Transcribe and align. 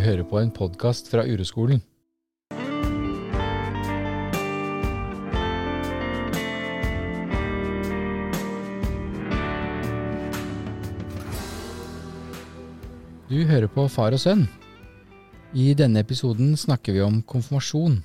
Du 0.00 0.04
hører 0.06 0.24
på 0.24 0.38
en 0.40 0.48
podkast 0.48 1.10
fra 1.12 1.26
Ureskolen. 1.28 1.82
Du 13.28 13.44
hører 13.44 13.68
på 13.68 13.84
Far 13.92 14.16
og 14.16 14.24
sønn. 14.24 14.46
I 15.52 15.74
denne 15.76 16.00
episoden 16.00 16.56
snakker 16.56 16.96
vi 16.96 17.04
om 17.04 17.20
konfirmasjon, 17.20 18.00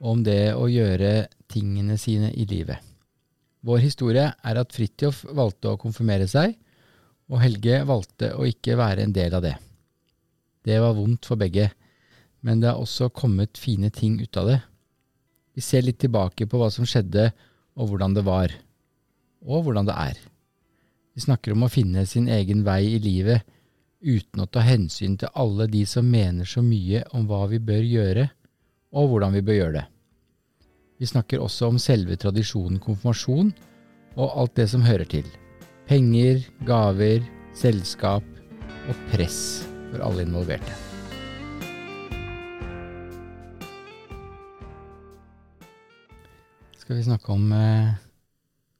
om 0.00 0.24
det 0.24 0.54
å 0.56 0.64
gjøre 0.72 1.28
tingene 1.52 2.00
sine 2.00 2.32
i 2.32 2.48
livet. 2.48 2.80
Vår 3.60 3.84
historie 3.84 4.30
er 4.32 4.64
at 4.64 4.72
Fridtjof 4.72 5.26
valgte 5.28 5.76
å 5.76 5.84
konfirmere 5.84 6.24
seg, 6.24 6.56
og 7.28 7.44
Helge 7.44 7.84
valgte 7.84 8.32
å 8.32 8.48
ikke 8.48 8.80
være 8.80 9.04
en 9.04 9.12
del 9.12 9.36
av 9.36 9.50
det. 9.50 9.58
Det 10.68 10.76
var 10.84 10.92
vondt 10.92 11.24
for 11.24 11.40
begge, 11.40 11.70
men 12.44 12.60
det 12.60 12.68
har 12.68 12.80
også 12.80 13.08
kommet 13.08 13.56
fine 13.56 13.88
ting 13.88 14.18
ut 14.20 14.36
av 14.36 14.50
det. 14.50 14.58
Vi 15.56 15.64
ser 15.64 15.86
litt 15.86 15.98
tilbake 16.02 16.44
på 16.46 16.60
hva 16.60 16.68
som 16.70 16.84
skjedde, 16.86 17.30
og 17.78 17.88
hvordan 17.88 18.16
det 18.18 18.24
var. 18.26 18.52
Og 19.48 19.64
hvordan 19.64 19.88
det 19.88 19.96
er. 19.96 20.18
Vi 21.16 21.24
snakker 21.24 21.54
om 21.54 21.64
å 21.64 21.72
finne 21.72 22.04
sin 22.06 22.28
egen 22.30 22.66
vei 22.66 22.82
i 22.92 23.00
livet 23.02 23.46
uten 24.04 24.44
å 24.44 24.46
ta 24.46 24.62
hensyn 24.62 25.16
til 25.18 25.32
alle 25.34 25.66
de 25.72 25.80
som 25.88 26.06
mener 26.06 26.46
så 26.46 26.62
mye 26.62 27.00
om 27.16 27.24
hva 27.26 27.46
vi 27.50 27.58
bør 27.58 27.82
gjøre, 27.82 28.28
og 28.94 29.08
hvordan 29.10 29.34
vi 29.34 29.42
bør 29.48 29.58
gjøre 29.58 29.76
det. 29.80 29.86
Vi 30.98 31.08
snakker 31.08 31.42
også 31.42 31.72
om 31.72 31.80
selve 31.82 32.18
tradisjonen 32.20 32.78
konfirmasjon 32.82 33.50
og 34.18 34.28
alt 34.28 34.54
det 34.58 34.68
som 34.70 34.84
hører 34.86 35.08
til. 35.08 35.26
Penger, 35.88 36.44
gaver, 36.68 37.24
selskap 37.56 38.26
og 38.88 39.02
press 39.14 39.67
for 39.90 40.04
alle 40.04 40.24
involverte. 40.26 40.72
Skal 46.78 46.96
vi 46.96 47.04
snakke 47.04 47.32
om 47.34 47.48
eh, 47.52 47.96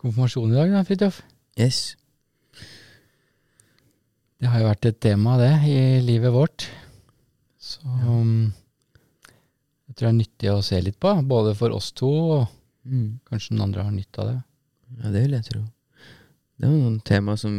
konfirmasjon 0.00 0.52
i 0.52 0.56
dag, 0.56 0.72
da, 0.72 0.84
Fridtjof? 0.88 1.22
Yes. 1.60 1.96
Det 4.38 4.46
har 4.48 4.62
jo 4.62 4.68
vært 4.70 4.86
et 4.88 5.00
tema, 5.02 5.34
det, 5.40 5.50
i 5.66 5.80
livet 6.04 6.32
vårt. 6.32 6.68
Så 7.58 7.82
ja. 7.82 8.14
jeg 9.88 9.96
tror 9.98 10.06
det 10.06 10.12
er 10.12 10.20
nyttig 10.20 10.52
å 10.52 10.62
se 10.64 10.78
litt 10.80 10.96
på, 11.02 11.10
både 11.26 11.56
for 11.58 11.74
oss 11.76 11.92
to, 11.96 12.12
og 12.38 12.46
Mm. 12.88 13.18
kanskje 13.28 13.52
noen 13.52 13.66
andre 13.66 13.82
har 13.84 13.92
nytte 13.92 14.20
av 14.22 14.28
det. 14.30 14.36
Ja, 15.02 15.10
det 15.12 15.20
vil 15.20 15.34
jeg 15.36 15.44
tro. 15.44 15.58
Det 16.56 16.68
var 16.70 16.76
noen 16.78 17.00
tema 17.04 17.34
som 17.36 17.56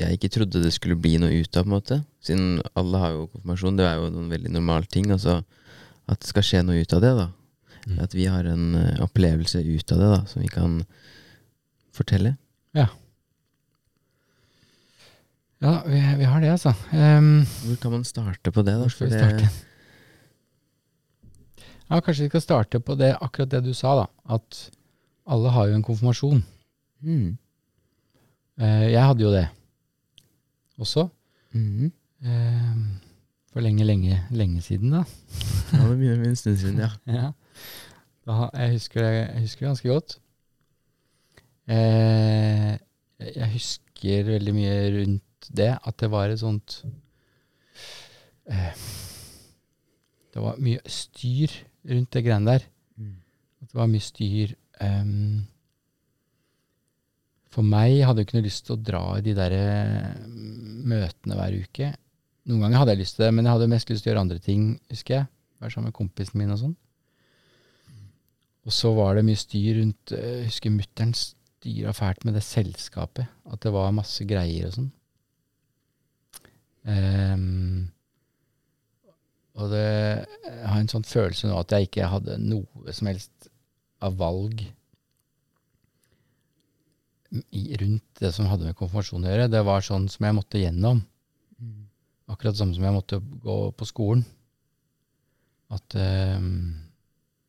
jeg 0.00 0.16
ikke 0.16 0.32
trodde 0.34 0.62
det 0.64 0.72
skulle 0.74 0.98
bli 0.98 1.16
noe 1.22 1.30
ut 1.30 1.56
av, 1.56 1.62
på 1.62 1.68
en 1.68 1.74
måte. 1.76 2.00
Siden 2.24 2.58
alle 2.74 3.00
har 3.02 3.14
jo 3.14 3.28
konfirmasjon. 3.28 3.78
Det 3.78 3.86
er 3.86 4.00
jo 4.00 4.10
noen 4.10 4.32
veldig 4.32 4.54
normal 4.56 4.88
ting. 4.90 5.10
Altså 5.14 5.40
at 6.10 6.20
det 6.20 6.28
skal 6.28 6.44
skje 6.44 6.62
noe 6.66 6.82
ut 6.82 6.96
av 6.96 7.04
det, 7.04 7.12
da. 7.20 7.28
Mm. 7.84 7.98
At 8.02 8.16
vi 8.16 8.26
har 8.28 8.48
en 8.48 8.74
eh, 8.80 9.02
opplevelse 9.04 9.62
ut 9.62 9.94
av 9.94 10.00
det, 10.00 10.10
da, 10.16 10.20
som 10.28 10.42
vi 10.42 10.50
kan 10.52 10.80
fortelle. 11.94 12.34
Ja, 15.64 15.82
vi, 15.86 16.00
vi 16.18 16.24
har 16.28 16.40
det, 16.40 16.50
altså. 16.52 16.74
Um, 16.92 17.46
Hvor 17.64 17.76
kan 17.80 17.92
man 17.94 18.04
starte 18.04 18.52
på 18.52 18.62
det, 18.62 18.74
da? 18.74 18.84
Hvor 18.84 18.92
skal 18.92 19.08
vi 19.08 19.12
starte? 19.12 19.48
ja, 21.88 22.00
kanskje 22.00 22.26
vi 22.26 22.32
skal 22.34 22.42
starte 22.44 22.80
på 22.80 22.96
det, 23.00 23.14
akkurat 23.16 23.52
det 23.54 23.62
du 23.64 23.72
sa, 23.72 23.94
da. 24.02 24.34
At 24.36 24.58
alle 25.24 25.54
har 25.54 25.70
jo 25.70 25.78
en 25.78 25.86
konfirmasjon. 25.86 26.42
Mm. 27.00 27.36
Uh, 28.60 28.84
jeg 28.90 29.00
hadde 29.00 29.24
jo 29.24 29.32
det 29.32 29.46
også. 30.78 31.08
Mhm. 31.52 31.92
Eh, 32.24 32.76
for 33.52 33.60
lenge, 33.60 33.84
lenge, 33.84 34.18
lenge 34.30 34.62
siden, 34.62 34.90
da. 34.90 35.04
Ja, 35.72 35.84
det 35.88 35.98
begynner 35.98 36.28
en 36.28 36.36
stund 36.36 36.56
siden, 36.56 36.78
ja. 36.78 36.90
Ja. 37.20 37.30
Da, 38.26 38.48
jeg, 38.56 38.72
husker 38.72 39.04
jeg 39.04 39.40
husker 39.40 39.66
det 39.66 39.68
ganske 39.68 39.88
godt. 39.88 40.18
Eh, 41.68 42.78
jeg 43.36 43.50
husker 43.52 44.24
veldig 44.24 44.54
mye 44.54 44.74
rundt 44.98 45.48
det, 45.56 45.70
at 45.86 46.00
det 46.00 46.10
var 46.10 46.32
et 46.32 46.40
sånt 46.40 46.84
eh, 48.48 48.72
Det 50.34 50.42
var 50.42 50.56
mye 50.58 50.80
styr 50.86 51.52
rundt 51.90 52.12
det 52.12 52.24
greiene 52.24 52.50
der. 52.50 52.66
Mm. 52.96 53.16
At 53.62 53.68
det 53.70 53.80
var 53.80 53.92
mye 53.92 54.00
styr 54.00 54.54
ehm, 54.80 55.44
For 57.54 57.66
meg 57.66 58.00
hadde 58.02 58.22
jeg 58.22 58.28
ikke 58.28 58.38
noe 58.40 58.48
lyst 58.48 58.64
til 58.66 58.74
å 58.74 58.82
dra 58.82 59.02
i 59.18 59.22
de 59.22 59.34
der 59.36 59.54
eh, 59.54 60.24
møtene 60.90 61.36
hver 61.38 61.54
uke. 61.62 61.92
Noen 62.50 62.64
ganger 62.64 62.82
hadde 62.82 62.96
jeg 62.96 63.02
lyst 63.04 63.16
til 63.18 63.26
det, 63.26 63.30
men 63.36 63.46
jeg 63.46 63.56
hadde 63.56 63.70
mest 63.70 63.92
lyst 63.92 64.04
til 64.04 64.10
å 64.10 64.12
gjøre 64.12 64.24
andre 64.26 64.40
ting, 64.42 64.66
husker 64.90 65.16
jeg. 65.20 65.28
Være 65.62 65.74
sammen 65.76 65.92
med 65.92 65.96
kompisen 65.96 66.40
min 66.40 66.52
og 66.54 66.60
sånn. 66.64 66.74
Og 68.64 68.74
så 68.74 68.90
var 68.96 69.14
det 69.14 69.26
mye 69.28 69.38
styr 69.38 69.78
rundt 69.78 70.12
eh, 70.16 70.28
Jeg 70.40 70.50
husker 70.50 70.74
mutter'n 70.74 71.14
styra 71.14 71.94
fælt 71.96 72.26
med 72.26 72.36
det 72.38 72.44
selskapet. 72.44 73.30
At 73.46 73.62
det 73.62 73.72
var 73.76 73.94
masse 73.94 74.26
greier 74.28 74.68
og 74.68 74.78
sånn. 74.80 74.92
Um, 76.84 77.86
og 79.56 79.70
det, 79.72 79.86
jeg 80.44 80.66
har 80.68 80.80
en 80.82 80.90
sånn 80.90 81.06
følelse 81.08 81.48
nå 81.48 81.56
at 81.56 81.72
jeg 81.72 81.86
ikke 81.86 82.10
hadde 82.12 82.36
noe 82.42 82.92
som 82.92 83.08
helst 83.08 83.48
av 84.04 84.18
valg 84.20 84.66
rundt 87.34 88.20
det 88.20 88.30
som 88.36 88.48
hadde 88.50 88.68
med 88.68 88.78
konfirmasjon 88.78 89.26
å 89.26 89.32
gjøre. 89.32 89.50
Det 89.52 89.62
var 89.66 89.84
sånn 89.84 90.06
som 90.12 90.26
jeg 90.26 90.36
måtte 90.36 90.62
gjennom. 90.62 91.02
Akkurat 92.30 92.56
samme 92.56 92.76
som 92.76 92.86
jeg 92.86 92.94
måtte 92.94 93.20
gå 93.20 93.58
på 93.76 93.88
skolen. 93.88 94.24
At 95.74 95.96
uh, 95.98 96.40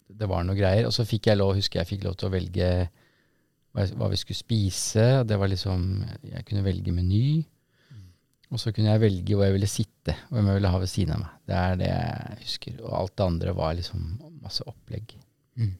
det 0.09 0.29
var 0.29 0.45
noe 0.47 0.57
greier. 0.57 0.87
Og 0.89 0.95
så 0.95 1.05
fikk 1.07 1.29
jeg 1.29 1.39
lov, 1.39 1.55
husker 1.59 1.81
jeg 1.81 1.91
fikk 1.93 2.07
lov 2.07 2.17
til 2.19 2.29
å 2.29 2.35
velge 2.35 2.69
hva 3.75 4.07
vi 4.07 4.19
skulle 4.19 4.39
spise. 4.39 5.05
Det 5.27 5.35
var 5.35 5.51
liksom 5.51 5.81
Jeg 6.23 6.45
kunne 6.47 6.63
velge 6.65 6.95
meny. 6.95 7.43
Og 8.53 8.61
så 8.61 8.71
kunne 8.71 8.93
jeg 8.93 9.01
velge 9.01 9.35
hvor 9.35 9.47
jeg 9.47 9.55
ville 9.55 9.69
sitte, 9.69 10.13
og 10.27 10.37
hvem 10.37 10.51
jeg 10.51 10.59
ville 10.59 10.71
ha 10.71 10.79
ved 10.79 10.91
siden 10.91 11.15
av 11.15 11.23
meg. 11.23 11.31
Det 11.49 11.55
er 11.57 11.79
det 11.79 11.87
jeg 11.89 12.37
husker. 12.43 12.75
Og 12.83 12.91
alt 12.99 13.15
det 13.17 13.25
andre 13.25 13.55
var 13.57 13.73
liksom 13.75 14.03
masse 14.43 14.65
opplegg. 14.69 15.15
Mm. 15.57 15.73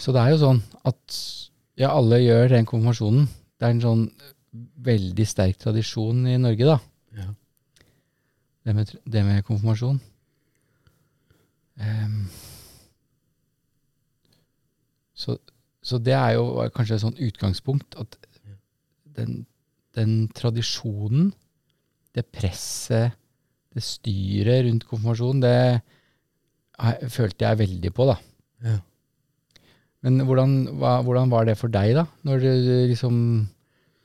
Så 0.00 0.12
det 0.14 0.22
er 0.22 0.34
jo 0.34 0.40
sånn 0.42 0.62
at 0.86 1.18
ja, 1.80 1.90
alle 1.90 2.20
gjør 2.22 2.52
den 2.52 2.68
konfirmasjonen. 2.68 3.26
Det 3.56 3.66
er 3.66 3.74
en 3.74 3.84
sånn 3.84 4.04
veldig 4.86 5.26
sterk 5.28 5.58
tradisjon 5.60 6.24
i 6.28 6.36
Norge, 6.40 6.68
da. 6.68 6.76
Ja. 7.16 7.30
Det 8.66 8.74
med, 8.76 8.92
det 9.04 9.24
med 9.26 9.44
konfirmasjon. 9.46 9.98
Um, 11.76 12.22
så, 15.16 15.36
så 15.84 16.00
det 16.00 16.16
er 16.16 16.36
jo 16.36 16.64
kanskje 16.76 16.96
et 16.96 17.04
sånt 17.04 17.20
utgangspunkt 17.22 17.98
at 18.00 18.16
den, 19.16 19.44
den 19.96 20.16
tradisjonen, 20.36 21.30
det 22.16 22.24
presset, 22.32 23.16
det 23.76 23.84
styret 23.84 24.64
rundt 24.64 24.86
konfirmasjon, 24.88 25.42
det 25.44 25.56
jeg, 25.56 27.10
følte 27.12 27.44
jeg 27.44 27.60
veldig 27.64 27.92
på, 27.96 28.08
da. 28.08 28.16
Ja. 28.64 28.76
Men 30.06 30.20
hvordan, 30.22 30.52
hva, 30.78 31.00
hvordan 31.02 31.30
var 31.32 31.48
det 31.48 31.56
for 31.58 31.72
deg, 31.74 31.96
da? 31.98 32.04
Når 32.26 32.42
du 32.44 32.50
liksom 32.92 33.16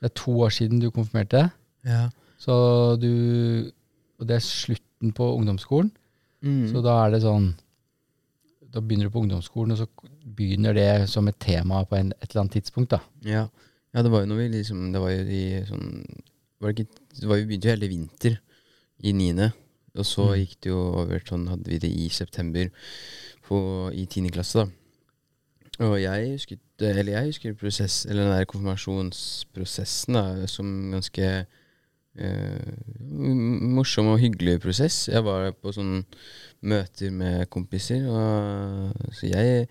Det 0.02 0.08
er 0.10 0.14
to 0.18 0.32
år 0.42 0.50
siden 0.50 0.80
du 0.82 0.88
konfirmerte 0.90 1.38
deg. 1.44 1.50
ja. 1.86 2.08
Så 2.42 2.54
du 2.98 3.70
Og 4.18 4.26
det 4.26 4.34
er 4.36 4.42
slutten 4.42 5.12
på 5.14 5.28
ungdomsskolen. 5.36 5.92
Mm. 6.42 6.64
Så 6.72 6.82
da 6.82 6.96
er 7.06 7.12
det 7.14 7.20
sånn 7.22 7.52
Da 8.72 8.80
begynner 8.80 9.06
du 9.06 9.14
på 9.14 9.20
ungdomsskolen, 9.22 9.72
og 9.76 9.78
så 9.78 9.86
begynner 10.34 10.74
det 10.74 11.08
som 11.12 11.28
et 11.28 11.38
tema 11.38 11.84
på 11.86 11.94
en, 12.00 12.10
et 12.18 12.30
eller 12.30 12.40
annet 12.46 12.56
tidspunkt, 12.56 12.90
da. 12.96 13.00
Ja. 13.22 13.46
ja, 13.94 14.02
det 14.02 14.10
var 14.10 14.22
jo 14.24 14.30
noe 14.32 14.38
vi 14.42 14.48
liksom 14.58 14.90
Det 14.94 15.00
var 15.02 15.10
jo 15.12 15.22
i 15.28 15.42
sånn 15.68 15.88
var 16.62 16.72
det, 16.72 16.84
ikke, 16.86 17.00
det 17.20 17.28
var 17.28 17.36
jo 17.40 17.46
begynte 17.50 17.66
jo 17.68 17.74
hele 17.74 17.88
vinter 17.90 18.36
i 19.02 19.12
niende. 19.12 19.52
Og 19.98 20.04
så 20.06 20.28
Mm. 20.32 20.36
gikk 20.40 20.52
det 20.62 20.70
jo 20.70 20.78
over 21.02 21.18
sånn 21.26 21.48
hadde 21.50 21.68
vi 21.68 21.78
det 21.82 21.90
i 21.90 22.08
september 22.08 22.70
på, 23.48 23.58
i 23.92 24.06
tiende 24.06 24.30
klasse, 24.32 24.62
da. 24.62 24.66
Og 25.82 25.96
jeg 26.02 26.32
husket 26.34 26.84
Eller 26.84 27.12
jeg 27.14 27.32
husker 27.32 27.58
prosess 27.58 28.04
Eller 28.06 28.26
den 28.26 28.36
der 28.36 28.48
konfirmasjonsprosessen 28.50 30.18
da 30.18 30.46
som 30.50 30.70
ganske 30.92 31.28
eh, 32.18 32.72
morsom 33.00 34.10
og 34.12 34.20
hyggelig 34.20 34.58
prosess. 34.60 35.06
Jeg 35.08 35.24
var 35.24 35.52
på 35.56 35.72
sånne 35.72 36.02
møter 36.62 37.10
med 37.14 37.48
kompiser, 37.50 38.04
og 38.06 39.12
så 39.16 39.30
jeg 39.30 39.66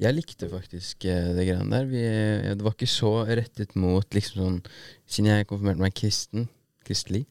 jeg 0.00 0.16
likte 0.16 0.48
faktisk 0.48 1.04
eh, 1.04 1.32
det 1.36 1.44
greiene 1.44 1.68
der. 1.74 1.88
Vi, 1.90 2.00
det 2.56 2.64
var 2.64 2.72
ikke 2.72 2.88
så 2.88 3.12
rettet 3.28 3.74
mot 3.76 4.06
liksom 4.16 4.40
sånn 4.40 4.56
Siden 5.10 5.28
jeg 5.28 5.48
konfirmerte 5.50 5.82
meg 5.82 5.96
kristen, 5.98 6.46
kristelig, 6.86 7.26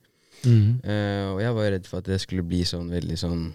eh, 0.84 1.26
og 1.32 1.40
jeg 1.42 1.56
var 1.56 1.72
redd 1.74 1.90
for 1.90 2.04
at 2.04 2.10
det 2.12 2.20
skulle 2.22 2.46
bli 2.46 2.62
sånn 2.68 2.92
veldig 2.94 3.18
sånn 3.20 3.50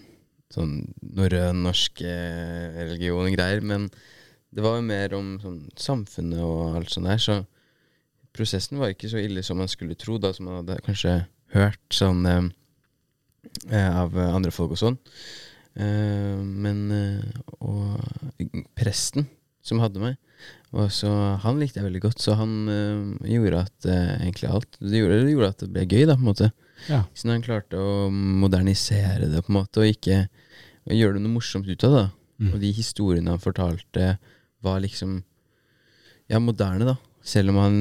Sånn 0.55 0.75
norrøn, 1.17 1.65
norsk 1.65 2.03
eh, 2.07 2.75
religion 2.77 3.27
og 3.27 3.33
greier. 3.35 3.63
Men 3.65 3.89
det 4.55 4.63
var 4.65 4.79
jo 4.79 4.87
mer 4.87 5.15
om 5.19 5.35
sånn 5.43 5.61
samfunnet 5.79 6.43
og 6.45 6.79
alt 6.79 6.93
sånt 6.95 7.11
der, 7.11 7.23
så 7.23 7.41
prosessen 8.35 8.81
var 8.81 8.93
ikke 8.93 9.11
så 9.11 9.23
ille 9.23 9.43
som 9.47 9.61
man 9.61 9.71
skulle 9.71 9.97
tro, 9.99 10.19
da, 10.23 10.33
som 10.35 10.49
man 10.49 10.61
hadde 10.63 10.81
kanskje 10.87 11.15
hørt 11.55 11.95
sånn 11.95 12.27
eh, 12.27 12.45
eh, 13.71 13.91
av 14.03 14.17
andre 14.19 14.55
folk 14.55 14.75
og 14.75 14.81
sånn. 14.81 14.99
Eh, 15.75 16.39
men 16.39 16.85
eh, 16.95 17.41
Og 17.61 17.99
presten 18.79 19.29
som 19.65 19.81
hadde 19.81 20.03
meg, 20.03 20.19
og 20.75 20.91
så 20.93 21.09
han 21.41 21.61
likte 21.61 21.81
jeg 21.81 21.87
veldig 21.87 22.03
godt, 22.05 22.21
så 22.21 22.35
han 22.37 22.57
eh, 22.69 23.31
gjorde 23.33 23.63
at 23.65 23.87
eh, 23.89 24.11
egentlig 24.19 24.51
alt 24.51 24.79
det 24.83 25.01
gjorde, 25.01 25.23
det 25.25 25.35
gjorde 25.37 25.53
at 25.55 25.63
det 25.63 25.71
ble 25.73 25.87
gøy, 25.87 26.05
da, 26.11 26.19
på 26.19 26.25
en 26.27 26.31
måte. 26.31 26.51
Ja. 26.91 27.05
Så 27.17 27.27
når 27.27 27.39
han 27.39 27.47
klarte 27.47 27.81
å 27.81 28.11
modernisere 28.13 29.31
det, 29.31 29.41
på 29.47 29.55
en 29.55 29.61
måte, 29.63 29.81
og 29.83 29.95
ikke 29.95 30.27
og 30.85 30.93
gjøre 30.93 31.17
det 31.17 31.25
noe 31.25 31.37
morsomt 31.39 31.69
ut 31.69 31.87
av 31.87 31.95
det. 31.97 32.05
Mm. 32.43 32.49
Og 32.51 32.57
de 32.61 32.71
historiene 32.77 33.33
han 33.33 33.43
fortalte, 33.43 34.09
var 34.65 34.81
liksom 34.85 35.19
ja, 36.33 36.41
moderne, 36.41 36.89
da. 36.95 36.97
Selv 37.25 37.53
om 37.55 37.61
han 37.63 37.79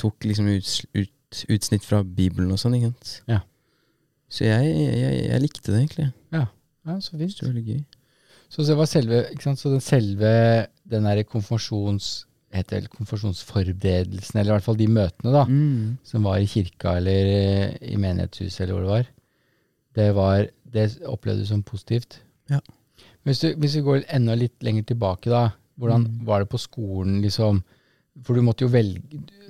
tok 0.00 0.24
liksom 0.28 0.48
uts, 0.52 0.82
ut, 0.96 1.44
utsnitt 1.52 1.84
fra 1.86 2.02
Bibelen 2.04 2.50
og 2.52 2.60
sånn. 2.60 2.74
ikke 2.76 2.90
sant? 2.92 3.14
Ja. 3.30 3.40
Så 4.32 4.44
jeg, 4.48 4.68
jeg, 4.72 5.22
jeg 5.28 5.42
likte 5.44 5.70
det 5.72 5.78
egentlig. 5.82 6.10
ja, 6.32 6.46
så 7.04 7.16
fint. 7.20 7.36
Det 7.38 7.46
var 7.46 7.52
veldig 7.54 7.64
gøy. 7.68 7.82
Så 8.52 8.64
det 8.68 8.76
var 8.76 8.88
selve, 8.90 9.22
ikke 9.32 9.46
sant? 9.46 9.60
Så 9.62 9.70
den 9.72 9.80
selve 9.84 10.34
den 10.88 11.08
der 11.08 11.22
konfirmasjons... 11.28 12.26
Heter 12.52 12.82
det 12.84 12.90
konfirmasjonsforberedelsen, 12.92 14.36
eller 14.42 14.50
i 14.50 14.54
hvert 14.58 14.64
fall 14.66 14.76
de 14.76 14.86
møtene, 14.92 15.30
da, 15.32 15.46
Mm. 15.48 15.94
som 16.04 16.26
var 16.28 16.36
i 16.36 16.44
kirka 16.46 16.98
eller 16.98 17.30
eh, 17.32 17.76
i 17.80 17.96
menighetshuset 17.96 18.60
eller 18.66 18.74
hvor 18.74 18.82
det 18.82 18.90
var, 18.90 19.06
det 19.96 20.08
var 20.14 20.50
Det 20.72 20.84
opplevde 21.08 21.40
du 21.40 21.46
som 21.48 21.62
positivt? 21.62 22.18
Ja. 22.50 22.58
Hvis, 23.24 23.40
du, 23.40 23.54
hvis 23.56 23.74
vi 23.76 23.82
går 23.86 24.04
enda 24.12 24.34
litt 24.36 24.62
lenger 24.64 24.84
tilbake, 24.88 25.30
da. 25.32 25.50
Hvordan 25.80 26.04
Mm. 26.06 26.24
var 26.26 26.40
det 26.40 26.48
på 26.52 26.58
skolen, 26.60 27.20
liksom? 27.22 27.62
For 28.22 28.34
du 28.36 28.42
måtte 28.44 28.60
jo 28.66 28.68
velge 28.68 29.00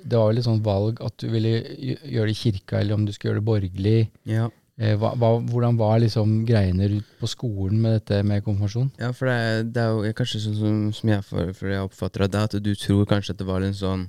Det 0.07 0.17
var 0.19 0.29
vel 0.31 0.39
et 0.39 0.45
sånt 0.45 0.63
valg 0.65 1.01
at 1.03 1.17
du 1.19 1.29
ville 1.31 1.51
gjøre 1.59 2.27
det 2.27 2.35
i 2.37 2.41
kirka, 2.43 2.81
eller 2.81 2.95
om 2.95 3.05
du 3.07 3.13
skulle 3.13 3.33
gjøre 3.35 3.41
det 3.41 3.47
borgerlig. 3.47 4.09
Ja. 4.27 4.49
Eh, 4.79 4.97
hva, 4.97 5.13
hva, 5.15 5.39
hvordan 5.47 5.77
var 5.79 5.99
liksom 6.01 6.45
greiene 6.47 7.03
på 7.21 7.29
skolen 7.29 7.81
med 7.83 7.93
dette 8.01 8.23
med 8.25 8.43
konfirmasjon? 8.43 8.91
ja, 8.99 9.11
for 9.13 9.27
det 9.27 9.35
er, 9.35 9.63
det 9.65 9.83
er 9.83 9.91
jo 10.09 10.13
kanskje 10.17 10.41
sånn 10.41 10.57
som, 10.59 10.93
som 10.93 11.09
jeg, 11.11 11.23
for, 11.25 11.53
for 11.53 11.69
jeg 11.69 11.83
oppfatter 11.87 12.27
det, 12.27 12.35
at 12.49 12.57
du 12.63 12.75
tror 12.75 13.05
kanskje 13.07 13.31
at 13.35 13.39
det 13.39 13.47
var 13.47 13.63
en 13.63 13.75
sånn 13.75 14.09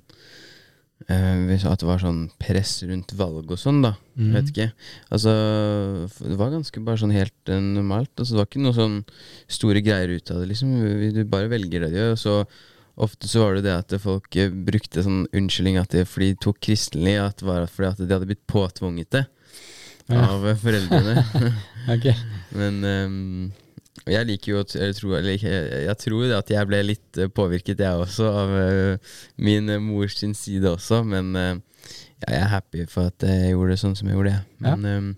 At 1.10 1.82
det 1.82 1.88
var 1.88 2.02
sånn 2.02 2.26
press 2.42 2.78
rundt 2.88 3.14
valg 3.20 3.52
og 3.52 3.60
sånn, 3.60 3.82
da. 3.86 3.94
Mm. 4.16 4.34
Vet 4.36 4.52
ikke. 4.52 4.68
Altså, 5.14 5.34
det 6.20 6.38
var 6.40 6.54
ganske 6.54 6.84
bare 6.86 7.02
sånn 7.02 7.16
helt 7.16 7.52
uh, 7.52 7.60
normalt. 7.60 8.12
Altså, 8.18 8.36
det 8.36 8.42
var 8.42 8.50
ikke 8.50 8.64
noe 8.66 8.78
sånn 8.78 9.00
store 9.52 9.84
greier 9.86 10.14
ut 10.14 10.34
av 10.34 10.44
det, 10.44 10.52
liksom. 10.54 10.76
Du 11.16 11.24
bare 11.30 11.52
velger 11.52 11.86
det 11.86 11.94
du 11.94 12.00
gjør. 12.00 12.14
og 12.16 12.22
Så 12.22 12.38
ofte 13.08 13.30
så 13.30 13.42
var 13.42 13.58
det 13.58 13.66
det 13.68 13.78
at 13.80 13.98
folk 14.04 14.38
uh, 14.38 14.54
brukte 14.70 15.06
sånn 15.06 15.26
unnskyldning 15.32 15.82
at 15.82 15.96
de, 15.96 16.06
fordi 16.08 16.34
de 16.34 16.42
tok 16.48 16.62
kristelig, 16.64 17.18
at 17.24 17.42
det 17.42 17.50
var 17.50 17.68
fordi 17.68 17.92
at 17.92 18.04
de 18.04 18.14
hadde 18.14 18.30
blitt 18.30 18.46
påtvunget 18.50 19.12
det 19.18 19.26
av 20.14 20.48
ja. 20.48 20.56
foreldrene. 20.60 21.28
okay. 21.96 22.16
Men 22.60 22.82
og 22.84 23.63
jeg 24.10 24.26
liker 24.26 24.52
jo 24.52 24.58
jeg 24.64 24.68
t- 24.72 24.80
eller 24.82 24.94
tro, 24.98 25.12
eller 25.16 25.36
ikke, 25.38 25.52
jeg, 25.54 25.84
jeg 25.88 25.98
tror 26.02 26.32
at 26.40 26.50
jeg 26.50 26.68
ble 26.68 26.80
litt 26.84 27.18
eh, 27.22 27.28
påvirket, 27.30 27.80
jeg 27.86 27.94
også, 28.06 28.26
av 28.44 28.50
eh, 28.60 28.98
min 29.38 29.70
eh, 29.70 29.80
mors 29.84 30.16
sin 30.20 30.34
side 30.38 30.66
også. 30.72 31.04
Men 31.06 31.34
jeg 31.36 32.34
er 32.40 32.48
happy 32.52 32.86
for 32.90 33.12
at 33.12 33.24
jeg 33.28 33.52
gjorde 33.54 33.72
det 33.76 33.80
sånn 33.84 33.96
som 34.00 34.08
jeg 34.10 34.16
gjorde. 34.18 34.34
jeg. 34.38 34.44
Men 34.66 34.86
ehm, 34.90 35.12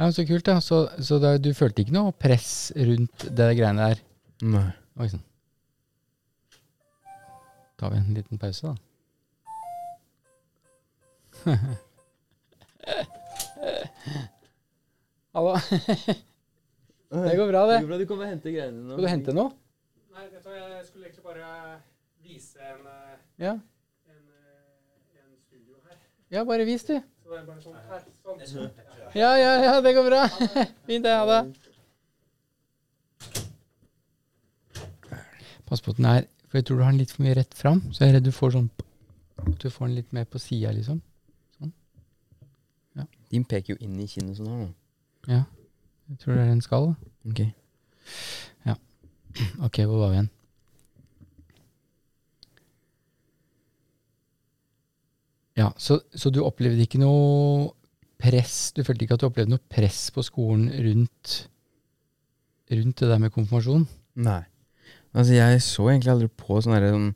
Ja, 0.00 0.08
Så 0.10 0.24
kult, 0.26 0.46
da. 0.48 0.56
Så, 0.64 0.88
så 1.04 1.18
da, 1.22 1.36
du 1.38 1.52
følte 1.54 1.82
ikke 1.84 1.92
noe 1.94 2.12
press 2.16 2.72
rundt 2.76 3.28
det 3.36 3.50
greiene 3.58 3.90
der? 3.92 3.98
nei. 4.42 4.68
Oi 5.00 5.08
sann. 5.12 5.22
tar 7.78 7.90
vi 7.90 7.96
en 7.98 8.14
liten 8.14 8.38
pause, 8.38 8.62
da. 8.66 8.74
Hallo. 15.34 15.56
Det 17.12 17.36
går 17.36 17.48
bra, 17.52 17.62
det. 17.68 17.78
bra 17.86 17.98
du 18.00 18.06
kommer 18.08 18.24
og 18.24 18.30
henter 18.32 18.54
greiene 18.54 18.82
nå. 18.86 18.94
Skal 18.96 19.04
du 19.04 19.10
hente 19.12 19.34
noe? 19.36 19.50
Nei, 20.12 20.24
vet 20.32 20.44
du 20.44 20.48
hva, 20.48 20.54
jeg 20.56 20.86
skulle 20.86 21.08
egentlig 21.08 21.24
bare 21.26 21.50
vise 22.24 22.60
en, 22.70 22.86
eh, 22.88 23.18
Ja. 23.44 23.52
en, 23.52 24.22
eh, 24.32 25.20
en 25.20 25.34
studio 25.46 25.76
her. 25.88 25.98
ja, 26.30 26.44
bare 26.48 26.64
vis, 26.64 26.84
du. 26.88 26.94
Så 26.96 27.28
det 27.28 27.38
er 27.38 27.44
bare 27.44 27.60
sånn 27.60 27.76
her. 27.90 28.00
Sånn. 28.46 28.70
Ja, 29.14 29.34
ja, 29.36 29.52
ja, 29.62 29.80
det 29.84 29.92
går 29.94 30.08
bra. 30.08 30.22
Fint, 30.88 31.04
det. 31.04 31.12
Ha 31.12 31.24
det. 31.28 31.42
Pass 35.68 35.80
på 35.80 35.90
at 35.92 35.96
den 36.00 36.06
er 36.06 36.26
For 36.48 36.58
jeg 36.60 36.66
tror 36.68 36.76
du 36.78 36.82
har 36.84 36.92
den 36.92 36.98
litt 37.00 37.10
for 37.12 37.22
mye 37.24 37.36
rett 37.36 37.54
fram, 37.56 37.78
så 37.92 38.04
jeg 38.04 38.10
er 38.12 38.18
redd 38.18 38.26
du 38.28 38.32
får 38.36 38.50
sånn 38.56 38.68
At 39.40 39.58
du 39.62 39.70
får 39.72 39.86
den 39.88 39.94
litt 40.00 40.12
mer 40.12 40.24
på 40.28 40.40
sida, 40.40 40.72
liksom. 40.72 41.00
Din 43.32 43.44
peker 43.48 43.72
jo 43.72 43.78
inn 43.80 43.96
i 43.96 44.04
kinnet 44.06 44.36
sånn 44.36 44.48
her 44.52 44.58
nå. 44.60 44.66
Ja. 45.32 45.38
Jeg 46.12 46.20
tror 46.20 46.36
det 46.36 46.44
er 46.44 46.52
en 46.52 46.64
skal. 46.64 46.92
Ok. 47.28 47.40
Ja. 48.68 48.76
Ok, 49.64 49.80
hvor 49.88 50.02
var 50.02 50.12
vi 50.12 50.18
igjen? 50.20 50.30
Ja, 55.56 55.70
så, 55.76 55.98
så 56.16 56.32
du 56.32 56.42
opplevde 56.44 56.84
ikke 56.84 57.00
noe 57.00 57.72
press 58.22 58.70
Du 58.72 58.80
følte 58.86 59.04
ikke 59.04 59.18
at 59.18 59.22
du 59.22 59.26
opplevde 59.28 59.52
noe 59.52 59.72
press 59.72 60.06
på 60.14 60.24
skolen 60.24 60.70
rundt, 60.84 61.34
rundt 62.72 63.02
det 63.02 63.10
der 63.10 63.20
med 63.20 63.34
konfirmasjon? 63.34 63.84
Nei. 64.22 64.42
Altså, 65.12 65.34
jeg 65.36 65.64
så 65.64 65.88
egentlig 65.90 66.12
aldri 66.14 66.28
på 66.40 66.60
sånn 66.64 66.76
herre 66.76 66.92
sånn 66.94 67.08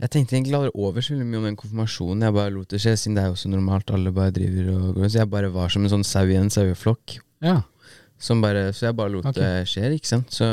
Jeg 0.00 0.12
tenkte 0.14 0.38
egentlig 0.38 0.56
aldri 0.58 0.72
over 0.74 1.04
så 1.04 1.18
mye 1.18 1.42
om 1.42 1.46
den 1.50 1.58
konfirmasjonen. 1.60 2.24
Jeg 2.26 2.34
bare 2.38 2.54
lot 2.54 2.72
det 2.72 2.80
skje, 2.82 2.96
siden 2.96 3.18
det 3.18 3.26
er 3.26 3.34
jo 3.34 3.38
så 3.38 3.50
normalt. 3.52 3.92
Alle 3.92 4.14
bare 4.16 4.32
driver 4.32 4.70
og 4.72 4.94
går. 4.96 5.10
Så 5.12 5.20
jeg 5.20 5.30
bare 5.34 5.50
var 5.52 5.70
som 5.70 5.84
en 5.84 5.92
sånn 5.92 6.06
sau 6.08 6.24
i 6.24 6.38
en 6.40 6.48
saueflokk. 6.50 7.18
Ja. 7.44 7.58
Som 8.20 8.42
bare, 8.44 8.68
så 8.76 8.90
jeg 8.90 8.96
bare 8.98 9.12
lot 9.14 9.30
okay. 9.30 9.40
det 9.40 9.68
skje, 9.70 9.90
ikke 9.96 10.10
sant. 10.10 10.34
Så 10.34 10.46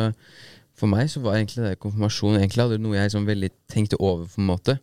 for 0.78 0.90
meg 0.92 1.10
så 1.12 1.20
var 1.24 1.36
egentlig 1.36 1.66
det 1.66 1.80
konfirmasjon 1.84 2.38
egentlig 2.40 2.64
aldri 2.64 2.78
noe 2.80 2.96
jeg 2.96 3.14
sånn 3.14 3.28
veldig 3.28 3.50
tenkte 3.72 4.00
over, 4.00 4.28
på 4.30 4.42
en 4.42 4.50
måte. 4.50 4.78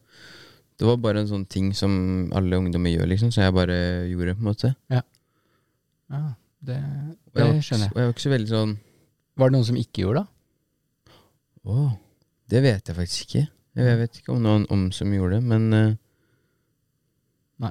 Det 0.75 0.87
var 0.89 0.99
bare 1.01 1.23
en 1.23 1.31
sånn 1.31 1.47
ting 1.47 1.71
som 1.77 1.93
alle 2.35 2.59
ungdommer 2.59 2.93
gjør, 2.93 3.09
liksom, 3.13 3.31
så 3.33 3.47
jeg 3.47 3.55
bare 3.55 3.77
gjorde, 4.11 4.35
på 4.37 4.45
en 4.45 4.51
måte. 4.51 4.75
ja 6.13 6.25
det, 6.65 6.77
det 6.77 6.77
jeg, 6.77 7.17
det 7.35 7.45
var, 7.45 7.61
skjønner 7.67 7.85
jeg. 7.85 7.93
og 7.93 7.99
jeg 8.01 8.09
var 8.09 8.15
ikke 8.15 8.25
så 8.25 8.33
veldig 8.33 8.51
sånn 8.51 8.73
Var 9.35 9.51
det 9.51 9.55
noen 9.57 9.67
som 9.69 9.79
ikke 9.81 10.05
gjorde 10.05 10.23
det? 10.23 11.19
Å, 11.65 11.83
det 12.53 12.61
vet 12.65 12.91
jeg 12.91 12.97
faktisk 12.97 13.27
ikke. 13.27 13.43
Jeg, 13.75 13.87
jeg 13.89 14.01
vet 14.03 14.19
ikke 14.21 14.35
om 14.35 14.43
noen 14.45 14.67
om 14.73 14.83
som 14.95 15.13
gjorde 15.17 15.39
det, 15.39 15.47
men 15.49 15.77
eh. 15.77 15.95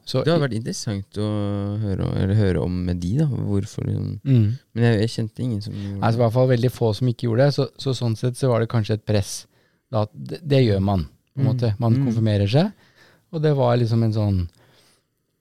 Så, 0.08 0.24
det 0.24 0.32
hadde 0.32 0.46
vært 0.46 0.56
interessant 0.56 1.18
å 1.20 1.26
høre, 1.82 2.06
eller 2.16 2.36
høre 2.40 2.62
om 2.64 2.76
med 2.88 3.02
de, 3.04 3.18
da. 3.20 3.26
Hvorfor 3.28 3.84
liksom. 3.86 4.14
mm. 4.24 4.46
Men 4.74 4.84
jeg, 4.88 5.00
jeg 5.02 5.10
kjente 5.18 5.44
ingen 5.44 5.62
som 5.62 5.74
gjorde 5.76 6.00
Altså, 6.08 6.18
I 6.18 6.22
hvert 6.24 6.34
fall 6.38 6.48
veldig 6.54 6.72
få 6.72 6.94
som 6.96 7.08
ikke 7.12 7.28
gjorde 7.28 7.46
det. 7.50 7.54
Så, 7.58 7.68
så 7.78 7.94
sånn 8.00 8.16
sett 8.18 8.40
så 8.40 8.48
var 8.50 8.64
det 8.64 8.70
kanskje 8.72 8.96
et 8.96 9.06
press. 9.06 9.34
Da, 9.92 10.06
det, 10.14 10.40
det 10.42 10.62
gjør 10.64 10.80
man, 10.82 11.04
på 11.34 11.42
en 11.42 11.46
Mm. 11.46 11.50
måte. 11.52 11.74
Man 11.80 11.94
Mm. 11.98 12.06
konfirmerer 12.08 12.48
seg. 12.50 12.72
Og 13.34 13.42
det 13.42 13.52
var 13.58 13.76
liksom 13.78 14.04
en 14.04 14.14
sånn 14.14 14.40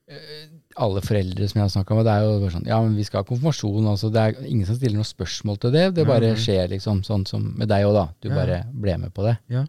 eh, 0.09 0.49
Alle 0.81 1.03
foreldre 1.05 1.45
som 1.49 1.59
jeg 1.61 1.67
har 1.67 1.73
snakka 1.75 1.95
med, 1.99 2.07
det 2.09 2.13
er 2.17 2.23
jo 2.25 2.37
bare 2.41 2.53
sånn 2.55 2.67
Ja, 2.67 2.79
men 2.83 2.95
vi 2.97 3.05
skal 3.05 3.21
ha 3.23 3.29
konfirmasjon. 3.29 3.87
Altså, 3.91 4.09
det 4.13 4.21
er 4.23 4.47
ingen 4.49 4.65
som 4.67 4.77
stiller 4.79 4.97
noe 4.97 5.05
spørsmål 5.09 5.59
til 5.61 5.71
det. 5.75 5.83
Det 5.95 6.07
bare 6.09 6.31
skjer, 6.35 6.67
liksom. 6.73 7.03
Sånn 7.05 7.27
som 7.29 7.45
med 7.59 7.69
deg 7.69 7.85
òg, 7.85 7.93
da. 7.95 8.07
Du 8.21 8.29
Ja. 8.31 8.35
bare 8.35 8.63
ble 8.73 8.97
med 8.99 9.13
på 9.15 9.23
det. 9.29 9.37
Ja. 9.53 9.67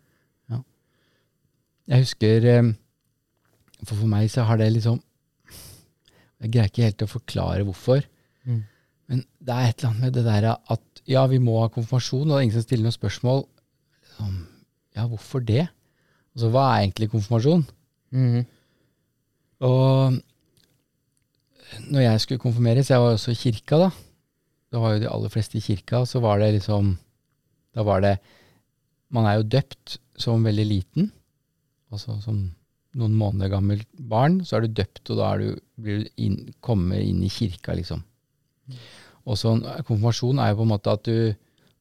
Ja. 0.49 0.61
Jeg 1.89 2.05
husker 2.05 2.45
eh, 2.45 2.73
For 3.83 3.95
for 3.99 4.09
meg 4.09 4.29
så 4.31 4.45
har 4.47 4.59
det 4.61 4.71
liksom 4.73 5.01
Jeg 6.43 6.51
greier 6.51 6.71
ikke 6.71 6.87
helt 6.87 7.03
å 7.05 7.07
forklare 7.07 7.63
hvorfor. 7.63 8.01
Mm. 8.43 8.63
Men 9.07 9.21
det 9.39 9.53
er 9.53 9.69
et 9.69 9.77
eller 9.77 9.89
annet 9.93 10.03
med 10.03 10.17
det 10.17 10.23
der 10.25 10.47
at 10.51 11.01
ja, 11.07 11.23
vi 11.31 11.39
må 11.39 11.55
ha 11.61 11.69
konfirmasjon, 11.71 12.25
og 12.25 12.33
det 12.33 12.35
er 12.35 12.45
ingen 12.47 12.57
som 12.57 12.65
stiller 12.65 12.87
noen 12.87 12.95
spørsmål. 12.95 13.45
Liksom, 14.09 14.33
ja, 14.97 15.05
hvorfor 15.07 15.43
det? 15.47 15.65
Altså, 16.33 16.49
hva 16.51 16.65
er 16.67 16.83
egentlig 16.83 17.11
konfirmasjon? 17.13 17.63
Mhm. 18.11 18.43
Og 19.63 20.19
når 21.93 22.03
jeg 22.03 22.21
skulle 22.21 22.43
konfirmeres, 22.43 22.91
jeg 22.91 22.99
var 23.01 23.15
også 23.15 23.31
i 23.31 23.39
kirka 23.39 23.79
da, 23.85 23.89
da 24.73 24.81
var 24.81 24.95
jo 24.95 25.03
de 25.03 25.09
aller 25.09 25.31
fleste 25.31 25.57
i 25.57 25.63
kirka, 25.63 26.03
så 26.09 26.19
var 26.23 26.41
det 26.41 26.55
liksom, 26.57 26.95
da 27.75 27.85
var 27.87 28.03
det, 28.03 28.17
man 29.13 29.27
er 29.29 29.39
jo 29.39 29.49
døpt 29.55 29.97
som 30.19 30.43
veldig 30.43 30.65
liten, 30.67 31.11
altså 31.93 32.17
som 32.21 32.43
noen 32.99 33.15
måneder 33.17 33.51
gammelt 33.53 33.87
barn, 33.97 34.41
så 34.45 34.57
er 34.57 34.65
du 34.65 34.75
døpt, 34.81 35.05
og 35.11 35.19
da 35.19 35.29
er 35.33 35.43
du, 35.43 35.61
blir 35.81 36.03
du 36.03 36.09
inn, 36.21 36.37
kommer 36.63 37.01
inn 37.01 37.23
i 37.25 37.31
kirka, 37.33 37.75
liksom. 37.77 38.03
Og 39.23 39.39
så 39.39 39.53
konfirmasjon 39.87 40.41
er 40.41 40.51
jo 40.51 40.59
på 40.59 40.67
en 40.67 40.73
måte 40.73 40.93
at 40.93 41.07
du 41.07 41.17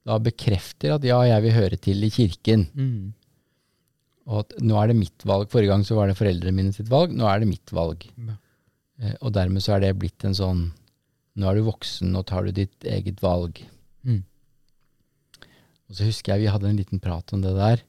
da 0.07 0.19
bekrefter 0.23 0.97
at 0.97 1.05
ja, 1.07 1.21
jeg 1.29 1.45
vil 1.45 1.55
høre 1.55 1.79
til 1.79 2.07
i 2.07 2.11
kirken. 2.11 2.65
Mm. 2.75 3.13
Og 4.31 4.43
at 4.43 4.55
nå 4.63 4.79
er 4.79 4.91
det 4.91 4.99
mitt 4.99 5.27
valg. 5.27 5.51
Forrige 5.51 5.71
gang 5.71 5.85
så 5.87 5.99
var 5.99 6.11
det 6.11 6.19
foreldrene 6.19 6.55
mine 6.57 6.75
sitt 6.75 6.91
valg, 6.91 7.15
nå 7.15 7.27
er 7.31 7.43
det 7.43 7.51
mitt 7.51 7.75
valg. 7.75 8.07
Ja. 8.19 8.39
Eh, 9.03 9.15
og 9.21 9.35
dermed 9.35 9.65
så 9.65 9.77
er 9.77 9.85
det 9.85 9.99
blitt 9.99 10.29
en 10.29 10.39
sånn 10.39 10.71
Nå 11.33 11.47
er 11.49 11.57
du 11.57 11.63
voksen, 11.65 12.11
nå 12.13 12.21
tar 12.29 12.45
du 12.45 12.53
ditt 12.53 12.85
eget 12.85 13.23
valg. 13.25 13.57
Mm. 14.05 14.19
Og 15.89 15.97
så 15.97 16.05
husker 16.05 16.35
jeg 16.35 16.43
vi 16.43 16.51
hadde 16.53 16.69
en 16.69 16.77
liten 16.77 17.01
prat 17.01 17.33
om 17.33 17.41
det 17.41 17.55
der. 17.57 17.81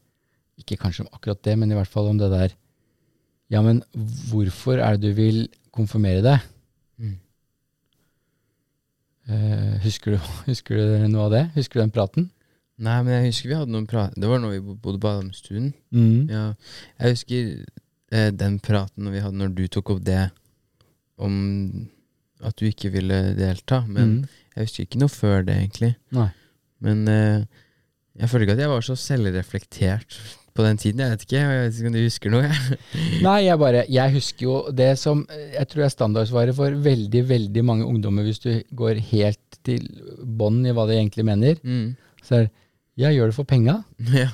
Ikke 0.62 0.77
kanskje 0.80 1.03
om 1.03 1.10
akkurat 1.12 1.42
det, 1.44 1.58
men 1.60 1.74
i 1.74 1.75
hvert 1.75 1.92
fall 1.92 2.08
om 2.08 2.22
det 2.22 2.30
der. 2.32 2.53
Ja, 3.52 3.62
men 3.62 3.82
hvorfor 4.32 4.80
er 4.80 4.96
det 4.98 5.12
du 5.12 5.18
vil 5.18 5.48
konfirmere 5.76 6.22
deg? 6.26 6.46
Mm. 7.02 7.18
Uh, 9.30 9.78
husker, 9.86 10.16
du, 10.18 10.20
husker 10.50 10.76
du 10.80 11.08
noe 11.12 11.28
av 11.30 11.34
det? 11.36 11.44
Husker 11.58 11.80
du 11.80 11.84
den 11.86 11.94
praten? 11.96 12.30
Nei, 12.84 12.98
men 13.06 13.14
jeg 13.16 13.30
husker 13.30 13.52
vi 13.52 13.56
hadde 13.56 13.72
noen 13.72 13.86
prat 13.88 14.16
Det 14.18 14.28
var 14.28 14.40
når 14.42 14.56
vi 14.56 14.62
bodde 14.82 15.00
på 15.00 15.12
Adamstuen. 15.12 15.68
Mm. 15.94 16.24
Ja, 16.34 16.46
jeg 17.00 17.14
husker 17.16 17.52
eh, 18.12 18.32
den 18.36 18.58
praten 18.66 19.12
vi 19.14 19.22
hadde 19.24 19.38
når 19.40 19.54
du 19.56 19.64
tok 19.72 19.94
opp 19.94 20.02
det 20.08 20.24
om 21.22 21.36
at 22.44 22.58
du 22.60 22.66
ikke 22.68 22.90
ville 22.92 23.20
delta. 23.38 23.84
Men 23.88 24.16
Mm. 24.18 24.24
jeg 24.58 24.66
husker 24.68 24.84
ikke 24.88 25.00
noe 25.04 25.14
før 25.14 25.46
det, 25.48 25.56
egentlig. 25.62 25.94
Nei. 26.18 26.28
Men 26.84 27.06
eh, 27.08 27.46
jeg 28.20 28.30
føler 28.30 28.44
ikke 28.48 28.58
at 28.58 28.64
jeg 28.66 28.74
var 28.74 28.84
så 28.90 28.98
selvreflektert 29.00 30.18
på 30.53 30.65
den 30.65 30.77
tiden. 30.77 31.01
Jeg 31.01 31.13
vet 31.13 31.25
ikke, 31.25 31.39
jeg 31.39 31.62
vet 31.63 31.79
ikke 31.79 31.89
om 31.89 31.95
du 31.95 32.03
husker 32.03 32.33
noe? 32.33 32.50
Nei, 33.25 33.38
jeg 33.48 33.60
bare 33.62 33.86
Jeg 33.89 34.13
husker 34.13 34.45
jo 34.45 34.57
det 34.75 34.91
som 35.01 35.24
jeg 35.31 35.69
tror 35.72 35.86
er 35.86 35.93
standardsvaret 35.93 36.57
for 36.57 36.77
veldig, 36.86 37.24
veldig 37.29 37.63
mange 37.65 37.88
ungdommer, 37.89 38.27
hvis 38.27 38.41
du 38.43 38.51
går 38.77 39.01
helt 39.13 39.60
til 39.65 39.88
bånn 40.24 40.62
i 40.67 40.75
hva 40.75 40.86
de 40.89 41.00
egentlig 41.00 41.25
mener. 41.27 41.57
Mm. 41.63 41.95
Så 42.24 42.38
er 42.38 42.48
det 42.48 42.53
Jeg 43.00 43.17
gjør 43.17 43.31
det 43.31 43.39
for 43.39 43.50
penga. 43.50 43.81
Ja. 44.24 44.29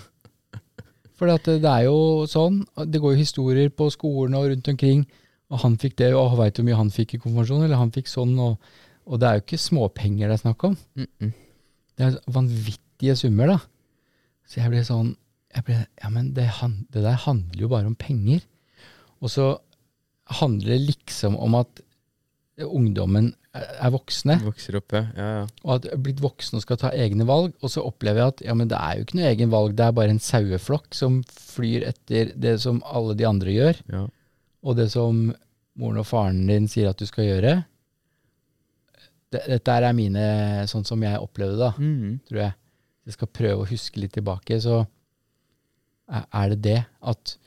For 1.19 1.27
det 1.27 1.57
er 1.67 1.81
jo 1.83 2.27
sånn. 2.31 2.61
Det 2.87 3.01
går 3.03 3.11
jo 3.11 3.19
historier 3.19 3.71
på 3.75 3.89
skolen 3.91 4.37
og 4.39 4.45
rundt 4.53 4.69
omkring. 4.71 5.01
Og 5.51 5.59
han 5.65 5.75
fikk 5.81 5.97
det, 5.99 6.13
og 6.15 6.37
veit 6.39 6.55
du 6.55 6.61
hvor 6.61 6.69
mye 6.69 6.77
han 6.79 6.91
fikk 6.93 7.17
i 7.17 7.19
konfirmasjon? 7.19 7.65
Eller 7.65 7.79
han 7.81 7.91
fikk 7.91 8.07
sånn, 8.07 8.37
og, 8.39 8.55
og 9.03 9.19
det 9.19 9.27
er 9.27 9.39
jo 9.39 9.43
ikke 9.43 9.59
småpenger 9.59 10.29
det 10.29 10.37
er 10.37 10.43
snakk 10.45 10.63
om. 10.63 10.77
Mm 10.95 11.07
-mm. 11.07 11.31
Det 11.97 12.05
er 12.05 12.19
vanvittige 12.31 13.15
summer, 13.19 13.47
da. 13.47 13.57
Så 14.47 14.61
jeg 14.61 14.71
ble 14.71 14.83
sånn 14.85 15.15
jeg 15.55 15.65
ble, 15.65 15.79
Ja, 16.03 16.09
men 16.13 16.33
det, 16.37 16.47
det 16.93 17.03
der 17.03 17.19
handler 17.25 17.61
jo 17.63 17.69
bare 17.71 17.89
om 17.89 17.95
penger. 17.99 18.43
Og 19.19 19.31
så 19.33 19.49
handler 20.39 20.75
det 20.75 20.81
liksom 20.87 21.35
om 21.41 21.55
at 21.59 21.81
ungdommen 22.59 23.31
er 23.55 23.89
voksne, 23.89 24.35
Vokser 24.45 24.75
opp, 24.77 24.93
ja. 24.93 24.99
ja. 25.17 25.27
ja. 25.39 25.45
og 25.63 25.71
at 25.79 25.87
blitt 26.03 26.19
voksne 26.21 26.59
og 26.59 26.63
skal 26.65 26.77
ta 26.77 26.91
egne 26.93 27.25
valg. 27.27 27.55
Og 27.65 27.71
så 27.73 27.81
opplever 27.81 28.21
jeg 28.21 28.33
at 28.35 28.43
ja, 28.45 28.55
men 28.59 28.69
det 28.69 28.77
er 28.77 28.99
jo 28.99 29.05
ikke 29.07 29.17
noe 29.17 29.29
egen 29.31 29.53
valg, 29.53 29.73
det 29.79 29.85
er 29.87 29.95
bare 29.97 30.13
en 30.13 30.21
saueflokk 30.21 30.93
som 30.95 31.21
flyr 31.33 31.87
etter 31.89 32.33
det 32.37 32.57
som 32.61 32.81
alle 32.85 33.15
de 33.17 33.25
andre 33.27 33.55
gjør, 33.55 33.81
ja. 33.89 34.03
og 34.61 34.77
det 34.77 34.89
som 34.93 35.29
moren 35.79 36.01
og 36.03 36.07
faren 36.09 36.43
din 36.49 36.67
sier 36.69 36.91
at 36.91 36.99
du 36.99 37.07
skal 37.09 37.25
gjøre. 37.25 37.55
Dette 39.31 39.75
er 39.79 39.93
mine, 39.95 40.23
sånn 40.69 40.85
som 40.87 41.01
jeg 41.05 41.21
opplevde 41.21 41.57
det, 41.61 41.73
Mm. 41.79 42.19
tror 42.29 42.41
jeg. 42.43 42.53
Jeg 43.05 43.13
skal 43.13 43.27
prøve 43.33 43.63
å 43.63 43.69
huske 43.69 43.99
litt 44.01 44.13
tilbake, 44.13 44.59
så 44.61 44.83
er- 46.09 46.49
det 46.55 46.61
det 46.63 46.77
at 47.01 47.37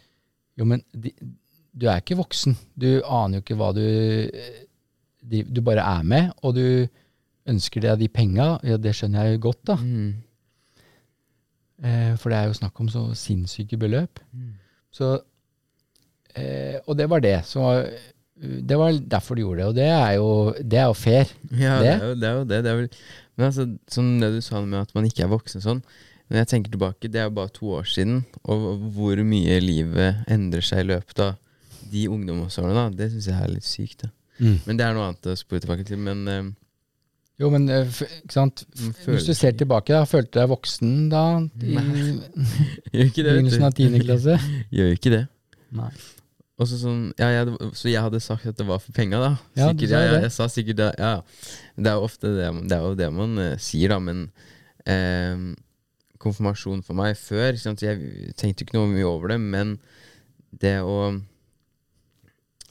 Jo, 0.59 0.65
men 0.69 0.83
de, 0.93 1.11
du 1.73 1.87
er 1.89 2.01
ikke 2.03 2.17
voksen. 2.19 2.57
Du 2.77 3.01
aner 3.09 3.39
jo 3.39 3.43
ikke 3.43 3.57
hva 3.57 3.71
du 3.75 3.81
eh, 3.81 4.67
de, 5.23 5.43
Du 5.45 5.63
bare 5.65 5.81
er 5.81 6.03
med, 6.05 6.33
og 6.43 6.55
du 6.55 6.87
ønsker 7.49 7.81
deg 7.83 7.99
de 7.99 8.09
penga. 8.09 8.59
Ja, 8.63 8.77
det 8.77 8.93
skjønner 8.95 9.25
jeg 9.27 9.39
jo 9.39 9.47
godt, 9.49 9.63
da. 9.67 9.77
Mm. 9.81 10.13
Eh, 11.83 12.13
for 12.21 12.31
det 12.31 12.39
er 12.39 12.51
jo 12.51 12.59
snakk 12.61 12.81
om 12.85 12.89
så 12.93 13.07
sinnssyke 13.19 13.79
beløp. 13.81 14.21
Mm. 14.33 14.53
Så 14.93 15.09
eh, 16.37 16.79
Og 16.87 16.97
det 16.99 17.09
var 17.11 17.21
det. 17.25 17.39
som 17.49 17.63
var 17.67 17.89
det 18.43 18.75
var 18.79 18.93
derfor 18.99 19.37
du 19.37 19.43
gjorde 19.45 19.61
det, 19.61 19.67
og 19.69 19.75
det 19.77 19.85
er 19.87 20.13
jo, 20.19 20.53
det 20.59 20.79
er 20.79 20.87
jo 20.91 20.95
fair. 20.99 21.29
Ja, 21.53 21.77
det? 21.79 21.93
Det? 21.93 22.01
er 22.03 22.09
jo 22.09 22.15
det. 22.15 22.29
Er 22.29 22.33
jo 22.39 22.45
det. 22.45 22.63
det 22.65 22.71
er 22.71 22.79
vel, 22.81 22.89
men 23.37 23.47
altså, 23.47 23.67
sånn 23.89 24.09
det 24.21 24.31
du 24.35 24.41
sa 24.43 24.61
med 24.65 24.81
at 24.81 24.95
man 24.97 25.07
ikke 25.07 25.23
er 25.23 25.31
voksen 25.31 25.63
sånn 25.63 25.83
Når 26.33 26.41
jeg 26.41 26.49
tenker 26.49 26.73
tilbake, 26.73 27.11
det 27.13 27.21
er 27.21 27.27
jo 27.29 27.35
bare 27.37 27.53
to 27.53 27.69
år 27.77 27.85
siden, 27.93 28.23
og 28.49 28.81
hvor 28.97 29.21
mye 29.29 29.59
livet 29.61 30.23
endrer 30.33 30.65
seg 30.65 30.81
i 30.87 30.89
løpet 30.95 31.19
av 31.21 31.35
de 31.93 32.07
ungdomsårene, 32.09 32.73
da, 32.73 32.87
det 33.03 33.11
syns 33.13 33.27
jeg 33.29 33.37
er 33.37 33.51
litt 33.53 33.67
sykt. 33.69 34.07
Da. 34.07 34.13
Men 34.65 34.79
det 34.81 34.87
er 34.87 34.97
noe 34.97 35.11
annet 35.11 35.29
å 35.29 35.35
spore 35.37 35.61
tilbake 35.61 35.85
til. 35.85 36.01
Men 36.01 36.25
Uh, 36.33 36.51
Jo, 37.41 37.49
men 37.51 37.65
eh, 37.73 37.89
ikke 38.23 38.33
sant? 38.37 38.63
F- 38.77 39.07
Hvis 39.09 39.25
du 39.27 39.33
ser 39.35 39.53
tilbake, 39.59 39.93
da, 39.93 40.05
følte 40.07 40.31
du 40.37 40.41
deg 40.41 40.51
voksen 40.53 40.91
da? 41.11 41.23
I 41.61 41.77
begynnelsen 43.17 43.65
av 43.67 43.73
vet 43.73 43.77
du. 43.77 43.83
tiende 43.83 44.01
klasse? 44.05 44.37
Gjør 44.77 44.93
ikke 44.97 45.13
det. 45.17 45.23
Nei. 45.75 45.89
Også 46.63 46.79
sånn, 46.79 47.01
ja, 47.19 47.31
jeg, 47.33 47.73
så 47.75 47.89
jeg 47.91 48.05
hadde 48.05 48.21
sagt 48.23 48.47
at 48.47 48.57
det 48.61 48.67
var 48.69 48.79
for 48.85 48.95
penga, 48.95 49.19
da. 49.19 49.31
Sikkert, 49.59 49.91
sa 49.91 49.99
ja, 49.99 50.05
ja, 50.07 50.15
det. 50.15 50.23
jeg 50.29 50.35
sa 50.37 50.49
sikkert 50.53 50.81
det. 50.81 50.91
Ja. 51.01 51.13
Det 51.81 51.91
er 51.91 51.99
jo 51.99 52.07
ofte 52.07 52.33
det, 52.37 52.49
det, 52.71 52.79
er 52.79 52.85
jo 52.87 52.95
det 53.01 53.09
man 53.17 53.37
uh, 53.41 53.49
sier, 53.61 53.93
da, 53.97 53.99
men 54.05 54.23
eh, 54.87 55.47
konfirmasjon 56.23 56.83
for 56.87 56.99
meg 56.99 57.17
før 57.19 57.59
Sånn? 57.61 57.79
Jeg 57.83 58.33
tenkte 58.39 58.67
ikke 58.67 58.79
noe 58.79 58.91
mye 58.91 59.09
over 59.09 59.35
det, 59.35 59.41
men 59.43 59.77
det 60.63 60.79
å 60.85 61.13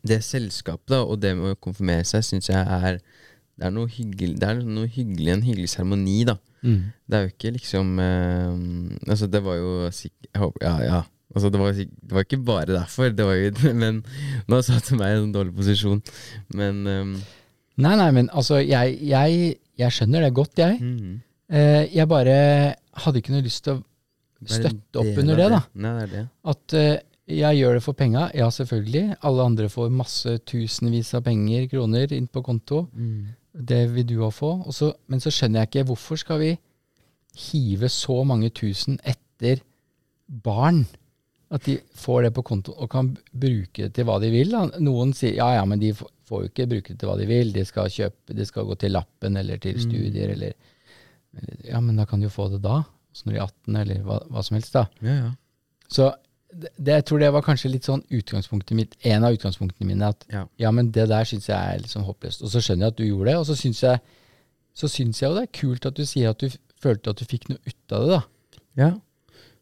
Det 0.01 0.21
selskapet 0.25 0.89
da, 0.93 1.03
og 1.03 1.19
det 1.21 1.35
med 1.37 1.55
å 1.55 1.61
konfirmere 1.61 2.07
seg, 2.07 2.25
syns 2.25 2.49
jeg 2.49 2.61
er 2.61 3.01
Det 3.01 3.67
er 3.67 3.73
noe 3.75 3.89
hyggelig, 3.91 4.39
det 4.41 4.49
er 4.49 4.61
noe 4.65 4.89
hyggelig 4.89 5.35
en 5.35 5.45
hyggelig 5.45 5.73
seremoni, 5.75 6.21
da. 6.29 6.37
Mm. 6.61 6.91
Det 7.09 7.17
er 7.17 7.25
jo 7.25 7.33
ikke 7.33 7.55
liksom 7.57 7.97
eh, 8.01 9.09
Altså, 9.09 9.29
det 9.29 9.43
var 9.45 9.59
jo 9.59 9.73
sikkert 9.95 10.61
Ja, 10.61 10.77
ja. 10.85 11.01
Altså, 11.31 11.49
det, 11.49 11.59
var, 11.61 11.71
det 11.71 12.11
var 12.11 12.25
ikke 12.25 12.43
bare 12.43 12.73
derfor, 12.73 13.09
det 13.15 13.25
var 13.25 13.37
jo, 13.39 13.51
men 13.83 14.01
nå 14.51 14.61
satte 14.67 14.97
meg 14.99 15.13
i 15.13 15.21
en 15.21 15.31
dårlig 15.31 15.53
posisjon. 15.55 16.01
Men 16.51 16.81
ehm, 16.91 17.13
Nei, 17.81 17.93
nei, 17.95 18.09
men 18.11 18.27
altså, 18.35 18.59
jeg, 18.59 18.97
jeg, 19.07 19.53
jeg 19.79 19.95
skjønner 19.95 20.25
det 20.25 20.33
godt, 20.35 20.59
jeg. 20.59 20.75
Mm. 20.83 21.21
Eh, 21.55 21.85
jeg 21.95 22.07
bare 22.11 22.35
hadde 22.93 23.21
ikke 23.21 23.31
noe 23.33 23.45
lyst 23.45 23.63
til 23.63 23.77
å 23.79 23.83
støtte 24.45 24.99
opp 24.99 25.17
under 25.21 25.35
det, 25.37 25.49
da. 25.53 25.61
Nei, 25.73 25.91
det 25.99 26.03
er 26.03 26.11
det. 26.15 26.23
At 26.51 26.73
eh, 26.73 26.99
jeg 27.31 27.57
gjør 27.61 27.73
det 27.77 27.83
for 27.85 27.93
penga. 27.93 28.29
Ja, 28.35 28.49
selvfølgelig. 28.51 29.17
Alle 29.23 29.43
andre 29.43 29.69
får 29.69 29.91
masse 29.93 30.37
tusenvis 30.49 31.13
av 31.15 31.23
penger, 31.23 31.67
kroner, 31.71 32.11
inn 32.13 32.27
på 32.27 32.43
konto. 32.43 32.87
Det 33.53 33.81
vil 33.93 34.05
du 34.07 34.17
òg 34.25 34.33
få. 34.33 34.51
Også, 34.67 34.93
men 35.07 35.19
så 35.23 35.31
skjønner 35.31 35.61
jeg 35.61 35.69
ikke 35.71 35.87
hvorfor 35.91 36.19
skal 36.19 36.39
vi 36.41 36.51
hive 37.51 37.87
så 37.91 38.23
mange 38.27 38.49
tusen 38.55 38.97
etter 39.07 39.61
barn? 40.27 40.85
At 41.51 41.65
de 41.67 41.77
får 41.99 42.23
det 42.27 42.33
på 42.35 42.43
konto 42.47 42.71
og 42.79 42.89
kan 42.93 43.09
bruke 43.31 43.83
det 43.87 43.93
til 43.97 44.05
hva 44.07 44.17
de 44.23 44.29
vil. 44.31 44.51
Da. 44.55 44.65
Noen 44.79 45.11
sier 45.15 45.35
ja, 45.35 45.49
ja, 45.57 45.65
men 45.67 45.79
de 45.81 45.91
får 45.93 46.45
jo 46.45 46.47
ikke 46.51 46.67
bruke 46.71 46.93
det 46.93 46.99
til 47.01 47.09
hva 47.11 47.17
de 47.19 47.25
vil. 47.27 47.51
De 47.55 47.65
skal 47.67 47.89
kjøpe, 47.91 48.35
de 48.37 48.45
skal 48.47 48.67
gå 48.69 48.77
til 48.79 48.93
lappen 48.95 49.35
eller 49.37 49.59
til 49.59 49.75
Mm. 49.75 49.81
studier 49.83 50.29
eller 50.31 50.53
eller- 50.53 50.55
Ja, 51.67 51.79
men 51.79 51.95
da 51.99 52.05
kan 52.09 52.19
du 52.19 52.27
jo 52.27 52.33
få 52.33 52.49
det 52.51 52.61
da. 52.63 52.81
Så 53.15 53.27
når 53.27 53.33
de 53.33 53.39
er 53.39 53.45
18, 53.47 53.75
eller 53.83 54.03
hva, 54.07 54.17
hva 54.31 54.43
som 54.43 54.55
helst, 54.57 54.73
da. 54.75 54.85
Ja, 55.03 55.15
ja. 55.15 55.31
Så 55.91 56.09
det, 56.51 56.69
det, 56.77 56.93
jeg 56.97 57.05
tror 57.07 57.19
det 57.23 57.29
var 57.35 57.43
kanskje 57.45 57.71
litt 57.71 57.87
sånn 57.87 58.03
utgangspunktet 58.11 58.75
mitt, 58.75 58.95
en 59.07 59.23
av 59.27 59.35
utgangspunktene 59.35 59.87
mine, 59.87 60.09
at 60.11 60.25
Ja. 60.31 60.45
ja, 60.59 60.71
men 60.75 60.91
det 60.95 61.07
der 61.11 61.27
syns 61.27 61.47
jeg 61.47 61.55
er 61.55 61.79
litt 61.83 61.91
sånn 61.91 62.07
håpløst. 62.07 62.43
Og 62.43 62.51
så 62.51 62.59
skjønner 62.63 62.87
jeg 62.89 62.95
at 62.95 62.99
du 62.99 63.05
gjorde 63.07 63.29
det, 63.31 63.37
og 63.39 63.47
så 63.47 63.55
syns 63.59 63.83
jeg, 63.83 64.01
så 64.75 64.87
synes 64.91 65.19
jeg 65.21 65.29
jo 65.29 65.35
det 65.37 65.45
er 65.47 65.53
kult 65.59 65.87
at 65.87 65.95
du 65.99 66.03
sier 66.07 66.31
at 66.31 66.39
du 66.43 66.51
følte 66.81 67.11
at 67.11 67.19
du 67.19 67.25
fikk 67.27 67.49
noe 67.51 67.59
ut 67.67 67.95
av 67.95 68.03
det, 68.07 68.19
da. 68.19 68.21
ja. 68.83 68.91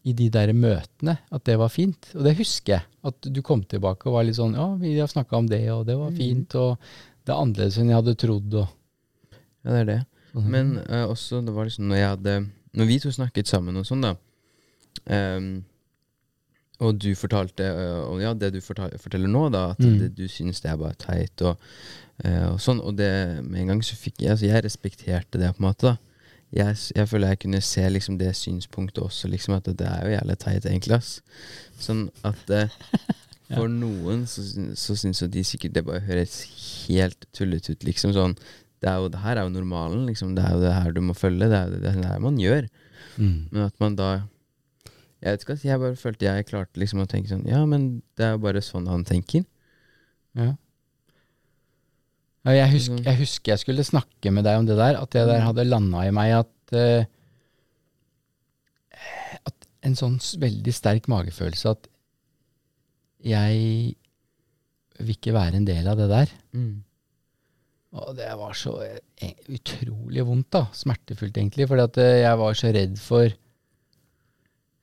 I 0.07 0.13
de 0.15 0.29
der 0.31 0.53
møtene. 0.55 1.17
At 1.35 1.43
det 1.43 1.57
var 1.59 1.67
fint. 1.69 2.07
Og 2.15 2.23
det 2.23 2.31
husker 2.37 2.77
jeg. 2.77 2.85
At 3.03 3.25
du 3.35 3.41
kom 3.43 3.65
tilbake 3.67 4.07
og 4.07 4.13
var 4.15 4.23
litt 4.23 4.37
sånn 4.37 4.53
ja, 4.55 4.69
vi 4.79 4.93
har 4.95 5.09
snakka 5.11 5.35
om 5.41 5.49
det, 5.51 5.59
og 5.73 5.81
det 5.89 5.97
var 5.99 6.13
fint, 6.15 6.55
og 6.55 6.77
det 7.27 7.33
er 7.33 7.41
annerledes 7.41 7.77
enn 7.81 7.91
jeg 7.91 7.97
hadde 7.99 8.13
trodd, 8.21 8.55
og 8.61 9.35
Ja, 9.65 9.73
det 9.73 9.81
er 9.81 9.89
det. 9.89 9.97
Sånn. 10.33 10.49
Men 10.53 10.71
uh, 10.89 11.05
også, 11.09 11.41
det 11.45 11.53
var 11.55 11.65
liksom 11.69 11.87
når 11.89 11.99
jeg 12.01 12.09
hadde 12.13 12.33
Når 12.77 12.85
vi 12.85 12.99
to 13.01 13.11
snakket 13.11 13.47
sammen 13.49 13.77
og 13.79 13.85
sånn, 13.89 14.03
da 14.05 14.11
um, 15.37 15.63
Og 16.79 16.99
du 17.01 17.09
fortalte 17.17 17.65
uh, 17.65 18.03
Og 18.11 18.21
ja, 18.23 18.33
det 18.37 18.51
du 18.55 18.59
fortal, 18.63 18.93
forteller 19.01 19.31
nå, 19.31 19.47
da, 19.53 19.71
at 19.73 19.79
Mm. 19.79 19.97
det, 19.99 20.11
du 20.17 20.27
syns 20.31 20.61
det 20.61 20.69
er 20.71 20.77
bare 20.77 20.95
teit 20.99 21.41
og, 21.41 21.57
uh, 22.25 22.53
og 22.53 22.59
sånn. 22.61 22.79
Og 22.83 22.95
det 22.99 23.09
med 23.43 23.61
en 23.63 23.73
gang 23.73 23.81
så 23.83 23.97
fikk 23.99 24.21
jeg 24.23 24.31
Altså, 24.35 24.45
jeg 24.49 24.63
respekterte 24.65 25.39
det, 25.41 25.49
på 25.55 25.63
en 25.63 25.67
måte, 25.69 25.93
da. 25.93 25.97
Jeg, 26.51 26.77
jeg 26.95 27.05
føler 27.07 27.29
jeg 27.29 27.39
kunne 27.43 27.61
se 27.61 27.83
liksom 27.89 28.15
det 28.17 28.31
synspunktet 28.35 29.03
også, 29.03 29.27
liksom 29.29 29.53
at 29.53 29.67
det 29.69 29.85
er 29.85 30.05
jo 30.07 30.15
jævlig 30.15 30.37
teit, 30.41 30.65
egentlig, 30.65 30.95
ass. 30.97 31.19
Sånn 31.79 32.07
at 32.25 32.41
for 33.53 33.69
noen 33.69 34.23
så, 34.29 34.41
så 34.73 34.95
syns 34.97 35.21
jo 35.21 35.27
de 35.29 35.43
sikkert 35.45 35.75
det 35.77 35.83
bare 35.85 36.01
høres 36.07 36.39
helt 36.87 37.27
tullete 37.37 37.73
ut, 37.75 37.85
liksom 37.85 38.13
sånn. 38.17 38.33
Det, 38.81 38.87
er 38.89 38.95
jo, 39.03 39.07
det 39.11 39.19
her 39.19 39.35
er 39.37 39.43
jo 39.43 39.49
normalen, 39.51 40.05
liksom. 40.07 40.35
Det 40.37 40.43
er 40.45 40.53
jo 40.55 40.61
det 40.63 40.73
her 40.73 40.91
du 40.95 41.01
må 41.03 41.13
følge. 41.17 41.49
Det 41.51 41.57
er 41.57 41.67
jo 41.73 41.79
det 41.83 42.05
her 42.05 42.19
man 42.23 42.37
gjør. 42.39 42.67
mm. 43.17 43.49
Men 43.51 43.61
at 43.65 43.79
man 43.79 43.95
da 43.99 44.09
Jeg 45.21 45.33
vet 45.33 45.41
ikke 45.43 45.53
at 45.57 45.63
jeg 45.67 45.79
bare 45.81 45.95
følte 45.99 46.25
jeg 46.29 46.45
klarte 46.47 46.79
liksom 46.79 47.01
å 47.03 47.07
tenke 47.11 47.27
sånn 47.27 47.41
Ja, 47.47 47.65
men 47.67 48.01
det 48.15 48.23
er 48.25 48.31
jo 48.37 48.43
bare 48.45 48.61
sånn 48.63 48.87
han 48.87 49.03
tenker. 49.03 49.43
Ja. 50.39 50.53
Ja, 52.45 52.51
jeg, 52.55 52.69
husker, 52.71 52.95
Mhm. 52.95 53.03
jeg 53.03 53.17
husker 53.19 53.51
jeg 53.51 53.59
skulle 53.59 53.83
snakke 53.83 54.31
med 54.31 54.45
deg 54.47 54.57
om 54.61 54.65
det 54.65 54.77
der, 54.79 54.95
at 55.01 55.09
det 55.11 55.25
der 55.27 55.41
hadde 55.43 55.65
landa 55.67 56.05
i 56.07 56.11
meg 56.15 56.31
at 56.39 56.73
uh, 56.73 57.03
At 59.45 59.67
en 59.83 59.95
sånn 59.99 60.17
veldig 60.39 60.73
sterk 60.73 61.07
magefølelse 61.11 61.69
at 61.75 61.87
jeg 63.23 63.95
vil 64.99 65.15
ikke 65.15 65.33
være 65.35 65.59
en 65.59 65.65
del 65.67 65.87
av 65.91 65.97
det 65.99 66.07
der. 66.11 66.31
Og 67.97 68.11
det 68.17 68.27
var 68.37 68.53
så 68.53 68.75
eh, 68.85 69.31
utrolig 69.49 70.21
vondt, 70.27 70.51
da. 70.53 70.65
Smertefullt, 70.77 71.37
egentlig. 71.41 71.65
Fordi 71.71 71.85
at 71.87 71.97
eh, 72.03 72.17
jeg 72.21 72.37
var 72.37 72.53
så 72.59 72.69
redd 72.75 72.99
for 73.01 73.25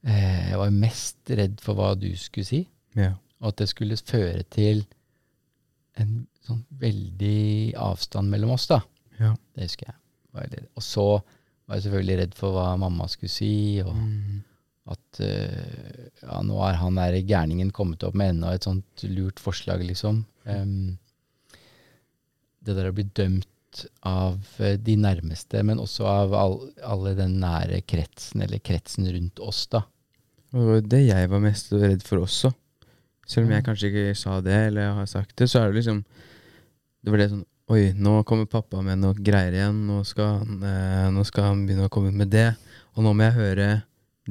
eh, 0.07 0.43
Jeg 0.51 0.59
var 0.61 0.71
mest 0.75 1.31
redd 1.39 1.61
for 1.63 1.79
hva 1.79 1.93
du 1.99 2.09
skulle 2.19 2.49
si. 2.49 2.63
Ja. 2.99 3.13
Og 3.43 3.53
at 3.53 3.61
det 3.63 3.69
skulle 3.71 3.99
føre 4.01 4.43
til 4.51 4.83
en 6.01 6.27
sånn 6.45 6.65
veldig 6.81 7.75
avstand 7.81 8.31
mellom 8.33 8.53
oss, 8.57 8.67
da. 8.71 8.81
Ja. 9.21 9.33
Det 9.57 9.69
husker 9.69 9.93
jeg. 9.93 9.97
Og 10.77 10.83
så 10.85 11.07
var 11.67 11.79
jeg 11.79 11.87
selvfølgelig 11.87 12.19
redd 12.21 12.35
for 12.37 12.53
hva 12.53 12.67
mamma 12.81 13.07
skulle 13.09 13.33
si, 13.33 13.81
og 13.83 13.95
Mm. 13.97 14.43
at 14.93 15.19
ja, 15.19 16.43
nå 16.47 16.59
er 16.69 16.77
han 16.79 16.95
der 17.01 17.17
gærningen 17.27 17.73
kommet 17.75 18.05
opp 18.07 18.15
med 18.15 18.35
enda 18.37 18.53
et 18.55 18.63
sånt 18.69 19.03
lurt 19.09 19.41
forslag, 19.43 19.81
liksom. 19.89 20.21
Em, 20.45 20.99
det 22.67 22.77
der 22.77 22.91
å 22.91 22.97
bli 22.97 23.07
dømt 23.17 23.85
av 24.07 24.41
eh, 24.63 24.77
de 24.81 24.97
nærmeste, 25.01 25.63
men 25.67 25.81
også 25.83 26.07
av 26.09 26.37
all, 26.37 26.57
alle 26.85 27.17
den 27.19 27.39
nære 27.43 27.83
kretsen, 27.89 28.45
eller 28.47 28.63
kretsen 28.65 29.09
rundt 29.11 29.43
oss, 29.43 29.67
da. 29.73 29.85
Og 30.55 30.61
det 30.61 30.69
var 30.69 30.87
det 30.95 31.03
jeg 31.09 31.33
var 31.33 31.43
mest 31.43 31.75
redd 31.75 32.07
for 32.07 32.25
også. 32.25 32.53
Selv 33.27 33.49
om 33.49 33.57
jeg 33.57 33.67
kanskje 33.67 33.91
ikke 33.91 34.17
sa 34.19 34.39
det, 34.45 34.57
eller 34.71 34.95
har 35.01 35.11
sagt 35.11 35.35
det, 35.41 35.51
så 35.51 35.61
er 35.65 35.73
det 35.73 35.81
liksom 35.81 36.05
Det 37.03 37.13
var 37.13 37.23
det 37.23 37.31
sånn 37.33 37.45
Oi, 37.67 37.91
nå 37.99 38.21
kommer 38.23 38.47
pappa 38.47 38.79
med 38.79 39.01
noe 39.03 39.17
greier 39.19 39.51
igjen. 39.57 39.81
Nå 39.89 40.05
skal, 40.07 40.37
han, 40.39 40.61
eh, 40.63 41.07
nå 41.11 41.25
skal 41.27 41.49
han 41.49 41.65
begynne 41.67 41.89
å 41.89 41.91
komme 41.91 42.13
med 42.15 42.31
det. 42.31 42.53
Og 42.95 43.03
nå 43.03 43.11
må 43.11 43.27
jeg 43.27 43.35
høre 43.41 43.67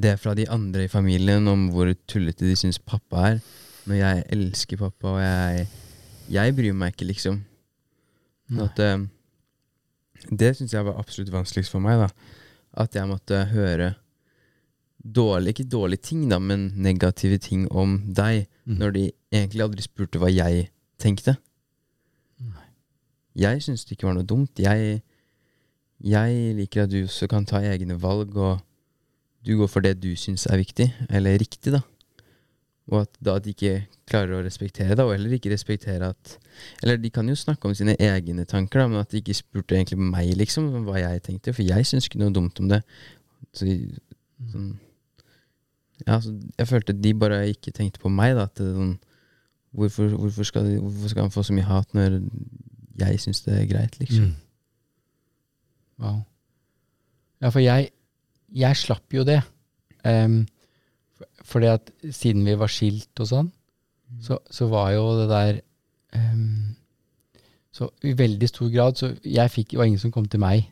det 0.00 0.14
fra 0.22 0.32
de 0.38 0.46
andre 0.48 0.86
i 0.86 0.88
familien 0.88 1.44
om 1.52 1.66
hvor 1.74 1.90
tullete 2.08 2.48
de 2.48 2.54
syns 2.56 2.80
pappa 2.80 3.26
er. 3.34 3.42
Når 3.84 4.00
jeg 4.00 4.24
elsker 4.38 4.80
pappa, 4.80 5.12
og 5.12 5.20
jeg 5.20 5.66
Jeg 6.32 6.56
bryr 6.56 6.72
meg 6.74 6.96
ikke, 6.96 7.06
liksom. 7.12 7.36
At, 8.62 8.78
eh, 8.78 9.06
det 10.30 10.52
syns 10.56 10.72
jeg 10.72 10.84
var 10.86 10.98
absolutt 11.00 11.32
vanskeligst 11.34 11.70
for 11.74 11.80
meg. 11.80 11.98
da 11.98 12.08
At 12.82 12.94
jeg 12.94 13.08
måtte 13.08 13.46
høre 13.50 13.94
dårlig, 15.06 15.54
ikke 15.54 15.68
dårlige 15.70 16.02
ting, 16.02 16.28
da, 16.30 16.38
men 16.38 16.72
negative 16.76 17.38
ting 17.38 17.66
om 17.70 18.12
deg, 18.14 18.46
Mm. 18.66 18.78
når 18.78 18.90
de 18.92 19.12
egentlig 19.32 19.62
aldri 19.62 19.82
spurte 19.82 20.18
hva 20.18 20.26
jeg 20.34 20.68
tenkte. 20.98 21.36
Nei. 22.40 22.64
Jeg 23.36 23.62
syns 23.62 23.84
det 23.84 23.92
ikke 23.96 24.08
var 24.08 24.14
noe 24.14 24.26
dumt. 24.26 24.58
Jeg, 24.58 25.02
jeg 26.02 26.54
liker 26.56 26.82
at 26.82 26.90
du 26.90 27.04
også 27.04 27.28
kan 27.28 27.46
ta 27.46 27.60
egne 27.62 27.94
valg, 28.00 28.34
og 28.36 28.60
du 29.46 29.56
går 29.56 29.68
for 29.68 29.80
det 29.80 30.00
du 30.02 30.16
syns 30.16 30.46
er 30.50 30.58
viktig, 30.58 30.92
eller 31.08 31.38
riktig, 31.38 31.72
da. 31.76 31.80
Og 32.86 33.00
at 33.02 33.16
da 33.24 33.34
de 33.42 33.50
ikke 33.50 33.80
klarer 34.06 34.36
å 34.36 34.44
respektere 34.46 34.94
det, 34.94 35.02
og 35.02 35.10
heller 35.16 35.32
ikke 35.34 35.50
respektere 35.50 36.12
at 36.12 36.36
Eller 36.82 37.00
de 37.02 37.10
kan 37.10 37.26
jo 37.28 37.34
snakke 37.34 37.66
om 37.66 37.74
sine 37.74 37.96
egne 38.00 38.44
tanker, 38.46 38.80
da, 38.80 38.86
men 38.88 39.02
at 39.02 39.10
de 39.10 39.18
ikke 39.20 39.34
spurte 39.34 39.74
egentlig 39.74 39.98
meg, 39.98 40.30
liksom, 40.38 40.70
om 40.74 40.86
hva 40.86 41.00
jeg 41.02 41.24
tenkte. 41.26 41.52
For 41.52 41.66
jeg 41.66 41.86
syns 41.88 42.06
ikke 42.06 42.20
noe 42.22 42.32
dumt 42.32 42.60
om 42.62 42.70
det. 42.70 42.80
Så, 43.52 43.66
sånn, 44.52 44.70
ja, 46.06 46.20
så 46.20 46.32
jeg 46.32 46.70
følte 46.70 46.96
de 46.96 47.12
bare 47.18 47.42
ikke 47.50 47.74
tenkte 47.74 48.00
på 48.00 48.12
meg, 48.12 48.36
da. 48.38 48.46
At 48.46 48.56
det, 48.60 48.70
sånn, 48.76 48.94
hvorfor, 49.76 50.14
hvorfor, 50.14 50.48
skal 50.48 50.70
de, 50.70 50.78
hvorfor 50.80 51.12
skal 51.12 51.26
han 51.26 51.34
få 51.34 51.44
så 51.44 51.56
mye 51.56 51.68
hat 51.68 51.92
når 51.96 52.20
jeg 53.02 53.20
syns 53.26 53.42
det 53.44 53.58
er 53.58 53.70
greit, 53.70 53.98
liksom? 54.00 54.30
Mm. 54.30 54.34
Wow. 56.06 56.18
Ja, 57.42 57.50
for 57.50 57.60
jeg, 57.60 57.90
jeg 58.54 58.78
slapp 58.80 59.12
jo 59.12 59.24
det. 59.28 59.40
Um, 60.06 60.44
fordi 61.46 61.68
at 61.70 61.90
siden 62.10 62.44
vi 62.46 62.56
var 62.58 62.70
skilt 62.72 63.22
og 63.22 63.28
sånn, 63.30 63.52
så, 64.22 64.38
så 64.50 64.68
var 64.70 64.92
jo 64.94 65.04
det 65.18 65.26
der 65.32 65.56
um, 66.14 66.74
Så 67.74 67.88
i 68.06 68.12
veldig 68.16 68.48
stor 68.48 68.68
grad 68.72 68.96
så 68.96 69.08
jeg 69.26 69.50
fikk, 69.52 69.72
Det 69.74 69.78
var 69.80 69.88
ingen 69.90 70.00
som 70.00 70.12
kom 70.14 70.28
til 70.30 70.40
meg. 70.40 70.68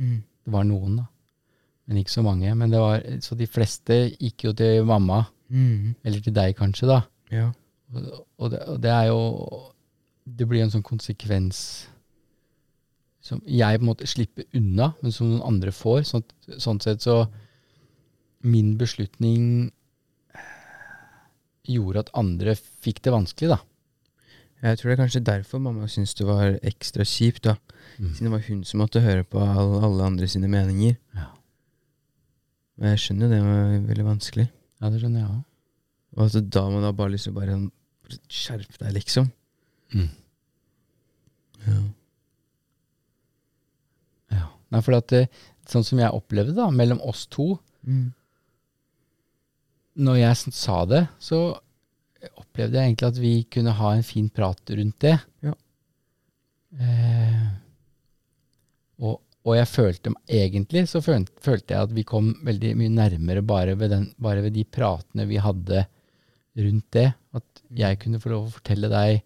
Mm. 0.00 0.22
Det 0.44 0.52
var 0.52 0.64
noen, 0.66 0.96
da. 1.02 1.04
Men 1.86 2.00
ikke 2.00 2.14
så 2.14 2.24
mange. 2.24 2.54
Men 2.56 2.72
det 2.72 2.80
var, 2.80 3.04
så 3.22 3.36
de 3.38 3.46
fleste 3.46 3.98
gikk 4.18 4.46
jo 4.48 4.52
til 4.56 4.84
mamma, 4.88 5.24
Mm. 5.54 5.92
eller 6.02 6.22
til 6.24 6.32
deg 6.34 6.54
kanskje, 6.56 6.86
da. 6.88 7.02
Ja. 7.30 7.50
Og, 7.94 8.06
og, 8.40 8.50
det, 8.50 8.62
og 8.72 8.78
det 8.82 8.90
er 8.90 9.04
jo 9.12 9.20
Det 10.24 10.46
blir 10.48 10.62
en 10.64 10.70
sånn 10.72 10.82
konsekvens 10.82 11.58
som 13.24 13.42
jeg 13.46 13.78
på 13.78 13.84
en 13.84 13.88
måte 13.90 14.06
slipper 14.08 14.44
unna, 14.56 14.90
men 15.02 15.12
som 15.12 15.28
noen 15.30 15.44
andre 15.44 15.72
får. 15.72 16.02
Sånt, 16.08 16.32
sånn 16.60 16.80
sett 16.80 17.04
så 17.04 17.26
Min 18.44 18.74
beslutning 18.80 19.70
gjorde 21.68 22.04
at 22.04 22.12
andre 22.18 22.54
fikk 22.56 23.00
det 23.04 23.14
vanskelig, 23.14 23.54
da. 23.54 23.60
Jeg 24.64 24.78
tror 24.80 24.88
det 24.90 24.94
er 24.94 25.02
kanskje 25.02 25.24
derfor 25.26 25.60
mamma 25.60 25.86
syntes 25.92 26.14
det 26.16 26.26
var 26.28 26.58
ekstra 26.64 27.04
kjipt, 27.04 27.44
da. 27.44 27.56
Siden 27.98 28.28
det 28.28 28.32
var 28.32 28.44
hun 28.46 28.62
som 28.64 28.80
måtte 28.80 29.02
høre 29.04 29.24
på 29.28 29.40
alle, 29.42 29.80
alle 29.84 30.06
andre 30.08 30.28
sine 30.30 30.48
meninger. 30.50 30.96
Ja. 31.16 31.26
Men 32.80 32.94
jeg 32.94 33.02
skjønner 33.04 33.30
det 33.30 33.40
var 33.44 33.74
veldig 33.90 34.06
vanskelig. 34.08 34.46
Ja, 34.80 34.90
det 34.90 35.02
skjønner 35.02 35.20
jeg 35.22 35.30
òg. 35.34 35.42
Og 36.14 36.24
at 36.30 36.48
da 36.54 36.62
må 36.68 36.78
man 36.78 36.86
ha 36.88 36.94
bare 36.96 37.18
å 37.18 37.34
bare 37.34 37.58
skjerpe 38.30 38.78
deg, 38.80 38.94
liksom. 38.96 39.28
Mm. 39.94 40.08
Ja. 41.66 41.78
Ja. 44.34 44.46
Nei, 44.72 44.82
for 44.84 44.96
at 44.96 45.12
det, 45.12 45.26
sånn 45.70 45.86
som 45.86 46.00
jeg 46.02 46.14
opplevde 46.14 46.56
da, 46.56 46.70
mellom 46.72 47.02
oss 47.04 47.26
to 47.30 47.54
Mm. 47.84 48.14
Når 49.94 50.16
jeg 50.18 50.54
sa 50.56 50.80
det, 50.90 51.04
så 51.22 51.38
opplevde 52.40 52.80
jeg 52.80 52.88
egentlig 52.88 53.08
at 53.12 53.20
vi 53.20 53.34
kunne 53.52 53.74
ha 53.78 53.92
en 53.94 54.06
fin 54.06 54.28
prat 54.32 54.72
rundt 54.74 54.96
det. 55.04 55.14
Ja. 55.44 55.52
Eh, 56.80 57.44
og, 59.04 59.20
og 59.44 59.56
jeg 59.58 59.68
følte 59.70 60.14
egentlig 60.26 60.86
så 60.90 61.02
følte, 61.04 61.34
følte 61.44 61.74
jeg 61.76 61.86
at 61.88 61.94
vi 61.94 62.04
kom 62.08 62.32
veldig 62.46 62.72
mye 62.80 62.94
nærmere 62.96 63.42
bare 63.46 63.76
ved, 63.78 63.92
den, 63.92 64.08
bare 64.18 64.42
ved 64.46 64.56
de 64.56 64.64
pratene 64.66 65.28
vi 65.30 65.38
hadde 65.42 65.84
rundt 66.58 66.88
det. 66.96 67.08
At 67.36 67.62
jeg 67.74 68.00
kunne 68.02 68.20
få 68.22 68.32
lov 68.34 68.48
å 68.48 68.54
fortelle 68.56 68.90
deg 68.90 69.20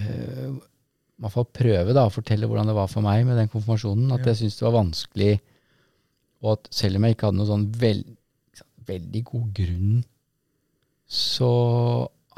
eh, 0.00 0.50
I 0.50 1.22
hvert 1.22 1.34
fall 1.36 1.48
prøve 1.54 1.94
da, 1.94 2.06
å 2.08 2.14
fortelle 2.14 2.48
hvordan 2.50 2.70
det 2.72 2.76
var 2.80 2.90
for 2.90 3.04
meg 3.06 3.22
med 3.28 3.38
den 3.38 3.50
konfirmasjonen. 3.52 4.10
At 4.16 4.24
Ja. 4.24 4.32
jeg 4.32 4.42
syntes 4.42 4.58
det 4.58 4.66
var 4.68 4.78
vanskelig, 4.80 5.32
og 6.44 6.52
at 6.58 6.68
selv 6.74 6.98
om 6.98 7.04
jeg 7.06 7.14
ikke 7.16 7.28
hadde 7.30 7.38
noe 7.40 7.52
sånn 7.52 7.68
veld, 7.80 8.06
veldig 8.88 9.22
god 9.30 9.52
grunn, 9.56 10.02
så 11.04 11.50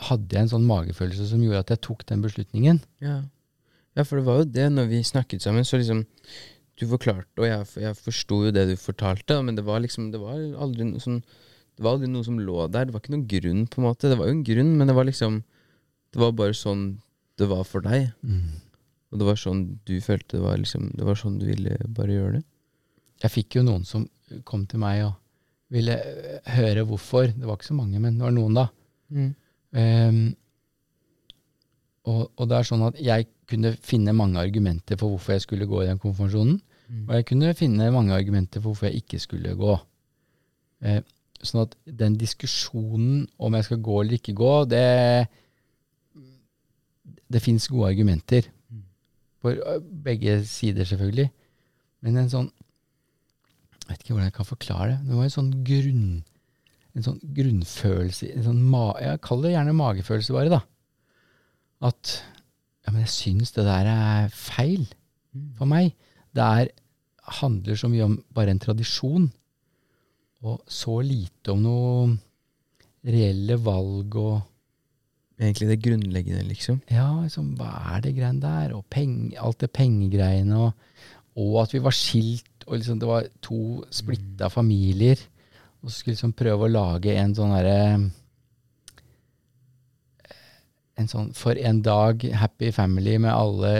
hadde 0.08 0.36
jeg 0.36 0.44
en 0.44 0.52
sånn 0.52 0.68
magefølelse 0.68 1.28
som 1.30 1.42
gjorde 1.42 1.62
at 1.64 1.72
jeg 1.72 1.82
tok 1.86 2.04
den 2.08 2.22
beslutningen. 2.24 2.82
Ja. 3.04 3.22
ja, 3.96 4.04
for 4.04 4.20
det 4.20 4.26
var 4.26 4.42
jo 4.42 4.50
det 4.58 4.68
når 4.74 4.90
vi 4.92 5.02
snakket 5.06 5.44
sammen, 5.46 5.64
så 5.64 5.80
liksom 5.80 6.06
Du 6.76 6.84
forklarte, 6.84 7.32
og 7.40 7.46
jeg, 7.48 7.64
jeg 7.80 7.96
forsto 7.96 8.42
jo 8.44 8.50
det 8.52 8.66
du 8.68 8.74
fortalte, 8.76 9.38
men 9.40 9.56
det 9.56 9.64
var 9.64 9.80
liksom 9.80 10.10
Det 10.12 10.20
var 10.20 10.36
aldri 10.60 10.84
noe 10.84 11.00
som, 11.00 11.22
Det 11.72 11.84
var 11.84 11.96
aldri 11.96 12.10
noe 12.12 12.26
som 12.26 12.36
lå 12.36 12.66
der. 12.68 12.84
Det 12.84 12.92
var 12.92 13.00
ikke 13.00 13.14
noen 13.14 13.28
grunn, 13.30 13.62
på 13.72 13.80
en 13.80 13.86
måte. 13.86 14.10
Det 14.12 14.18
var 14.20 14.28
jo 14.28 14.34
en 14.36 14.44
grunn, 14.44 14.74
men 14.76 14.90
det 14.90 14.96
var 14.98 15.08
liksom 15.08 15.42
Det 16.12 16.20
var 16.20 16.36
bare 16.36 16.56
sånn 16.56 16.98
det 17.36 17.48
var 17.48 17.64
for 17.68 17.84
deg. 17.84 18.10
Og 19.12 19.20
det 19.20 19.26
var 19.28 19.36
sånn 19.40 19.78
du 19.88 20.00
følte 20.00 20.38
det 20.38 20.44
var 20.44 20.56
liksom 20.60 20.90
Det 20.96 21.04
var 21.04 21.18
sånn 21.20 21.38
du 21.40 21.46
ville 21.48 21.76
bare 21.88 22.12
gjøre 22.12 22.32
det. 22.38 22.44
Jeg 23.24 23.32
fikk 23.32 23.56
jo 23.56 23.64
noen 23.64 23.84
som 23.88 24.04
kom 24.44 24.66
til 24.68 24.82
meg 24.82 25.06
og 25.06 25.14
ville 25.72 25.96
høre 26.56 26.84
hvorfor. 26.86 27.32
Det 27.34 27.46
var 27.46 27.58
ikke 27.58 27.72
så 27.72 27.78
mange, 27.78 28.00
men 28.02 28.18
det 28.18 28.26
var 28.26 28.34
noen, 28.34 28.58
da. 28.58 28.66
Ehm, 29.76 30.26
og, 32.06 32.30
og 32.36 32.48
det 32.48 32.58
er 32.58 32.68
sånn 32.68 32.84
at 32.86 33.00
jeg 33.02 33.26
kunne 33.50 33.72
finne 33.82 34.14
mange 34.16 34.40
argumenter 34.42 34.98
for 34.98 35.14
hvorfor 35.14 35.36
jeg 35.36 35.44
skulle 35.46 35.68
gå 35.70 35.82
i 35.82 35.88
den 35.90 36.00
konfirmasjonen. 36.02 36.60
Og 37.08 37.14
jeg 37.16 37.26
kunne 37.26 37.54
finne 37.58 37.90
mange 37.90 38.14
argumenter 38.14 38.62
for 38.62 38.70
hvorfor 38.70 38.86
jeg 38.86 39.02
ikke 39.02 39.18
skulle 39.22 39.54
gå. 39.58 39.74
Uh, 40.86 41.00
sånn 41.42 41.64
at 41.64 41.74
den 41.98 42.14
diskusjonen 42.18 43.24
om 43.42 43.56
jeg 43.58 43.66
skal 43.66 43.80
gå 43.82 43.96
eller 44.02 44.20
ikke 44.20 44.36
gå, 44.36 44.52
det 44.70 45.26
Det 47.26 47.42
fins 47.42 47.66
gode 47.68 47.88
argumenter. 47.90 48.46
For 49.42 49.50
øh, 49.50 49.82
begge 49.82 50.44
sider, 50.46 50.84
selvfølgelig. 50.84 51.30
Men 52.00 52.16
en 52.16 52.30
sånn 52.30 52.50
Jeg 53.86 53.92
vet 53.92 54.02
ikke 54.02 54.16
hvordan 54.16 54.30
jeg 54.30 54.36
kan 54.36 54.48
forklare 54.48 54.88
det. 54.92 54.98
Det 55.06 55.14
var 55.14 55.26
en 55.26 55.36
sånn 55.36 55.52
grunn 55.66 56.08
en 56.96 57.04
sånn 57.04 57.18
grunnfølelse 57.36 58.30
en 58.32 58.46
sånn 58.46 58.62
ma 58.72 58.86
Jeg 59.02 59.20
kaller 59.24 59.50
det 59.50 59.52
gjerne 59.52 59.76
magefølelse, 59.76 60.32
bare, 60.32 60.52
da. 60.56 60.60
At 61.84 62.12
ja, 62.86 62.92
men 62.92 63.02
jeg 63.04 63.12
syns 63.12 63.52
det 63.52 63.66
der 63.66 63.90
er 63.90 64.30
feil 64.32 64.86
for 65.58 65.68
meg. 65.68 65.92
Det 66.32 66.44
er, 66.44 66.70
handler 67.42 67.76
så 67.76 67.90
mye 67.92 68.06
om 68.06 68.16
bare 68.32 68.54
en 68.54 68.62
tradisjon, 68.62 69.26
og 70.46 70.62
så 70.70 71.00
lite 71.04 71.52
om 71.52 71.64
noe 71.64 72.14
reelle 73.06 73.58
valg 73.62 74.20
og 74.20 74.36
Egentlig 75.36 75.66
det 75.68 75.82
grunnleggende, 75.84 76.42
liksom. 76.48 76.78
Ja, 76.88 77.10
liksom, 77.20 77.50
hva 77.58 77.68
er 77.92 78.06
det 78.06 78.14
greiene 78.16 78.40
der? 78.40 78.70
Og 78.72 78.86
peng, 78.88 79.34
alt 79.36 79.58
det 79.60 79.68
pengegreiene, 79.76 80.56
og, 80.56 81.02
og 81.36 81.58
at 81.60 81.74
vi 81.74 81.82
var 81.84 81.92
skilt, 81.92 82.55
og 82.66 82.76
liksom 82.76 83.00
det 83.00 83.08
var 83.08 83.26
to 83.44 83.84
splitta 83.94 84.50
familier. 84.52 85.20
Og 85.82 85.90
så 85.90 85.98
skulle 85.98 86.16
liksom 86.16 86.34
prøve 86.36 86.66
å 86.66 86.72
lage 86.72 87.14
en 87.14 87.34
sånn 87.36 87.54
herre 87.54 87.80
En 90.96 91.10
sånn 91.10 91.34
for 91.36 91.58
en 91.60 91.82
dag 91.84 92.22
happy 92.40 92.70
family 92.72 93.18
med 93.20 93.28
alle 93.28 93.72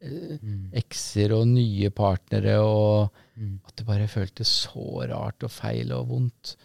mm. 0.00 0.70
ekser 0.80 1.34
og 1.36 1.50
nye 1.50 1.90
partnere, 1.92 2.54
og 2.64 3.10
Mm. 3.40 3.56
at 3.64 3.76
det 3.78 3.86
bare 3.88 4.08
føltes 4.10 4.50
så 4.66 5.06
rart 5.08 5.46
og 5.46 5.52
feil 5.54 5.94
og 5.96 6.10
vondt. 6.10 6.56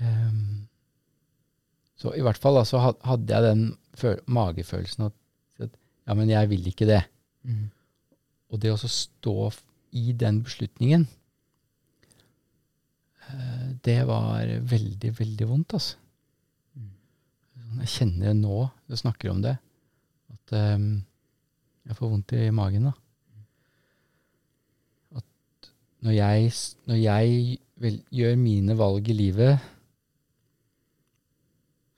Um, 0.00 0.64
så 2.00 2.14
i 2.16 2.22
hvert 2.24 2.40
fall 2.40 2.56
da, 2.56 2.64
så 2.68 2.80
hadde 2.80 3.34
jeg 3.34 3.44
den 3.44 3.66
magefølelsen 4.32 5.06
at, 5.10 5.16
at 5.60 5.74
ja, 6.08 6.16
men 6.16 6.32
jeg 6.32 6.50
vil 6.52 6.70
ikke 6.72 6.88
det. 6.88 7.02
Mm. 7.44 7.68
og 8.48 8.60
det 8.62 8.70
å 8.72 8.76
så 8.80 8.88
stå 8.88 9.50
i 9.94 10.12
den 10.18 10.40
beslutningen, 10.42 11.06
eh, 13.28 13.68
det 13.86 14.00
var 14.08 14.50
veldig, 14.74 15.12
veldig 15.18 15.48
vondt, 15.48 15.76
altså. 15.78 16.00
Sånn, 16.74 17.80
Jeg 17.84 17.92
kjenner 17.92 18.30
det 18.30 18.36
nå, 18.40 18.58
du 18.90 18.96
snakker 18.98 19.30
om 19.30 19.42
det, 19.44 19.54
at 20.34 20.54
eh, 20.58 20.88
jeg 21.86 21.98
får 21.98 22.10
vondt 22.10 22.34
i 22.38 22.50
magen, 22.54 22.90
da. 22.90 22.94
At 25.20 25.70
når 26.06 26.18
jeg, 26.18 26.52
når 26.90 27.00
jeg 27.02 27.58
vel, 27.82 28.00
gjør 28.10 28.38
mine 28.40 28.78
valg 28.78 29.10
i 29.10 29.18
livet, 29.18 29.70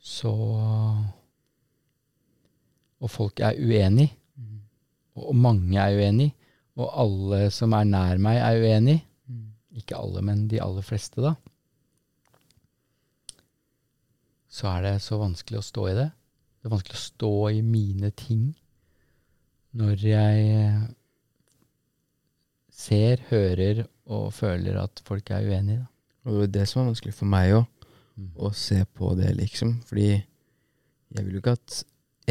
så 0.06 0.32
Og 2.96 3.10
folk 3.12 3.40
er 3.44 3.58
uenig, 3.60 4.06
og 5.20 5.34
mange 5.36 5.76
er 5.76 5.98
uenig, 5.98 6.30
og 6.76 6.90
alle 6.92 7.46
som 7.54 7.72
er 7.72 7.86
nær 7.88 8.18
meg, 8.20 8.36
er 8.44 8.60
uenig. 8.60 8.98
Ikke 9.76 9.96
alle, 9.98 10.22
men 10.24 10.46
de 10.48 10.60
aller 10.60 10.84
fleste, 10.84 11.20
da. 11.24 11.34
Så 14.48 14.68
er 14.70 14.82
det 14.86 14.94
så 15.04 15.18
vanskelig 15.20 15.60
å 15.60 15.64
stå 15.66 15.88
i 15.90 15.96
det. 15.98 16.06
Det 16.60 16.68
er 16.68 16.74
vanskelig 16.76 16.96
å 16.96 17.02
stå 17.06 17.32
i 17.52 17.62
mine 17.64 18.10
ting 18.16 18.46
når 19.76 20.04
jeg 20.08 20.46
ser, 22.72 23.20
hører 23.30 23.82
og 24.12 24.30
føler 24.36 24.78
at 24.80 25.02
folk 25.06 25.28
er 25.34 25.44
uenige. 25.48 25.82
Da. 25.82 25.88
Og 26.26 26.32
det 26.32 26.40
var 26.40 26.52
det 26.56 26.64
som 26.70 26.80
var 26.82 26.90
vanskelig 26.92 27.16
for 27.18 27.32
meg 27.36 27.56
òg, 27.60 27.66
Mm. 28.16 28.30
å 28.40 28.48
se 28.56 28.78
på 28.96 29.10
det, 29.14 29.34
liksom. 29.36 29.74
Fordi 29.84 30.06
jeg 30.08 31.24
vil 31.24 31.34
jo 31.34 31.40
ikke 31.42 31.52
at 31.52 31.82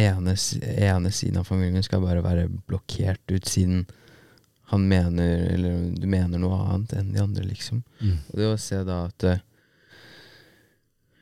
ene, 0.01 0.34
ene 0.81 1.12
siden 1.13 1.38
av 1.38 1.45
familien 1.45 1.84
skal 1.86 2.01
bare 2.01 2.23
være 2.25 2.47
blokkert 2.65 3.21
ut 3.29 3.45
siden 3.45 3.86
han 4.71 4.88
mener, 4.89 5.43
eller 5.54 5.91
du 5.93 6.08
mener 6.10 6.39
noe 6.41 6.58
annet 6.65 6.93
enn 6.97 7.12
de 7.13 7.21
andre, 7.21 7.43
liksom. 7.45 7.84
Mm. 8.01 8.15
Og 8.32 8.39
det 8.39 8.47
å 8.49 8.56
se 8.62 8.80
da 8.88 9.04
at 9.10 9.23
eh, 9.30 9.43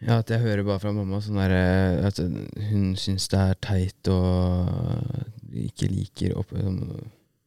Ja, 0.04 0.18
at 0.20 0.32
jeg 0.32 0.42
hører 0.44 0.66
bare 0.68 0.82
fra 0.84 0.92
mamma 0.96 1.20
sånn 1.24 1.38
der 1.40 1.54
eh, 1.56 2.06
At 2.10 2.18
hun 2.20 2.90
syns 3.00 3.30
det 3.32 3.40
er 3.40 3.60
teit 3.64 4.10
og 4.12 5.54
ikke 5.54 5.88
liker 5.92 6.34
opp, 6.40 6.50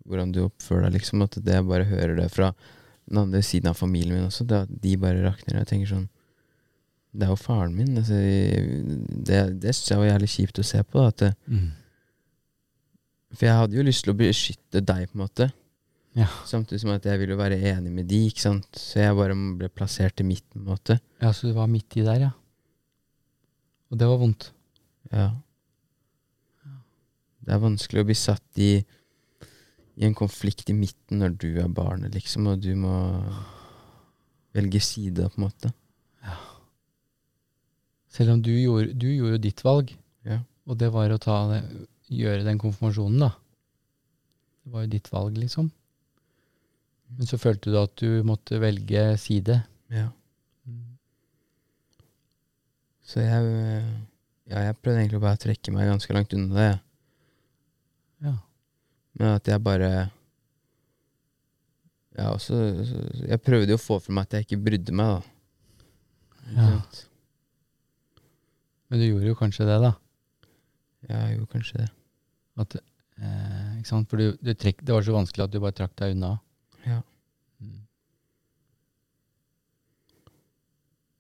hvordan 0.07 0.31
du 0.33 0.43
oppfører 0.47 0.87
deg, 0.87 0.99
liksom. 1.01 1.25
At 1.27 1.37
det 1.43 1.57
jeg 1.59 1.67
bare 1.69 1.89
hører 1.89 2.15
det 2.21 2.29
fra 2.33 2.53
den 3.07 3.19
andre 3.25 3.41
siden 3.45 3.69
av 3.73 3.77
familien 3.81 4.15
min 4.17 4.29
også. 4.29 4.47
At 4.57 4.71
de 4.83 4.95
bare 5.01 5.25
rakner. 5.25 5.59
Jeg 5.63 5.69
tenker 5.73 5.91
sånn 5.95 6.07
Det 7.17 7.25
er 7.27 7.33
jo 7.33 7.41
faren 7.41 7.75
min. 7.77 7.97
Altså, 7.97 8.17
det 9.27 9.41
det 9.65 9.73
syns 9.75 9.91
jeg 9.95 10.01
var 10.03 10.11
jævlig 10.13 10.31
kjipt 10.37 10.61
å 10.63 10.67
se 10.71 10.83
på. 10.85 11.03
Da, 11.03 11.09
at 11.33 11.37
Mm. 11.49 11.69
for 13.37 13.47
jeg 13.47 13.57
hadde 13.59 13.77
jo 13.77 13.83
lyst 13.85 14.05
til 14.05 14.13
å 14.15 14.17
beskytte 14.21 14.81
deg, 14.87 15.09
på 15.11 15.17
en 15.19 15.25
måte. 15.27 15.47
Ja. 16.17 16.27
Samtidig 16.49 16.81
som 16.81 16.91
at 16.95 17.05
jeg 17.05 17.21
ville 17.21 17.37
være 17.37 17.59
enig 17.75 17.91
med 17.93 18.07
de, 18.09 18.23
ikke 18.31 18.41
sant. 18.47 18.69
Så 18.81 19.03
jeg 19.03 19.17
bare 19.19 19.35
ble 19.61 19.69
plassert 19.69 20.21
i 20.23 20.25
midten, 20.25 20.63
på 20.63 20.65
en 20.65 20.71
måte. 20.77 20.97
ja, 21.21 21.33
så 21.37 21.49
du 21.51 21.53
var 21.57 21.67
midt 21.69 21.97
i 22.01 22.05
der, 22.07 22.21
ja. 22.29 22.31
Og 23.93 23.99
det 24.01 24.09
var 24.09 24.17
vondt. 24.23 24.51
Ja. 25.13 25.27
Det 27.47 27.53
er 27.55 27.61
vanskelig 27.63 28.03
å 28.03 28.07
bli 28.09 28.17
satt 28.19 28.59
i 28.59 28.71
i 29.97 30.05
en 30.05 30.13
konflikt 30.19 30.69
i 30.69 30.75
midten 30.77 31.23
når 31.23 31.37
du 31.41 31.47
er 31.63 31.69
barnet, 31.73 32.13
liksom, 32.13 32.47
og 32.51 32.59
du 32.61 32.75
må 32.77 32.91
velge 34.53 34.81
side, 34.85 35.25
på 35.33 35.39
en 35.41 35.45
måte. 35.47 35.71
Selv 38.13 38.35
om 38.35 38.43
du 38.45 38.51
gjorde, 38.53 38.93
du 38.93 39.07
gjorde 39.09 39.37
jo 39.39 39.45
ditt 39.47 39.63
valg, 39.65 39.95
Ja. 40.25 40.41
og 40.69 40.77
det 40.81 40.91
var 40.93 41.09
å 41.15 41.19
ta 41.19 41.63
gjøre 42.13 42.45
den 42.45 42.59
konfirmasjonen, 42.61 43.21
da. 43.25 43.31
Det 44.65 44.73
var 44.73 44.85
jo 44.85 44.93
ditt 44.99 45.09
valg, 45.13 45.39
liksom. 45.41 45.71
Men 47.15 47.29
så 47.31 47.39
følte 47.39 47.71
du 47.71 47.79
at 47.81 47.95
du 48.01 48.23
måtte 48.27 48.59
velge 48.61 49.03
side. 49.23 49.61
Ja. 49.93 50.09
Så 53.07 53.23
jeg 53.23 53.47
Ja, 54.47 54.61
jeg 54.63 54.77
prøvde 54.79 55.01
egentlig 55.01 55.21
bare 55.23 55.35
å 55.35 55.43
trekke 55.43 55.73
meg 55.75 55.89
ganske 55.91 56.15
langt 56.15 56.35
unna 56.37 56.55
det. 56.55 56.75
Ja. 58.27 58.35
Men 59.19 59.35
at 59.37 59.49
jeg 59.51 59.63
bare 59.63 59.91
Ja, 62.17 62.31
også 62.33 62.55
Jeg 63.27 63.43
prøvde 63.43 63.75
jo 63.75 63.79
å 63.79 63.83
få 63.83 63.99
for 64.01 64.15
meg 64.17 64.27
at 64.27 64.39
jeg 64.39 64.47
ikke 64.47 64.65
brydde 64.69 64.95
meg, 64.97 65.19
da. 65.19 65.21
Ja. 66.57 66.67
Men 68.87 69.03
du 69.03 69.07
gjorde 69.09 69.31
jo 69.31 69.39
kanskje 69.39 69.67
det, 69.67 69.79
da. 69.83 69.93
Ja, 71.09 71.23
jeg 71.27 71.39
gjorde 71.39 71.53
kanskje 71.53 71.81
det. 71.83 71.89
At, 72.63 72.77
eh, 73.19 73.71
ikke 73.81 73.91
sant? 73.91 74.09
For 74.11 74.23
du, 74.23 74.39
du 74.39 74.53
trekk, 74.55 74.83
det 74.87 74.95
var 74.95 75.03
så 75.07 75.17
vanskelig 75.17 75.45
at 75.47 75.55
du 75.55 75.59
bare 75.63 75.77
trakk 75.77 75.97
deg 75.99 76.15
unna. 76.15 76.37
Ja. 76.87 77.01
Mm. 77.59 77.83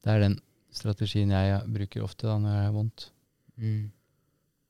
Det 0.04 0.14
er 0.14 0.22
den 0.22 0.40
strategien 0.76 1.32
jeg 1.34 1.60
bruker 1.74 2.04
ofte 2.06 2.28
da 2.28 2.38
når 2.40 2.56
jeg 2.56 2.64
har 2.64 2.74
vondt. 2.76 3.06
Mm. 3.56 3.84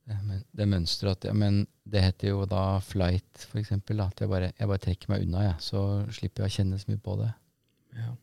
Det, 0.07 0.37
det 0.55 0.67
mønsteret 0.71 1.25
at 1.27 1.35
Men 1.35 1.65
det 1.83 2.03
heter 2.03 2.31
jo 2.31 2.45
da 2.47 2.79
flight, 2.79 3.47
for 3.49 3.59
eksempel. 3.59 3.99
Da, 3.99 4.07
at 4.07 4.21
jeg 4.21 4.29
bare, 4.31 4.51
jeg 4.59 4.67
bare 4.71 4.83
trekker 4.83 5.11
meg 5.11 5.25
unna, 5.25 5.43
jeg. 5.49 5.57
Så 5.63 5.81
slipper 6.15 6.45
jeg 6.45 6.51
å 6.51 6.55
kjenne 6.55 6.79
så 6.79 6.91
mye 6.91 7.03
på 7.03 7.17
det. 7.19 7.29
Ja. 7.97 8.13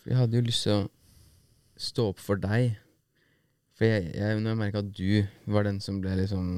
For 0.00 0.12
jeg 0.12 0.20
hadde 0.20 0.36
jo 0.40 0.48
lyst 0.48 0.66
til 0.66 0.78
å 0.78 0.88
stå 1.80 2.08
opp 2.12 2.20
for 2.20 2.40
deg. 2.40 2.74
For 3.74 3.88
jeg, 3.88 4.10
jeg, 4.14 4.40
når 4.40 4.52
jeg 4.52 4.60
merka 4.60 4.82
at 4.84 4.90
du 4.96 5.52
var 5.54 5.66
den 5.68 5.80
som 5.84 6.00
ble 6.02 6.12
liksom 6.20 6.50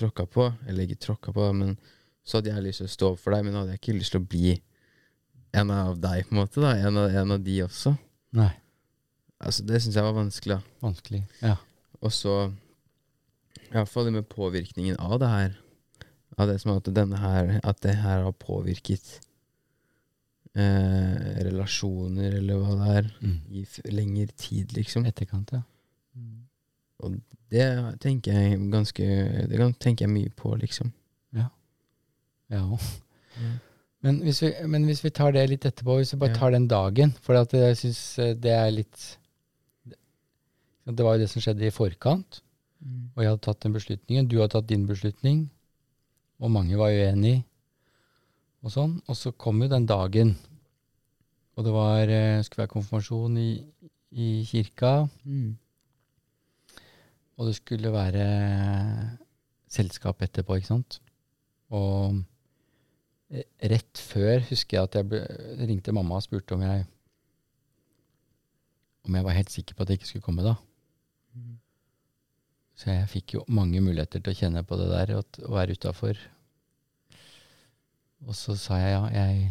tråkka 0.00 0.26
på, 0.26 0.48
eller 0.68 0.86
ikke 0.88 1.00
tråkka 1.06 1.32
på, 1.36 1.46
men 1.56 1.76
så 2.24 2.38
hadde 2.38 2.52
jeg 2.54 2.64
lyst 2.66 2.82
til 2.82 2.88
å 2.88 2.94
stå 2.96 3.12
opp 3.14 3.20
for 3.22 3.34
deg, 3.36 3.44
men 3.46 3.54
hadde 3.60 3.74
jeg 3.76 3.80
ikke 3.82 3.96
lyst 3.98 4.14
til 4.16 4.20
å 4.22 4.28
bli 4.32 4.56
en 5.60 5.70
av 5.74 5.96
deg, 6.00 6.26
på 6.28 6.34
en 6.34 6.40
måte. 6.42 6.60
da, 6.62 6.74
En 6.78 6.96
av, 7.00 7.08
en 7.22 7.32
av 7.36 7.40
de 7.44 7.56
også. 7.64 7.94
Nei. 8.38 8.50
Altså, 9.40 9.64
Det 9.66 9.80
syns 9.82 9.96
jeg 9.96 10.04
var 10.04 10.12
vanskelig. 10.18 10.58
da. 10.60 10.86
Vanskelig. 10.88 11.22
Ja. 11.42 11.56
Og 12.02 12.12
så 12.12 12.34
i 13.60 13.72
hvert 13.72 13.88
fall 13.88 14.10
med 14.10 14.28
påvirkningen 14.28 14.96
av 15.00 15.18
det 15.22 15.28
her. 15.30 15.56
Av 16.38 16.46
det 16.48 16.60
som 16.60 16.76
at 16.76 16.84
denne 16.94 17.18
her 17.18 17.60
At 17.64 17.80
det 17.82 17.96
her 17.96 18.22
har 18.24 18.32
påvirket 18.32 19.20
eh, 20.54 21.42
relasjoner, 21.46 22.34
eller 22.40 22.58
hva 22.58 22.76
det 22.78 22.96
er, 22.96 23.10
Mm. 23.22 23.40
i 23.50 23.66
lengre 23.92 24.26
tid, 24.36 24.72
liksom. 24.76 25.06
Etterkant, 25.06 25.52
ja. 25.52 25.62
Det 27.50 27.66
tenker 28.00 28.32
jeg 28.32 28.58
ganske 28.70 29.06
Det 29.50 29.58
tenker 29.80 30.06
jeg 30.06 30.12
mye 30.14 30.30
på, 30.36 30.52
liksom. 30.60 30.92
Ja 31.34 31.48
Ja. 32.50 32.64
Men, 34.02 34.20
hvis 34.24 34.40
vi- 34.42 34.66
men 34.66 34.84
hvis 34.86 35.02
vi 35.04 35.10
tar 35.10 35.32
det 35.32 35.48
litt 35.50 35.64
etterpå, 35.64 35.98
hvis 35.98 36.12
vi 36.14 36.18
bare 36.18 36.34
tar 36.38 36.50
den 36.50 36.66
dagen 36.68 37.12
For 37.22 37.34
jeg 37.34 37.76
syns 37.76 38.16
det 38.40 38.50
er 38.52 38.70
litt 38.70 39.16
Det 40.86 41.04
var 41.04 41.14
jo 41.16 41.20
det 41.24 41.28
som 41.30 41.42
skjedde 41.42 41.66
i 41.66 41.70
forkant. 41.70 42.40
Og 43.14 43.22
jeg 43.22 43.28
hadde 43.30 43.42
tatt 43.44 43.60
den 43.60 43.72
beslutningen. 43.74 44.26
Du 44.28 44.38
hadde 44.40 44.52
tatt 44.56 44.66
din 44.66 44.86
beslutning. 44.88 45.50
Og 46.40 46.50
mange 46.50 46.76
var 46.80 46.88
uenig. 46.90 47.44
Og 48.64 48.70
sånn. 48.72 48.96
Og 49.06 49.14
så 49.14 49.30
kom 49.36 49.60
jo 49.62 49.68
den 49.68 49.86
dagen. 49.86 50.32
Og 51.56 51.64
det 51.64 51.72
var, 51.72 52.08
eh, 52.08 52.42
skulle 52.42 52.64
være 52.66 52.72
konfirmasjon 52.74 53.36
i, 53.38 53.62
i 54.12 54.44
kirka. 54.48 55.08
Mm. 55.24 55.58
Og 57.40 57.48
det 57.48 57.56
skulle 57.56 57.92
være 57.94 58.24
selskap 59.70 60.20
etterpå, 60.26 60.58
ikke 60.60 60.68
sant. 60.74 60.98
Og 61.72 62.18
eh, 63.32 63.46
rett 63.72 64.02
før 64.02 64.42
husker 64.50 64.76
jeg 64.76 64.88
at 64.88 64.98
jeg 64.98 65.08
ble, 65.08 65.20
ringte 65.70 65.94
mamma 65.96 66.18
og 66.18 66.26
spurte 66.26 66.56
om 66.58 66.64
jeg 66.66 66.84
om 69.08 69.16
jeg 69.16 69.24
var 69.24 69.38
helt 69.38 69.50
sikker 69.50 69.74
på 69.74 69.82
at 69.82 69.90
jeg 69.90 70.00
ikke 70.00 70.10
skulle 70.10 70.26
komme 70.26 70.44
da. 70.44 70.52
Så 72.76 72.92
jeg 72.92 73.08
fikk 73.12 73.34
jo 73.38 73.46
mange 73.52 73.80
muligheter 73.84 74.20
til 74.20 74.32
å 74.32 74.36
kjenne 74.36 74.62
på 74.64 74.76
det 74.80 74.88
der, 74.92 75.14
og 75.16 75.24
at- 75.24 75.40
å 75.44 75.54
være 75.56 75.76
utafor. 75.76 76.20
Og 78.28 78.36
så 78.36 78.56
sa 78.60 78.76
jeg 78.80 78.92
ja, 78.92 79.02
jeg, 79.16 79.50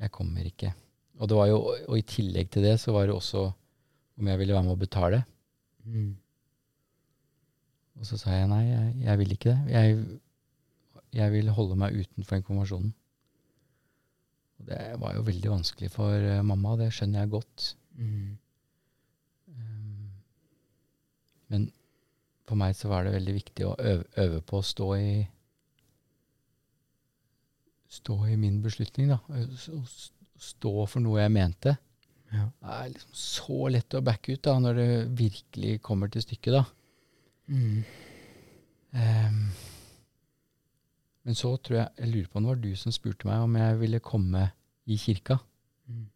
jeg 0.00 0.10
kommer 0.14 0.46
ikke. 0.46 0.72
Og, 1.18 1.28
det 1.28 1.36
var 1.38 1.50
jo, 1.50 1.58
og 1.88 1.98
i 1.98 2.06
tillegg 2.06 2.50
til 2.54 2.66
det 2.66 2.76
så 2.82 2.94
var 2.94 3.06
det 3.06 3.14
også 3.16 3.46
om 4.16 4.30
jeg 4.30 4.38
ville 4.38 4.54
være 4.54 4.66
med 4.66 4.76
å 4.76 4.80
betale. 4.80 5.24
Mm. 5.86 6.14
Og 7.96 8.06
så 8.08 8.18
sa 8.20 8.34
jeg 8.34 8.48
nei, 8.50 8.62
jeg, 8.68 8.94
jeg 9.06 9.20
vil 9.20 9.34
ikke 9.36 9.52
det. 9.52 9.72
Jeg, 9.72 10.00
jeg 11.16 11.32
vil 11.32 11.52
holde 11.56 11.78
meg 11.80 11.96
utenfor 11.96 12.36
den 12.36 12.46
konvensjonen. 12.46 12.92
Og 14.56 14.68
det 14.70 14.80
var 15.00 15.14
jo 15.16 15.24
veldig 15.24 15.52
vanskelig 15.52 15.92
for 15.92 16.16
eh, 16.16 16.42
mamma, 16.44 16.76
det 16.80 16.90
skjønner 16.96 17.24
jeg 17.24 17.32
godt. 17.32 17.70
Mm. 17.96 18.36
Um, 19.52 20.10
men 21.52 21.66
for 22.48 22.58
meg 22.60 22.76
så 22.76 22.90
var 22.92 23.06
det 23.06 23.16
veldig 23.16 23.34
viktig 23.36 23.66
å 23.68 23.74
øve, 23.78 24.04
øve 24.22 24.42
på 24.44 24.60
å 24.60 24.68
stå 24.74 24.92
i 24.98 25.08
Stå 27.96 28.16
i 28.28 28.34
min 28.36 28.58
beslutning, 28.60 29.08
da. 29.08 29.46
Stå 30.42 30.72
for 30.90 31.00
noe 31.00 31.20
jeg 31.22 31.32
mente. 31.32 31.76
Ja. 32.36 32.48
Det 32.60 32.74
er 32.76 32.90
liksom 32.92 33.16
så 33.20 33.60
lett 33.72 33.96
å 33.96 34.04
backe 34.04 34.36
ut 34.36 34.42
da, 34.44 34.56
når 34.62 34.78
det 34.80 34.90
virkelig 35.18 35.78
kommer 35.84 36.12
til 36.12 36.24
stykket, 36.24 36.58
da. 36.58 36.64
Mm. 37.46 37.80
Um, 38.96 39.40
men 41.26 41.36
så 41.36 41.50
tror 41.62 41.76
jeg 41.76 41.88
Jeg 41.98 42.08
lurer 42.10 42.28
på 42.30 42.38
om 42.38 42.46
det 42.46 42.48
var 42.48 42.60
du 42.62 42.70
som 42.78 42.94
spurte 42.94 43.28
meg 43.28 43.42
om 43.44 43.56
jeg 43.58 43.78
ville 43.80 44.00
komme 44.02 44.46
i 44.86 44.96
kirka. 44.98 45.38
Mm. 45.86 46.06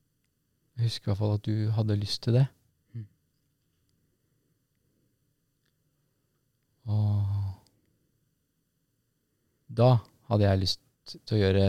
Jeg 0.77 0.87
husker 0.87 1.09
i 1.09 1.11
hvert 1.11 1.21
fall 1.21 1.35
at 1.35 1.47
du 1.47 1.71
hadde 1.77 1.99
lyst 1.99 2.23
til 2.23 2.39
det. 2.39 2.47
Mm. 2.95 3.07
Og 6.95 7.27
da 9.81 9.91
hadde 10.31 10.47
jeg 10.47 10.63
lyst 10.63 10.81
til 11.27 11.37
å 11.37 11.43
gjøre 11.43 11.67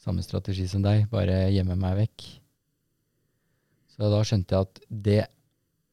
samme 0.00 0.24
strategi 0.24 0.66
som 0.68 0.84
deg, 0.84 1.06
bare 1.12 1.50
gjemme 1.52 1.76
meg 1.76 1.98
vekk. 2.06 2.26
Så 4.00 4.08
da 4.08 4.20
skjønte 4.24 4.54
jeg 4.56 4.64
at 4.64 4.78
det 5.04 5.18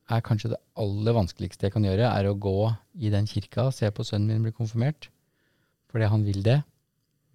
er 0.07 0.21
kanskje 0.23 0.53
det 0.53 0.59
aller 0.79 1.15
vanskeligste 1.17 1.67
jeg 1.67 1.73
kan 1.73 1.83
gjøre, 1.83 2.07
er 2.07 2.29
å 2.29 2.37
gå 2.39 2.53
i 3.03 3.09
den 3.11 3.27
kirka, 3.27 3.65
se 3.75 3.89
på 3.91 4.05
sønnen 4.07 4.31
min 4.31 4.45
bli 4.47 4.53
konfirmert, 4.55 5.09
fordi 5.91 6.07
han 6.13 6.23
vil 6.23 6.39
det, 6.45 6.61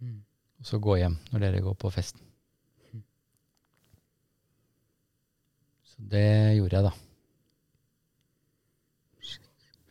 Mm. 0.02 0.22
og 0.58 0.66
så 0.66 0.80
gå 0.82 0.96
hjem 0.98 1.18
når 1.30 1.40
dere 1.44 1.61
går 1.62 1.74
på 1.78 1.90
festen. 1.94 2.18
Mm. 2.94 3.02
Så 5.92 6.08
det 6.11 6.56
gjorde 6.56 6.74
jeg, 6.80 6.87
da. 6.88 6.92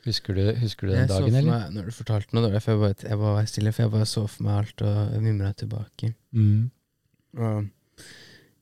Husker 0.01 0.33
du, 0.33 0.41
husker 0.57 0.87
du 0.87 0.93
den 0.95 1.03
Jeg 1.03 1.09
dagen, 1.11 1.29
for 1.29 1.37
eller? 1.37 1.51
meg, 1.51 1.73
når 1.77 1.85
du 1.85 1.91
fortalte 1.93 2.33
noe, 2.35 2.49
jeg, 2.49 2.63
bare, 2.65 2.95
jeg, 3.05 3.17
bare, 3.21 3.35
var 3.37 3.45
stille, 3.51 3.71
for 3.71 3.83
jeg 3.85 3.91
bare 3.93 4.07
så 4.09 4.23
for 4.27 4.43
meg 4.47 4.57
alt 4.63 4.81
og 4.89 5.11
mimra 5.21 5.51
tilbake. 5.53 6.09
Mm. 6.33 6.71
Og 7.37 7.67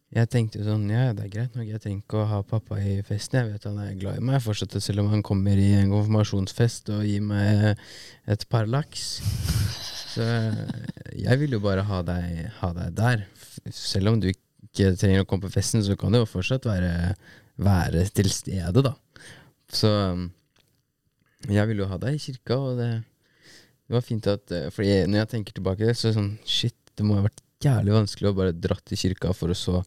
jeg 0.09 0.29
tenkte 0.33 0.63
sånn, 0.65 0.87
ja, 0.89 1.11
det 1.13 1.27
er 1.27 1.33
greit 1.33 1.57
nok, 1.57 1.67
jeg 1.69 1.81
trenger 1.83 2.01
ikke 2.01 2.21
å 2.23 2.29
ha 2.31 2.39
pappa 2.47 2.79
i 2.81 2.95
festen. 3.05 3.43
Jeg 3.43 3.51
vet 3.53 3.65
han 3.69 3.81
er 3.83 3.97
glad 3.99 4.17
i 4.17 4.23
meg 4.25 4.41
fortsatt, 4.41 4.73
selv 4.81 5.03
om 5.03 5.11
han 5.11 5.21
kommer 5.25 5.59
i 5.59 5.67
en 5.77 5.91
konfirmasjonsfest 5.91 6.89
og 6.95 7.03
gir 7.05 7.21
meg 7.25 7.77
et 8.25 8.45
par 8.49 8.65
laks. 8.69 9.19
Så 10.09 10.25
jeg 11.13 11.41
vil 11.43 11.53
jo 11.53 11.61
bare 11.61 11.83
ha 11.85 11.99
deg, 12.07 12.39
ha 12.57 12.69
deg 12.73 12.95
der. 12.97 13.27
Selv 13.75 14.09
om 14.13 14.17
du 14.21 14.31
ikke 14.31 14.95
trenger 14.97 15.21
å 15.21 15.27
komme 15.29 15.45
på 15.45 15.53
festen, 15.59 15.85
så 15.85 15.93
kan 15.99 16.15
du 16.15 16.23
jo 16.23 16.29
fortsatt 16.31 16.65
være, 16.65 17.13
være 17.61 18.07
til 18.17 18.31
stede, 18.33 18.81
da. 18.81 18.95
Så 19.69 19.91
jeg 21.45 21.69
vil 21.69 21.83
jo 21.83 21.89
ha 21.91 21.99
deg 22.01 22.17
i 22.17 22.23
kirka, 22.23 22.57
og 22.57 22.81
det, 22.81 22.89
det 23.85 23.93
var 23.93 24.05
fint 24.05 24.25
at 24.27 24.49
for 24.49 24.79
Fordi 24.79 25.05
når 25.05 25.21
jeg 25.21 25.31
tenker 25.35 25.59
tilbake, 25.59 25.93
så 25.93 26.09
er 26.09 26.15
det 26.15 26.17
sånn 26.17 26.33
Shit, 26.49 26.79
det 26.97 27.05
må 27.05 27.19
ha 27.19 27.27
vært 27.29 27.45
jævlig 27.63 27.95
vanskelig 27.95 28.29
å 28.29 28.37
bare 28.37 28.55
dra 28.55 28.77
til 28.85 28.99
kirka 28.99 29.33
for 29.35 29.53
å 29.53 29.57
så 29.57 29.81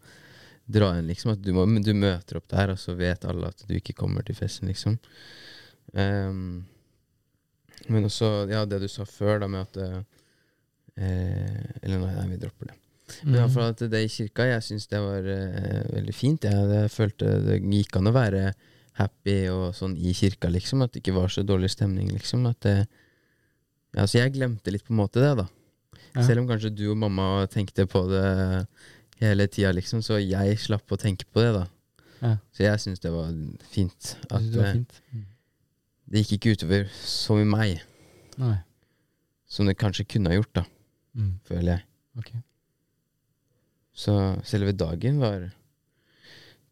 dra 0.73 0.93
inn, 0.99 1.09
liksom. 1.11 1.35
At 1.35 1.43
du, 1.45 1.53
må, 1.57 1.65
du 1.67 1.93
møter 1.97 2.39
opp 2.39 2.51
der, 2.53 2.75
og 2.75 2.81
så 2.81 2.95
vet 2.99 3.25
alle 3.29 3.51
at 3.51 3.65
du 3.69 3.75
ikke 3.77 3.97
kommer 3.99 4.25
til 4.27 4.39
festen, 4.39 4.71
liksom. 4.71 4.99
Um, 5.93 6.63
men 7.91 8.07
også, 8.07 8.47
ja, 8.51 8.65
det 8.69 8.83
du 8.83 8.89
sa 8.91 9.07
før, 9.09 9.41
da, 9.43 9.49
med 9.51 9.65
at 9.65 9.79
eh, 9.83 9.99
eh, 11.03 11.63
Eller 11.83 11.99
nei, 11.99 12.13
nei, 12.15 12.27
vi 12.35 12.41
dropper 12.43 12.71
det. 12.71 12.77
Men 13.27 13.35
i 13.35 13.41
hvert 13.43 13.83
at 13.83 13.91
det 13.93 14.03
i 14.05 14.11
kirka, 14.13 14.47
jeg 14.49 14.65
syns 14.65 14.87
det 14.89 15.01
var 15.03 15.27
eh, 15.29 15.81
veldig 15.91 16.15
fint. 16.17 16.47
Jeg, 16.49 16.69
jeg 16.77 16.93
følte 16.95 17.33
det 17.45 17.59
gikk 17.61 17.99
an 17.99 18.09
å 18.09 18.15
være 18.15 18.45
happy 19.01 19.37
og 19.53 19.65
sånn 19.77 19.97
i 19.99 20.15
kirka, 20.17 20.51
liksom. 20.53 20.85
At 20.85 20.95
det 20.95 21.03
ikke 21.03 21.17
var 21.17 21.33
så 21.33 21.45
dårlig 21.47 21.73
stemning, 21.75 22.13
liksom. 22.13 22.47
At 22.49 22.63
det, 22.69 22.77
ja, 23.97 24.07
så 24.07 24.23
jeg 24.23 24.37
glemte 24.37 24.73
litt 24.73 24.87
på 24.87 24.95
en 24.95 25.03
måte 25.03 25.23
det, 25.23 25.35
da. 25.43 25.49
Ja. 26.15 26.23
Selv 26.27 26.43
om 26.43 26.49
kanskje 26.51 26.71
du 26.77 26.91
og 26.93 26.99
mamma 27.01 27.47
tenkte 27.49 27.87
på 27.89 28.03
det 28.11 28.67
hele 29.23 29.47
tida, 29.49 29.71
liksom, 29.73 30.03
så 30.05 30.19
jeg 30.21 30.59
slapp 30.61 30.91
å 30.93 30.99
tenke 31.01 31.25
på 31.33 31.41
det, 31.41 31.53
da. 31.57 31.63
Ja. 32.23 32.35
Så 32.53 32.63
jeg 32.67 32.81
syns 32.83 33.01
det 33.01 33.11
var 33.15 33.31
fint. 33.73 34.17
At 34.31 34.43
det 34.45 34.59
var 34.61 34.67
eh, 34.69 34.77
fint. 34.81 35.01
Mm. 35.13 35.25
det 36.13 36.23
gikk 36.23 36.33
ikke 36.37 36.53
utover 36.59 36.85
så 37.03 37.35
mye 37.39 37.49
meg 37.49 37.81
Nei. 38.39 38.57
som 39.49 39.67
det 39.67 39.79
kanskje 39.81 40.05
kunne 40.09 40.31
ha 40.33 40.37
gjort, 40.41 40.53
da, 40.61 40.65
Mm. 41.15 41.33
føler 41.45 41.73
jeg. 41.75 41.83
Okay. 42.19 42.39
Så 43.93 44.13
selve 44.49 44.73
dagen 44.73 45.19
var 45.21 45.51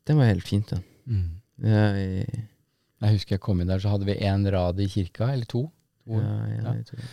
Den 0.09 0.17
var 0.17 0.31
helt 0.31 0.45
fint, 0.49 0.71
da. 0.71 0.79
Mm. 1.07 1.41
Jeg, 1.63 2.47
Jeg 3.01 3.13
husker 3.17 3.35
jeg 3.37 3.41
kom 3.45 3.61
inn 3.61 3.69
der, 3.69 3.79
så 3.81 3.91
hadde 3.93 4.07
vi 4.09 4.15
én 4.17 4.45
rad 4.53 4.81
i 4.81 4.87
kirka, 4.89 5.29
eller 5.33 5.45
to. 5.45 5.67
to. 6.07 6.17
ja, 6.17 6.21
ja, 6.21 6.63
Ja. 6.65 6.73
jeg 6.75 6.87
tror 6.89 6.97
det. 7.01 7.11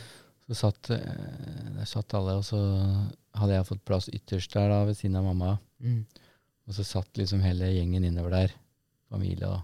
Så 0.47 0.55
satt, 0.55 0.89
eh, 0.95 1.71
der 1.75 1.88
satt 1.89 2.13
alle, 2.15 2.38
og 2.39 2.45
så 2.47 2.60
hadde 3.36 3.57
jeg 3.57 3.67
fått 3.67 3.86
plass 3.88 4.07
ytterst 4.13 4.53
der 4.55 4.69
da, 4.71 4.83
ved 4.88 4.95
siden 4.95 5.17
av 5.19 5.25
mamma. 5.27 5.57
Mm. 5.83 6.05
Og 6.67 6.75
så 6.77 6.86
satt 6.88 7.19
liksom 7.19 7.43
hele 7.43 7.67
gjengen 7.73 8.05
innover 8.07 8.31
der, 8.36 8.53
familie, 9.12 9.47
og 9.47 9.63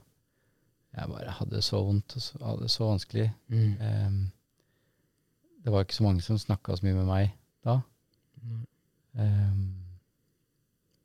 jeg 0.93 1.09
bare 1.09 1.33
hadde 1.39 1.55
det 1.57 1.63
så 1.65 1.79
vondt 1.83 2.15
og 2.15 2.21
så, 2.21 2.39
hadde 2.43 2.67
det 2.67 2.71
så 2.71 2.87
vanskelig. 2.87 3.29
Mm. 3.49 3.71
Um, 3.79 4.19
det 5.63 5.71
var 5.73 5.85
ikke 5.85 5.97
så 5.97 6.05
mange 6.05 6.21
som 6.25 6.37
snakka 6.39 6.75
så 6.77 6.85
mye 6.85 6.99
med 6.99 7.07
meg 7.07 7.31
da. 7.65 7.79
Mm. 8.43 8.59
Um, 9.23 9.63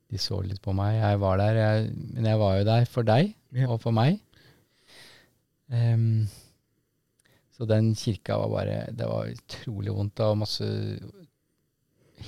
de 0.09 0.19
så 0.21 0.39
litt 0.43 0.61
på 0.65 0.73
meg. 0.75 0.97
Jeg 0.99 1.19
var 1.21 1.39
der, 1.41 1.57
jeg, 1.63 1.89
men 2.15 2.27
jeg 2.27 2.39
var 2.41 2.57
jo 2.59 2.67
der 2.67 2.85
for 2.89 3.07
deg 3.07 3.33
Ja. 3.55 3.67
og 3.69 3.79
for 3.81 3.95
meg. 3.95 4.19
Em, 5.69 6.27
så 7.59 7.65
den 7.67 7.91
kirka 7.95 8.37
var 8.39 8.49
bare 8.53 8.75
Det 8.95 9.07
var 9.07 9.33
utrolig 9.33 9.91
vondt 9.91 10.21
og 10.23 10.37
masse 10.45 10.67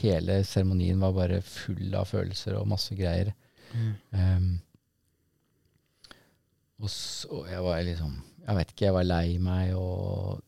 Hele 0.02 0.42
seremonien 0.48 1.00
var 1.00 1.16
bare 1.16 1.42
full 1.44 1.96
av 1.96 2.08
følelser 2.08 2.56
og 2.56 2.68
masse 2.72 2.96
greier. 2.96 3.34
Mm. 3.76 3.96
Um, 4.16 4.52
og 6.84 6.92
så 6.92 7.42
jeg 7.48 7.64
var 7.64 7.84
liksom 7.88 8.14
Jeg 8.46 8.58
vet 8.58 8.72
ikke, 8.72 8.86
jeg 8.86 8.96
var 8.96 9.08
lei 9.08 9.26
meg 9.44 9.76
og 9.80 10.42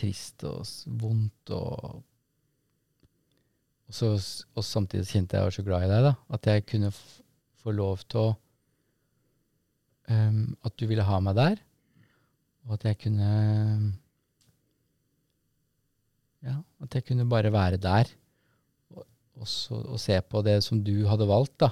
trist 0.00 0.44
og 0.48 0.64
vondt 1.00 1.52
og 1.56 2.00
og, 3.90 3.96
så, 3.96 4.08
og 4.54 4.62
samtidig 4.62 5.08
kjente 5.10 5.34
jeg 5.34 5.48
var 5.48 5.54
så 5.56 5.64
glad 5.66 5.82
i 5.82 5.88
deg, 5.90 6.04
da. 6.04 6.12
At 6.30 6.46
jeg 6.46 6.62
kunne 6.70 6.92
få 6.94 7.72
lov 7.74 8.04
til 8.06 8.20
å 8.20 8.28
um, 10.14 10.44
At 10.62 10.76
du 10.78 10.86
ville 10.86 11.04
ha 11.08 11.18
meg 11.24 11.34
der. 11.34 11.64
Og 12.68 12.76
at 12.76 12.86
jeg 12.86 13.00
kunne 13.02 13.32
Ja, 16.46 16.56
at 16.80 16.96
jeg 16.96 17.04
kunne 17.04 17.28
bare 17.28 17.52
være 17.52 17.80
der. 17.80 18.10
Og, 18.94 19.04
og, 19.36 19.46
så, 19.48 19.76
og 19.76 20.00
se 20.00 20.16
på 20.22 20.42
det 20.46 20.60
som 20.64 20.80
du 20.84 20.94
hadde 21.08 21.28
valgt, 21.28 21.58
da. 21.60 21.70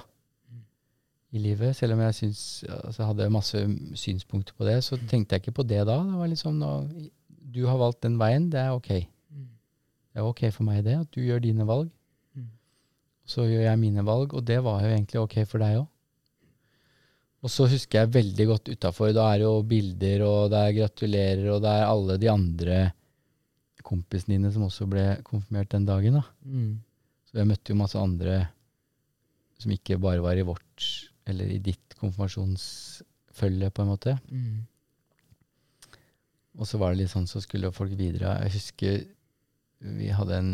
I 1.29 1.41
livet. 1.41 1.75
Selv 1.77 1.93
om 1.93 2.01
jeg 2.01 2.15
syns, 2.17 2.41
altså, 2.65 3.05
hadde 3.05 3.29
masse 3.29 3.59
synspunkter 4.01 4.55
på 4.57 4.65
det, 4.65 4.79
så 4.85 4.97
tenkte 5.09 5.35
jeg 5.35 5.43
ikke 5.43 5.59
på 5.61 5.67
det 5.69 5.83
da. 5.85 5.99
Det 6.05 6.17
var 6.17 6.31
liksom 6.31 6.57
nå, 6.57 6.73
Du 7.49 7.65
har 7.65 7.77
valgt 7.81 8.03
den 8.05 8.17
veien, 8.21 8.49
det 8.49 8.59
er 8.61 8.73
ok. 8.77 8.89
Det 8.89 10.21
er 10.21 10.25
ok 10.25 10.41
for 10.53 10.65
meg, 10.65 10.83
det. 10.85 10.97
At 11.01 11.13
du 11.13 11.21
gjør 11.21 11.41
dine 11.43 11.65
valg. 11.69 11.89
Så 13.29 13.45
gjør 13.45 13.67
jeg 13.67 13.77
mine 13.77 14.01
valg, 14.05 14.33
og 14.33 14.41
det 14.45 14.57
var 14.65 14.81
jo 14.81 14.89
egentlig 14.89 15.21
ok 15.21 15.35
for 15.45 15.61
deg 15.61 15.83
òg. 15.83 15.87
Og 17.39 17.51
så 17.53 17.67
husker 17.71 18.01
jeg 18.01 18.13
veldig 18.13 18.45
godt 18.49 18.71
utafor. 18.73 19.13
Da 19.15 19.29
er 19.31 19.39
det 19.39 19.45
jo 19.45 19.61
bilder, 19.63 20.23
og 20.25 20.49
det 20.51 20.59
er 20.59 20.77
gratulerer, 20.81 21.45
og 21.53 21.61
det 21.63 21.75
er 21.75 21.85
alle 21.87 22.17
de 22.19 22.31
andre 22.31 22.79
kompisene 23.89 24.37
dine 24.37 24.51
som 24.53 24.65
også 24.67 24.87
ble 24.89 25.03
konfirmert 25.27 25.71
den 25.73 25.87
dagen. 25.87 26.19
da. 26.19 26.23
Mm. 26.45 26.79
Så 27.29 27.39
jeg 27.39 27.49
møtte 27.49 27.73
jo 27.73 27.79
masse 27.79 27.99
andre 27.99 28.39
som 29.59 29.73
ikke 29.75 29.99
bare 30.01 30.23
var 30.23 30.39
i 30.39 30.45
vårt, 30.47 30.85
eller 31.27 31.49
i 31.51 31.59
ditt 31.61 31.95
konfirmasjonsfølge, 31.99 33.71
på 33.71 33.83
en 33.83 33.91
måte. 33.91 34.15
Mm. 34.29 34.67
Og 36.59 36.67
så 36.67 36.79
var 36.79 36.93
det 36.93 37.03
litt 37.03 37.11
sånn 37.11 37.27
så 37.29 37.41
skulle 37.43 37.73
folk 37.75 37.91
videre. 37.99 38.37
Jeg 38.45 38.55
husker 38.55 39.01
vi 39.99 40.09
hadde 40.11 40.37
en 40.37 40.53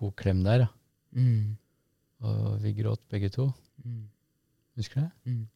god 0.00 0.14
klem 0.16 0.44
der, 0.44 0.64
da. 0.64 0.68
Mm. 1.16 1.56
Og 2.24 2.60
vi 2.62 2.76
gråt 2.76 3.02
begge 3.12 3.32
to. 3.32 3.50
Mm. 3.84 4.04
Husker 4.80 5.00
du 5.00 5.06
det? 5.06 5.32
Mm. 5.32 5.48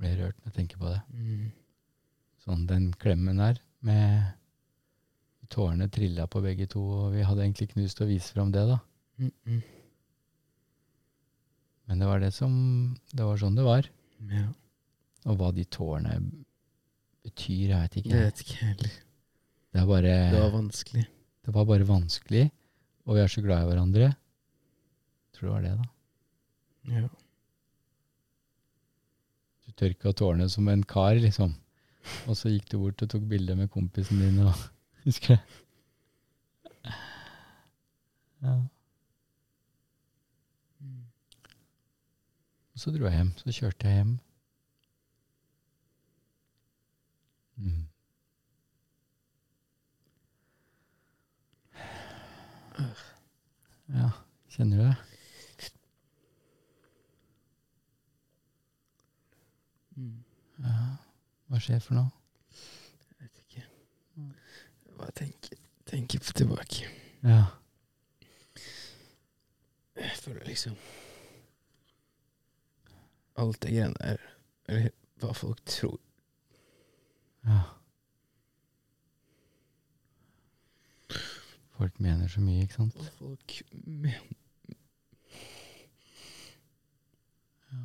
Ble 0.00 0.10
rørt 0.18 0.38
når 0.40 0.50
jeg 0.50 0.56
tenker 0.56 0.80
på 0.80 0.90
det. 0.90 1.00
Mm. 1.14 1.52
Sånn 2.44 2.66
den 2.68 2.90
klemmen 3.00 3.40
der, 3.40 3.60
med 3.84 4.34
tårene 5.52 5.88
trilla 5.92 6.26
på 6.30 6.42
begge 6.44 6.66
to, 6.70 6.82
og 6.82 7.14
vi 7.14 7.24
hadde 7.24 7.44
egentlig 7.44 7.70
ikke 7.70 7.80
lyst 7.80 7.98
til 7.98 8.06
å 8.06 8.10
vise 8.10 8.34
fram 8.34 8.52
det, 8.52 8.64
da. 8.68 8.78
Mm. 9.20 9.30
Mm. 9.48 9.62
Men 11.84 12.00
det 12.00 12.08
var 12.08 12.18
det 12.18 12.30
som 12.34 12.54
Det 13.14 13.22
var 13.22 13.36
sånn 13.38 13.54
det 13.54 13.62
var. 13.62 13.86
Ja. 14.32 14.48
Og 15.30 15.36
hva 15.38 15.50
de 15.54 15.64
tårene 15.68 16.16
betyr, 17.24 17.70
jeg 17.70 17.80
vet 17.80 17.94
Det 17.94 18.10
Jeg 18.10 18.24
vet 18.26 18.44
ikke 18.44 18.60
heller. 18.64 18.94
Det 19.74 19.82
er 19.82 19.88
bare 19.90 20.14
Det 20.32 20.40
var 20.40 20.54
vanskelig. 20.54 21.04
Det 21.44 21.52
var 21.54 21.66
bare 21.68 21.88
vanskelig, 21.88 22.44
og 23.04 23.16
vi 23.16 23.20
er 23.20 23.28
så 23.28 23.42
glad 23.44 23.64
i 23.64 23.68
hverandre. 23.68 24.06
Jeg 24.14 25.36
tror 25.36 25.46
det 25.46 25.54
var 25.54 25.64
det, 25.64 25.74
da. 25.76 26.94
Ja. 26.94 27.08
Du 29.64 29.72
tørka 29.76 30.12
tårene 30.16 30.48
som 30.48 30.68
en 30.72 30.84
kar, 30.88 31.18
liksom. 31.20 31.52
Og 32.28 32.36
så 32.36 32.52
gikk 32.52 32.70
du 32.72 32.78
bort 32.82 33.02
og 33.02 33.10
tok 33.10 33.24
bilde 33.28 33.56
med 33.56 33.68
kompisen 33.72 34.20
din 34.20 34.38
og 34.44 34.54
Husker 35.04 35.36
du? 35.36 35.54
Ja. 38.44 38.54
Og 42.74 42.80
så 42.80 42.90
dro 42.90 43.04
jeg 43.06 43.16
hjem. 43.16 43.32
Så 43.36 43.52
kjørte 43.52 43.88
jeg 43.88 43.94
hjem. 43.94 44.18
Mm. 47.56 47.86
Ja, 53.94 54.10
kjenner 54.50 54.76
du 54.76 54.84
det? 54.88 54.96
Mm. 59.96 60.24
Ja. 60.58 61.03
Hva 61.48 61.60
skjer 61.60 61.80
for 61.84 61.94
noe? 61.98 62.10
Jeg 63.10 63.20
vet 63.26 63.42
ikke. 63.44 63.64
Jeg 64.16 64.96
bare 64.98 65.14
tenker, 65.20 65.60
tenker 65.90 66.22
på 66.24 66.32
tilbake. 66.40 66.88
Ja. 67.24 67.42
Jeg 69.96 70.16
føler 70.20 70.44
liksom 70.48 70.74
Alt 73.36 73.62
det 73.62 73.70
greiene 73.74 73.94
der, 73.98 74.20
eller 74.68 74.90
hva 75.22 75.32
folk 75.34 75.60
tror 75.66 75.96
ja. 77.44 77.58
Folk 81.74 81.98
mener 82.00 82.28
så 82.30 82.40
mye, 82.40 82.62
ikke 82.64 82.78
sant? 82.78 82.94
Hva 82.96 83.10
folk 83.18 83.56
mener 83.72 84.32
Ja. 87.74 87.82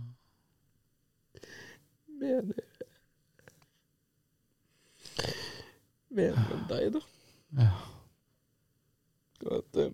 mener 2.22 2.54
Mener 6.10 6.54
enn 6.56 6.68
deg, 6.70 6.94
da. 6.96 7.02
Ja. 7.60 7.72
At 9.56 9.80
uh, 9.80 9.92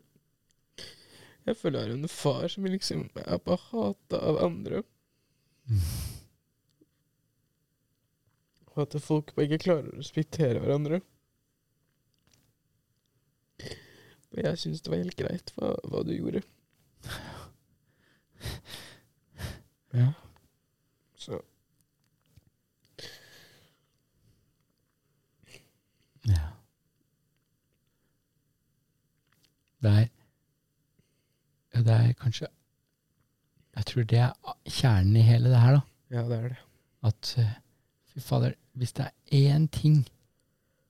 jeg 1.46 1.58
føler 1.60 1.80
jeg 1.80 1.92
har 1.92 1.96
en 2.00 2.10
far 2.10 2.48
som 2.50 2.66
liksom 2.66 3.04
er 3.22 3.42
bare 3.46 3.62
hata 3.70 4.22
av 4.32 4.40
andre. 4.48 4.82
Mm. 5.70 5.82
Og 8.74 8.82
at 8.84 8.96
folk 9.02 9.36
bare 9.36 9.46
ikke 9.48 9.64
klarer 9.68 9.92
å 9.92 10.00
respektere 10.00 10.60
hverandre. 10.64 11.02
Og 14.36 14.42
jeg 14.42 14.60
syns 14.60 14.82
det 14.84 14.92
var 14.92 15.04
helt 15.04 15.20
greit 15.20 15.54
hva, 15.56 15.76
hva 15.88 16.02
du 16.04 16.12
gjorde. 16.16 16.42
ja. 20.02 20.10
Så 21.16 21.40
Det 29.86 29.94
er 31.76 31.84
Det 31.86 31.96
er 31.96 32.14
kanskje 32.20 32.48
Jeg 33.76 33.86
tror 33.92 34.04
det 34.10 34.20
er 34.24 34.34
kjernen 34.72 35.16
i 35.20 35.24
hele 35.28 35.52
det 35.52 35.62
her, 35.62 35.78
da. 35.78 35.82
ja, 36.16 36.22
det 36.30 36.38
er 36.38 36.50
det. 36.54 36.60
At 37.04 37.32
eh, 37.42 37.56
fy 38.14 38.20
fader, 38.24 38.54
hvis 38.74 38.94
det 38.96 39.06
er 39.10 39.56
én 39.56 39.68
ting 39.68 40.06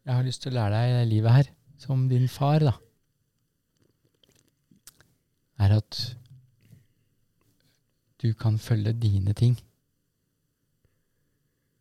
jeg 0.05 0.13
har 0.13 0.25
lyst 0.27 0.43
til 0.43 0.53
å 0.53 0.59
lære 0.59 0.75
deg 0.77 0.91
i 0.91 0.97
det 0.99 1.07
livet 1.09 1.33
her, 1.33 1.47
som 1.81 2.03
din 2.09 2.27
far, 2.29 2.61
da, 2.61 2.75
er 5.65 5.73
at 5.79 6.01
du 8.21 8.27
kan 8.37 8.59
følge 8.61 8.93
dine 8.93 9.33
ting. 9.33 9.57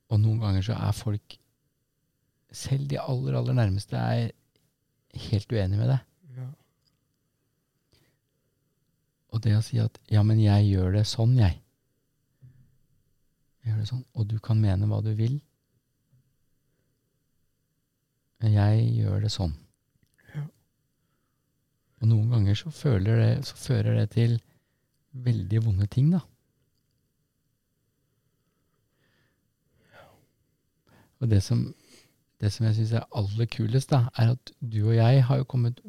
Og 0.08 0.22
noen 0.22 0.40
ganger 0.40 0.64
så 0.64 0.78
er 0.78 0.96
folk, 0.96 1.36
selv 2.54 2.88
de 2.88 3.00
aller, 3.02 3.36
aller 3.36 3.56
nærmeste, 3.60 4.00
er 4.00 4.32
helt 5.28 5.52
uenige 5.52 5.80
med 5.82 5.92
deg. 5.92 6.10
Ja. 6.38 6.48
Og 9.34 9.42
det 9.42 9.56
å 9.58 9.64
si 9.66 9.80
at 9.82 9.98
ja, 10.12 10.22
men 10.26 10.38
jeg 10.38 10.68
gjør 10.70 10.94
det 10.94 11.04
sånn, 11.10 11.34
jeg. 11.40 11.58
Jeg 13.64 13.72
gjør 13.72 13.80
det 13.82 13.88
sånn, 13.90 14.04
Og 14.14 14.28
du 14.30 14.38
kan 14.44 14.60
mene 14.62 14.86
hva 14.86 15.00
du 15.02 15.10
vil. 15.18 15.40
Men 18.44 18.54
jeg 18.54 18.84
gjør 19.00 19.24
det 19.24 19.32
sånn. 19.32 19.54
Ja. 20.34 20.44
Og 22.00 22.10
noen 22.12 22.30
ganger 22.30 22.58
så, 22.60 22.70
føler 22.74 23.22
det, 23.22 23.32
så 23.48 23.58
fører 23.58 23.98
det 23.98 24.10
til 24.14 24.38
veldig 25.24 25.64
vonde 25.64 25.88
ting, 25.90 26.12
da. 26.14 26.22
Og 31.24 31.30
det 31.30 31.40
som, 31.40 31.60
det 32.42 32.50
som 32.52 32.66
jeg 32.68 32.76
syns 32.76 32.92
er 32.98 33.06
aller 33.16 33.48
kulest, 33.48 33.94
da, 33.94 34.10
er 34.20 34.34
at 34.34 34.50
du 34.60 34.82
og 34.90 34.96
jeg 34.98 35.22
har 35.24 35.40
jo 35.40 35.46
kommet 35.48 35.80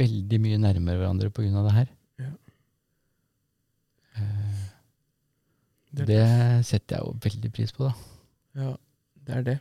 veldig 0.00 0.40
mye 0.42 0.58
nærmere 0.58 0.98
hverandre 0.98 1.30
av 1.30 1.68
det 1.68 1.74
her. 1.76 1.92
Ja. 2.18 2.30
Eh, 4.18 4.64
Det 5.90 6.06
det 6.06 6.22
setter 6.68 6.96
jeg 6.96 7.06
jo 7.06 7.18
veldig 7.24 7.50
pris 7.52 7.74
på, 7.74 7.88
da. 7.88 7.92
Ja, 8.60 8.70
det 9.26 9.36
er 9.36 9.44
det. 9.46 9.58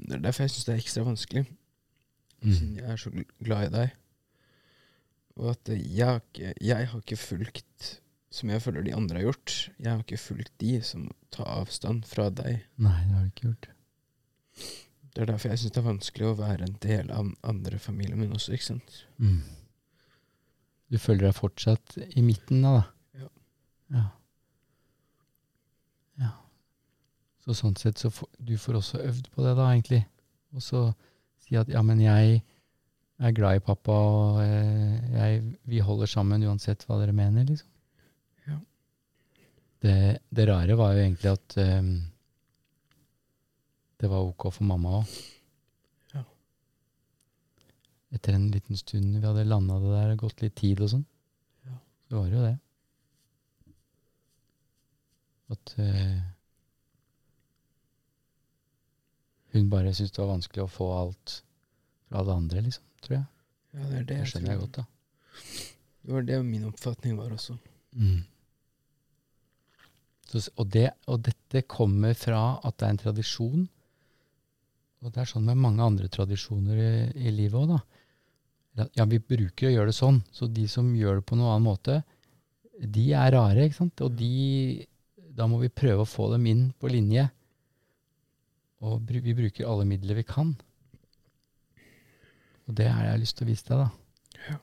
Det 0.00 0.16
er 0.16 0.22
derfor 0.24 0.44
jeg 0.46 0.54
syns 0.54 0.66
det 0.66 0.74
er 0.74 0.82
ekstra 0.82 1.06
vanskelig. 1.06 1.46
Siden 2.40 2.76
jeg 2.78 2.88
er 2.88 3.00
så 3.00 3.10
glad 3.44 3.66
i 3.68 3.72
deg. 3.74 3.96
Og 5.40 5.50
at 5.52 5.70
jeg 5.72 6.06
har 6.06 6.22
ikke, 6.22 6.54
jeg 6.60 6.88
har 6.90 7.02
ikke 7.02 7.20
fulgt 7.20 7.90
som 8.30 8.50
jeg 8.52 8.62
føler 8.62 8.86
de 8.86 8.94
andre 8.94 9.18
har 9.18 9.26
gjort. 9.26 9.54
Jeg 9.78 9.90
har 9.90 10.02
ikke 10.04 10.20
fulgt 10.22 10.52
de 10.62 10.76
som 10.86 11.08
tar 11.34 11.48
avstand 11.50 12.06
fra 12.06 12.28
deg. 12.30 12.62
Nei, 12.78 12.96
det 13.08 13.16
har 13.16 13.24
du 13.24 13.30
ikke 13.32 13.48
gjort. 13.48 13.70
Det 15.10 15.24
er 15.24 15.32
derfor 15.32 15.50
jeg 15.50 15.62
syns 15.62 15.74
det 15.74 15.80
er 15.80 15.88
vanskelig 15.88 16.28
å 16.28 16.36
være 16.38 16.68
en 16.68 16.76
del 16.84 17.10
av 17.14 17.32
andre 17.50 17.80
familien 17.82 18.20
min 18.20 18.36
også, 18.36 18.54
ikke 18.54 18.68
sant. 18.68 19.00
Mm. 19.18 19.40
Du 20.90 20.98
føler 21.02 21.26
deg 21.26 21.38
fortsatt 21.38 21.96
i 21.98 22.22
midten 22.22 22.62
da, 22.62 22.76
da? 22.78 22.84
Ja. 23.24 23.30
Ja. 23.96 24.04
Så 27.40 27.54
sånn 27.56 27.76
sett 27.80 27.98
så 28.00 28.10
får 28.12 28.28
du 28.38 28.54
får 28.60 28.76
også 28.80 29.00
øvd 29.08 29.30
på 29.32 29.44
det 29.46 29.54
da, 29.56 29.70
egentlig. 29.72 30.02
Og 30.52 30.62
så 30.64 30.82
si 31.40 31.56
at 31.56 31.70
ja, 31.72 31.80
men 31.86 32.00
jeg 32.02 32.42
er 33.20 33.34
glad 33.36 33.58
i 33.60 33.64
pappa, 33.64 33.92
og 33.92 34.40
eh, 34.42 34.96
jeg, 35.14 35.42
vi 35.68 35.80
holder 35.84 36.08
sammen 36.10 36.44
uansett 36.48 36.84
hva 36.88 36.98
dere 37.00 37.14
mener, 37.16 37.44
liksom. 37.48 37.68
Ja. 38.48 38.56
Det, 39.84 39.96
det 40.32 40.46
rare 40.48 40.76
var 40.76 40.94
jo 40.96 41.02
egentlig 41.04 41.32
at 41.32 41.56
um, 41.80 41.90
det 44.00 44.08
var 44.08 44.24
ok 44.24 44.48
for 44.52 44.68
mamma 44.68 44.98
òg. 45.00 45.14
Ja. 46.14 46.24
Etter 48.16 48.36
en 48.36 48.48
liten 48.52 48.80
stund 48.80 49.16
vi 49.18 49.24
hadde 49.26 49.44
landa 49.48 49.76
det 49.82 49.92
der, 49.96 50.16
gått 50.20 50.44
litt 50.44 50.56
tid 50.60 50.80
og 50.84 50.92
sånn, 50.94 51.06
Ja. 51.68 51.76
så 52.08 52.20
var 52.20 52.28
det 52.28 52.36
jo 52.38 52.44
det. 52.48 52.56
At 55.50 55.74
eh, 55.82 56.18
hun 59.54 59.70
bare 59.72 59.94
syntes 59.94 60.14
det 60.14 60.22
var 60.22 60.34
vanskelig 60.34 60.64
å 60.64 60.72
få 60.72 60.88
alt 60.96 61.36
fra 62.08 62.22
alle 62.22 62.36
andre, 62.42 62.64
liksom, 62.66 62.84
tror 63.04 63.16
jeg. 63.16 63.26
Ja, 63.74 63.84
det 63.86 63.98
er 64.00 64.04
det. 64.04 64.18
Det 64.18 64.28
skjønner 64.30 64.52
jeg 64.52 64.58
jeg 64.58 64.64
godt, 64.64 64.80
da. 64.80 64.84
Det 66.00 66.14
var 66.16 66.26
det 66.26 66.38
min 66.46 66.68
oppfatning 66.68 67.18
var 67.18 67.34
også. 67.34 67.56
Mm. 67.94 68.20
Så, 70.30 70.42
og, 70.54 70.66
det, 70.70 70.88
og 71.10 71.22
dette 71.26 71.64
kommer 71.70 72.14
fra 72.18 72.42
at 72.66 72.78
det 72.78 72.86
er 72.86 72.94
en 72.94 73.02
tradisjon. 73.04 73.66
Og 75.00 75.12
det 75.12 75.22
er 75.22 75.30
sånn 75.30 75.46
med 75.48 75.58
mange 75.58 75.84
andre 75.84 76.10
tradisjoner 76.12 76.78
i, 76.78 76.92
i 77.26 77.34
livet 77.34 77.58
òg, 77.58 77.74
da. 77.74 78.86
Ja, 78.94 79.04
vi 79.10 79.18
bruker 79.18 79.66
å 79.66 79.72
gjøre 79.72 79.90
det 79.90 79.96
sånn, 79.96 80.20
så 80.32 80.46
de 80.46 80.64
som 80.70 80.92
gjør 80.94 81.18
det 81.18 81.26
på 81.26 81.36
noen 81.36 81.56
annen 81.56 81.66
måte, 81.66 81.96
de 82.80 83.10
er 83.18 83.34
rare, 83.34 83.66
ikke 83.66 83.80
sant? 83.82 84.06
Og 84.06 84.14
de 84.16 84.86
Da 85.36 85.46
må 85.48 85.60
vi 85.60 85.70
prøve 85.72 86.02
å 86.02 86.08
få 86.08 86.26
dem 86.32 86.46
inn 86.50 86.62
på 86.76 86.90
linje. 86.90 87.28
Og 88.80 89.00
vi 89.10 89.34
bruker 89.36 89.68
alle 89.68 89.84
midler 89.88 90.16
vi 90.16 90.24
kan. 90.24 90.54
Og 92.68 92.76
det 92.76 92.88
har 92.88 93.04
jeg 93.04 93.22
lyst 93.24 93.36
til 93.36 93.46
å 93.46 93.50
vise 93.50 93.66
deg, 93.68 93.80
da. 93.82 94.44
Ja. 94.46 94.58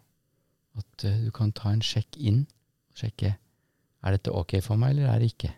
At 0.81 1.05
uh, 1.05 1.17
du 1.25 1.31
kan 1.35 1.51
ta 1.55 1.73
en 1.73 1.83
sjekk 1.85 2.17
inn. 2.17 2.45
og 2.89 3.01
Sjekke 3.01 3.33
er 3.37 4.15
dette 4.15 4.33
ok 4.33 4.57
for 4.63 4.79
meg, 4.79 4.95
eller 4.95 5.11
er 5.11 5.21
det 5.21 5.33
ikke. 5.33 5.51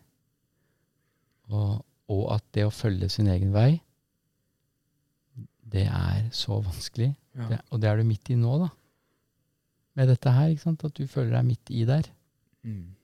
Og, 1.54 1.80
og 2.12 2.24
at 2.36 2.46
det 2.58 2.66
å 2.68 2.74
følge 2.74 3.10
sin 3.14 3.30
egen 3.32 3.54
vei, 3.56 3.80
det 5.70 5.86
er 5.86 6.28
så 6.36 6.58
vanskelig. 6.66 7.14
Ja. 7.38 7.48
Det, 7.52 7.60
og 7.70 7.82
det 7.82 7.90
er 7.90 8.02
du 8.02 8.08
midt 8.10 8.32
i 8.34 8.38
nå, 8.40 8.56
da. 8.64 8.72
Med 10.00 10.10
dette 10.10 10.34
her, 10.34 10.50
ikke 10.52 10.66
sant? 10.66 10.86
At 10.88 10.98
du 10.98 11.06
føler 11.08 11.36
deg 11.38 11.48
midt 11.48 11.72
i 11.76 11.86
der. 11.88 12.10
Mm. 12.66 12.96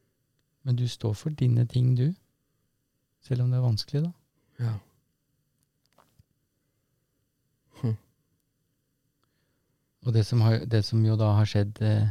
Men 0.65 0.80
du 0.80 0.88
står 0.89 1.13
for 1.17 1.38
dine 1.38 1.67
ting, 1.69 1.93
du. 1.97 2.09
Selv 3.25 3.45
om 3.45 3.53
det 3.53 3.59
er 3.59 3.65
vanskelig, 3.65 4.03
da. 4.07 4.11
ja. 4.65 4.75
Og 10.06 10.14
det 10.14 10.26
som, 10.26 10.41
har, 10.45 10.62
det 10.70 10.84
som 10.86 11.01
jo 11.06 11.18
da 11.18 11.32
har 11.39 11.49
skjedd 11.49 11.82
eh, 11.82 12.08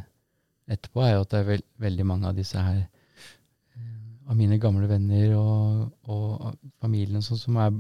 etterpå, 0.67 1.03
er 1.05 1.15
jo 1.15 1.25
at 1.25 1.31
det 1.31 1.41
er 1.41 1.51
veld, 1.53 1.67
veldig 1.85 2.07
mange 2.11 2.31
av 2.31 2.39
disse 2.39 2.59
her 2.59 2.81
eh, 2.83 4.01
av 4.27 4.39
mine 4.39 4.59
gamle 4.63 4.89
venner 4.91 5.37
og, 5.39 5.93
og 6.11 6.57
familien 6.83 7.23
sånn 7.23 7.39
som, 7.39 7.61
er, 7.63 7.71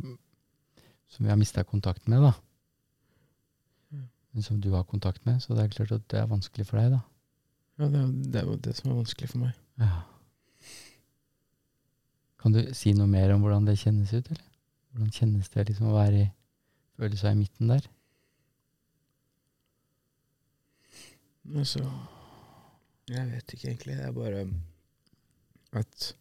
som 1.10 1.26
vi 1.26 1.32
har 1.32 1.40
mista 1.40 1.64
kontakt 1.66 2.06
med, 2.06 2.28
da. 2.28 2.32
Mm. 3.90 4.06
Men 4.06 4.46
som 4.46 4.62
du 4.62 4.70
har 4.76 4.86
kontakt 4.86 5.26
med, 5.26 5.42
så 5.42 5.56
det 5.56 5.66
er 5.66 5.74
klart 5.74 5.96
at 5.98 6.06
det 6.12 6.22
er 6.22 6.30
vanskelig 6.30 6.68
for 6.70 6.78
deg, 6.78 6.94
da. 6.94 7.02
ja 7.82 7.90
det, 7.90 8.04
er, 8.04 8.14
det 8.30 8.42
er 8.42 8.50
jo 8.52 8.58
det 8.68 8.76
som 8.78 8.92
er 8.92 9.00
vanskelig 9.02 9.32
for 9.34 9.46
meg. 9.48 9.58
Ja. 9.82 10.04
Kan 12.44 12.54
du 12.54 12.60
si 12.76 12.92
noe 12.94 13.10
mer 13.10 13.34
om 13.34 13.42
hvordan 13.42 13.66
det 13.66 13.80
kjennes 13.80 14.14
ut, 14.14 14.28
eller? 14.28 14.46
Hvordan 14.94 15.10
kjennes 15.10 15.50
det 15.50 15.68
liksom 15.72 15.90
å 15.90 15.96
være 15.96 16.22
i 16.22 16.32
føle 16.94 17.18
seg 17.18 17.34
i 17.34 17.38
midten 17.40 17.72
der? 17.72 17.86
Altså 21.52 21.84
Jeg 23.10 23.26
vet 23.32 23.52
ikke 23.52 23.68
egentlig. 23.68 23.96
Det 23.98 24.04
er 24.04 24.12
bare 24.16 24.46
at 25.74 26.16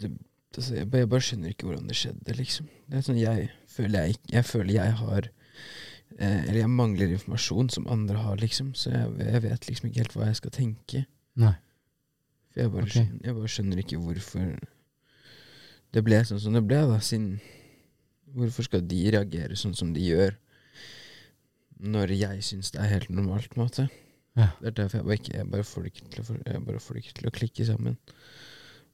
det, 0.00 0.10
altså, 0.56 0.74
jeg, 0.74 0.90
bare, 0.90 1.00
jeg 1.00 1.08
bare 1.10 1.20
skjønner 1.26 1.48
ikke 1.52 1.66
hvordan 1.66 1.88
det 1.90 1.96
skjedde, 1.98 2.34
liksom. 2.38 2.68
Det 2.86 2.96
er 2.96 3.02
sånn 3.04 3.18
jeg 3.20 3.48
føler 3.68 4.06
jeg, 4.06 4.20
jeg 4.32 4.46
føler 4.46 4.74
jeg 4.76 4.94
har 5.02 5.26
eh, 5.26 6.38
Eller 6.46 6.60
jeg 6.62 6.70
mangler 6.70 7.12
informasjon 7.12 7.72
som 7.74 7.88
andre 7.90 8.22
har, 8.22 8.38
liksom. 8.40 8.72
Så 8.78 8.94
jeg, 8.94 9.10
jeg 9.20 9.42
vet 9.44 9.68
liksom 9.68 9.90
ikke 9.90 10.04
helt 10.04 10.16
hva 10.16 10.30
jeg 10.30 10.38
skal 10.40 10.54
tenke. 10.56 11.04
Nei. 11.40 11.56
For 12.50 12.62
jeg 12.62 12.72
bare, 12.72 12.86
okay. 12.86 12.94
skjønner, 12.96 13.24
jeg 13.26 13.38
bare 13.40 13.54
skjønner 13.56 13.82
ikke 13.84 14.00
hvorfor 14.06 14.46
det 15.90 16.02
ble 16.06 16.20
sånn 16.26 16.42
som 16.42 16.54
det 16.54 16.62
ble, 16.66 16.84
da. 16.90 17.00
Siden 17.02 17.40
Hvorfor 18.30 18.62
skal 18.62 18.84
de 18.86 19.00
reagere 19.10 19.56
sånn 19.58 19.72
som 19.74 19.88
de 19.90 20.04
gjør, 20.06 20.36
når 21.80 22.12
jeg 22.18 22.44
syns 22.44 22.70
det 22.74 22.80
er 22.82 22.90
helt 22.94 23.10
normalt, 23.10 23.48
på 23.50 23.60
en 23.60 23.64
måte? 23.66 23.88
Ja. 24.38 24.50
Det 24.60 24.66
er 24.70 24.76
derfor 24.82 24.98
jeg 25.00 25.04
bare 25.06 25.16
ikke 25.18 25.32
Jeg 25.36 25.50
bare 25.50 25.64
får 25.66 25.82
det 25.82 25.90
ikke 25.92 26.10
til 26.14 26.22
å, 26.22 26.36
jeg 26.46 26.64
bare 26.66 26.80
får 26.80 26.94
det 26.94 27.00
ikke 27.04 27.14
til 27.18 27.28
å 27.28 27.32
klikke 27.34 27.66
sammen. 27.66 27.96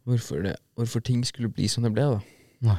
Hvorfor, 0.07 0.43
det, 0.47 0.55
hvorfor 0.79 1.01
ting 1.05 1.25
skulle 1.27 1.51
bli 1.53 1.67
som 1.69 1.83
det 1.85 1.93
ble, 1.93 2.05
da. 2.15 2.21
Nei. 2.71 2.79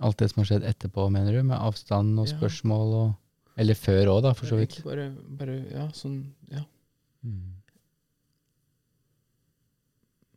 Alt 0.00 0.18
det 0.18 0.30
som 0.32 0.40
har 0.42 0.48
skjedd 0.50 0.64
etterpå, 0.68 1.06
mener 1.12 1.32
du? 1.36 1.42
Med 1.46 1.56
avstand 1.58 2.18
og 2.18 2.26
Ja. 2.28 2.36
spørsmål 2.36 2.94
og 3.00 3.14
Eller 3.60 3.74
før 3.74 4.06
òg, 4.14 4.22
da, 4.22 4.32
for 4.32 4.46
så 4.46 4.56
vidt. 4.56 4.82
Bare, 4.84 5.10
bare 5.38 5.58
Ja, 5.70 5.88
sånn 5.92 6.34
Ja. 6.50 6.64
Mm. 7.24 7.56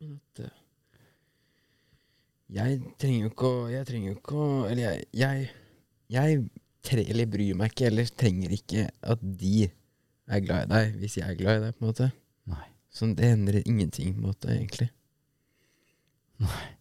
At 0.04 0.40
eh, 0.44 0.50
Jeg 2.54 2.80
trenger 3.00 3.22
jo 3.24 3.30
ikke 3.32 3.48
å 3.48 3.62
Jeg 3.72 3.86
trenger 3.88 4.10
jo 4.12 4.16
ikke 4.18 4.36
å 4.36 4.48
Eller 4.70 4.82
jeg 4.84 5.06
Jeg, 5.22 5.48
jeg 6.12 6.44
eller 6.92 7.30
bryr 7.30 7.54
meg 7.56 7.72
ikke, 7.72 7.86
eller 7.88 8.10
trenger 8.20 8.52
ikke 8.56 8.88
at 9.02 9.22
de 9.22 9.68
er 10.28 10.40
glad 10.44 10.66
i 10.66 10.72
deg, 10.72 10.98
hvis 11.00 11.16
jeg 11.18 11.30
er 11.30 11.38
glad 11.38 11.60
i 11.60 11.64
deg, 11.66 11.76
på 11.78 11.84
en 11.84 11.90
måte. 11.92 12.10
Nei. 12.52 12.66
Sånn, 12.94 13.14
det 13.18 13.30
endrer 13.32 13.62
ingenting, 13.64 14.12
på 14.14 14.20
en 14.20 14.28
måte, 14.28 14.52
egentlig. 14.52 14.90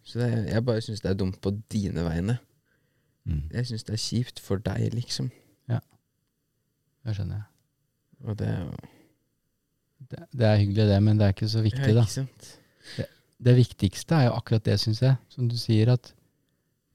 Så 0.03 0.19
det, 0.19 0.31
jeg 0.49 0.65
bare 0.65 0.81
syns 0.83 1.01
det 1.03 1.11
er 1.13 1.19
dumt 1.19 1.39
på 1.41 1.53
dine 1.71 2.03
vegne. 2.03 2.37
Mm. 3.23 3.45
Jeg 3.53 3.69
syns 3.69 3.87
det 3.87 3.95
er 3.95 4.03
kjipt 4.03 4.43
for 4.43 4.61
deg, 4.63 4.89
liksom. 4.97 5.31
Det 7.03 7.15
skjønner 7.17 7.41
jeg. 7.41 7.47
Og 8.23 8.37
det 8.39 8.47
er 8.47 8.59
jo 8.61 8.73
Det, 10.03 10.19
det 10.35 10.45
er 10.45 10.59
hyggelig, 10.59 10.83
det, 10.87 10.97
men 11.03 11.19
det 11.19 11.25
er 11.25 11.33
ikke 11.33 11.47
så 11.49 11.61
viktig, 11.63 11.89
ja, 11.89 11.95
da. 11.95 12.03
ikke 12.03 12.13
sant? 12.13 12.49
Det 13.43 13.53
viktigste 13.57 14.15
er 14.15 14.27
jo 14.27 14.35
akkurat 14.37 14.65
det, 14.67 14.75
syns 14.79 15.01
jeg. 15.01 15.15
Som 15.31 15.47
du 15.49 15.55
sier, 15.57 15.89
at 15.95 16.11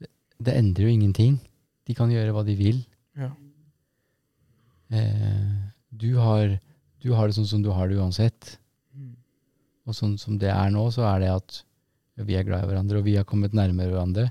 det, 0.01 0.09
det 0.45 0.55
endrer 0.57 0.87
jo 0.87 0.93
ingenting. 0.93 1.39
De 1.89 1.97
kan 1.97 2.13
gjøre 2.13 2.35
hva 2.37 2.45
de 2.47 2.55
vil. 2.57 2.83
Ja. 3.19 3.33
Eh, 4.95 5.55
du, 5.91 6.15
har, 6.17 6.55
du 7.03 7.11
har 7.17 7.29
det 7.29 7.37
sånn 7.37 7.51
som 7.51 7.65
du 7.65 7.71
har 7.75 7.91
det 7.91 7.99
uansett. 7.99 8.55
Mm. 8.95 9.17
Og 9.89 9.97
sånn 9.97 10.17
som 10.21 10.39
det 10.41 10.53
er 10.55 10.71
nå, 10.75 10.87
så 10.95 11.07
er 11.11 11.25
det 11.25 11.35
at 11.35 11.61
vi 12.29 12.39
er 12.39 12.47
glad 12.47 12.65
i 12.65 12.71
hverandre, 12.71 13.01
og 13.01 13.07
vi 13.07 13.19
har 13.19 13.27
kommet 13.29 13.55
nærmere 13.55 13.93
hverandre. 13.93 14.31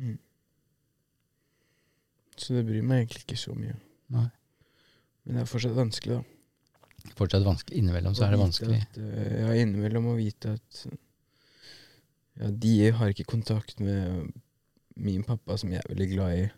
Mm. 0.00 0.18
Så 2.40 2.56
det 2.56 2.66
bryr 2.68 2.84
meg 2.84 3.04
egentlig 3.04 3.24
ikke 3.26 3.40
så 3.40 3.54
mye. 3.56 3.76
Nei. 4.12 4.26
Men 5.24 5.36
det 5.36 5.44
er 5.44 5.50
fortsatt 5.50 5.76
vanskelig, 5.76 6.20
da. 6.20 7.12
Fortsatt 7.16 7.44
vanskelig. 7.46 7.80
Innimellom 7.80 8.16
så 8.16 8.26
er 8.26 8.34
det 8.34 8.40
vanskelig. 8.40 8.80
At, 8.84 8.98
eh, 9.00 9.34
ja, 9.44 9.56
innimellom 9.62 10.10
å 10.12 10.16
vite 10.18 10.56
at 10.58 10.80
ja, 12.40 12.48
de 12.50 12.74
har 12.96 13.12
ikke 13.12 13.28
kontakt 13.28 13.80
med 13.80 14.32
min 15.00 15.24
pappa, 15.24 15.56
som 15.60 15.72
jeg 15.72 15.80
er 15.80 15.92
veldig 15.92 16.08
glad 16.12 16.36
i, 16.36 16.48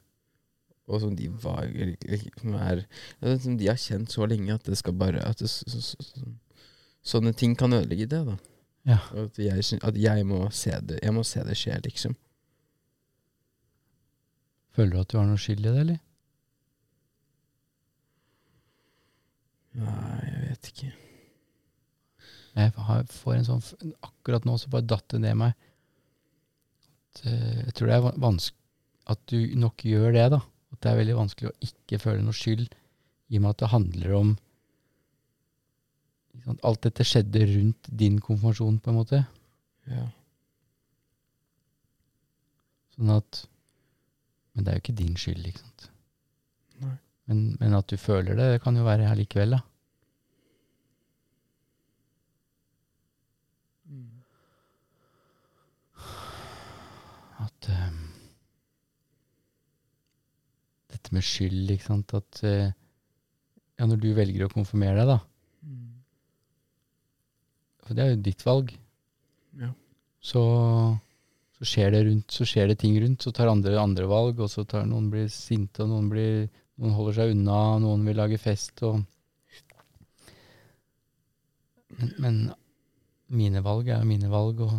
og 0.90 1.00
som 1.00 1.16
de 1.16 1.28
var 1.42 1.68
Som 2.40 2.54
er 2.58 2.84
Som 3.38 3.58
de 3.58 3.68
har 3.70 3.78
kjent 3.78 4.10
så 4.10 4.26
lenge 4.26 4.54
at 4.54 4.66
det 4.66 4.78
skal 4.80 4.96
bare 4.98 5.22
At 5.22 5.38
det, 5.38 5.50
så, 5.50 5.68
så, 5.70 5.96
så, 6.02 6.24
sånne 7.02 7.32
ting 7.38 7.54
kan 7.58 7.72
ødelegge 7.72 8.08
det, 8.10 8.22
da. 8.26 8.36
Ja. 8.88 8.98
At 9.14 9.38
jeg, 9.38 9.62
at 9.82 9.98
jeg 9.98 10.26
må 10.26 10.48
se 10.50 10.74
det 10.82 10.98
Jeg 11.02 11.14
må 11.14 11.22
se 11.26 11.44
det 11.46 11.58
skje, 11.58 11.78
liksom. 11.86 12.16
Føler 14.72 14.96
du 14.96 15.00
at 15.02 15.12
du 15.12 15.18
har 15.20 15.28
noe 15.28 15.40
skyld 15.40 15.66
i 15.66 15.68
det, 15.68 15.80
eller? 15.84 16.00
Nei, 19.82 20.22
jeg 20.26 20.40
vet 20.46 20.70
ikke. 20.72 20.88
Jeg 22.52 22.72
har, 22.88 23.04
får 23.08 23.36
en 23.36 23.46
sånn 23.48 23.92
Akkurat 24.04 24.48
nå 24.48 24.56
så 24.60 24.72
bare 24.72 24.88
datt 24.88 25.06
det 25.12 25.20
ned 25.24 25.38
meg. 25.40 25.54
At, 27.12 27.22
eh, 27.28 27.60
jeg 27.66 27.76
tror 27.76 27.90
det 27.90 27.98
er 27.98 28.24
vanskelig 28.24 28.58
at 29.12 29.22
du 29.32 29.38
nok 29.58 29.82
gjør 29.84 30.12
det, 30.14 30.26
da. 30.36 30.38
Det 30.82 30.90
er 30.90 30.98
veldig 30.98 31.14
vanskelig 31.14 31.50
å 31.50 31.58
ikke 31.62 32.00
føle 32.02 32.24
noe 32.24 32.34
skyld, 32.34 32.72
i 33.30 33.38
og 33.38 33.44
med 33.44 33.54
at 33.54 33.62
det 33.62 33.70
handler 33.72 34.16
om 34.18 34.32
sant, 36.42 36.64
Alt 36.66 36.82
dette 36.88 37.06
skjedde 37.06 37.44
rundt 37.52 37.90
din 38.02 38.18
konfirmasjon, 38.20 38.80
på 38.82 38.90
en 38.90 38.98
måte. 38.98 39.22
Ja. 39.90 40.08
Sånn 42.96 43.14
at 43.14 43.44
Men 44.52 44.64
det 44.66 44.70
er 44.72 44.76
jo 44.76 44.82
ikke 44.82 44.98
din 44.98 45.14
skyld, 45.16 45.46
ikke 45.48 45.62
sant. 45.62 45.84
Nei. 46.82 46.96
Men, 47.30 47.38
men 47.56 47.76
at 47.78 47.88
du 47.88 47.96
føler 47.96 48.36
det, 48.36 48.50
det 48.52 48.58
kan 48.60 48.76
jo 48.76 48.84
være 48.84 49.06
her 49.08 49.16
likevel, 49.16 49.54
da. 49.56 49.62
At 57.46 57.68
eh, 57.72 58.01
Dette 61.02 61.16
med 61.18 61.26
skyld, 61.26 61.74
ikke 61.74 61.88
sant. 61.88 62.14
At 62.14 62.42
eh, 62.46 62.70
ja, 62.70 63.86
når 63.90 63.98
du 63.98 64.12
velger 64.14 64.46
å 64.46 64.52
konfirmere 64.52 65.02
deg, 65.02 65.10
da. 65.10 65.18
For 67.82 67.98
det 67.98 68.04
er 68.04 68.12
jo 68.12 68.20
ditt 68.22 68.44
valg. 68.46 68.70
Ja. 69.58 69.72
Så, 70.22 70.42
så 71.58 71.66
skjer 71.66 71.90
det 71.90 72.04
rundt, 72.06 72.30
så 72.30 72.46
skjer 72.46 72.70
det 72.70 72.78
ting 72.78 72.94
rundt. 73.02 73.26
Så 73.26 73.32
tar 73.34 73.50
andre 73.50 73.74
andre 73.80 74.06
valg, 74.06 74.38
og 74.38 74.50
så 74.52 74.62
tar 74.68 74.86
noen 74.86 75.10
blir 75.10 75.26
sinte, 75.32 75.82
og 75.82 75.90
noen, 75.90 76.06
blir, 76.12 76.46
noen 76.78 76.94
holder 76.94 77.18
seg 77.18 77.34
unna, 77.34 77.58
noen 77.82 78.06
vil 78.06 78.22
lage 78.22 78.38
fest. 78.38 78.84
Og 78.86 79.02
men, 81.98 82.14
men 82.22 82.36
mine 83.34 83.60
valg 83.66 83.90
er 83.90 84.00
jo 84.00 84.08
mine 84.08 84.30
valg, 84.30 84.62
og, 84.64 84.78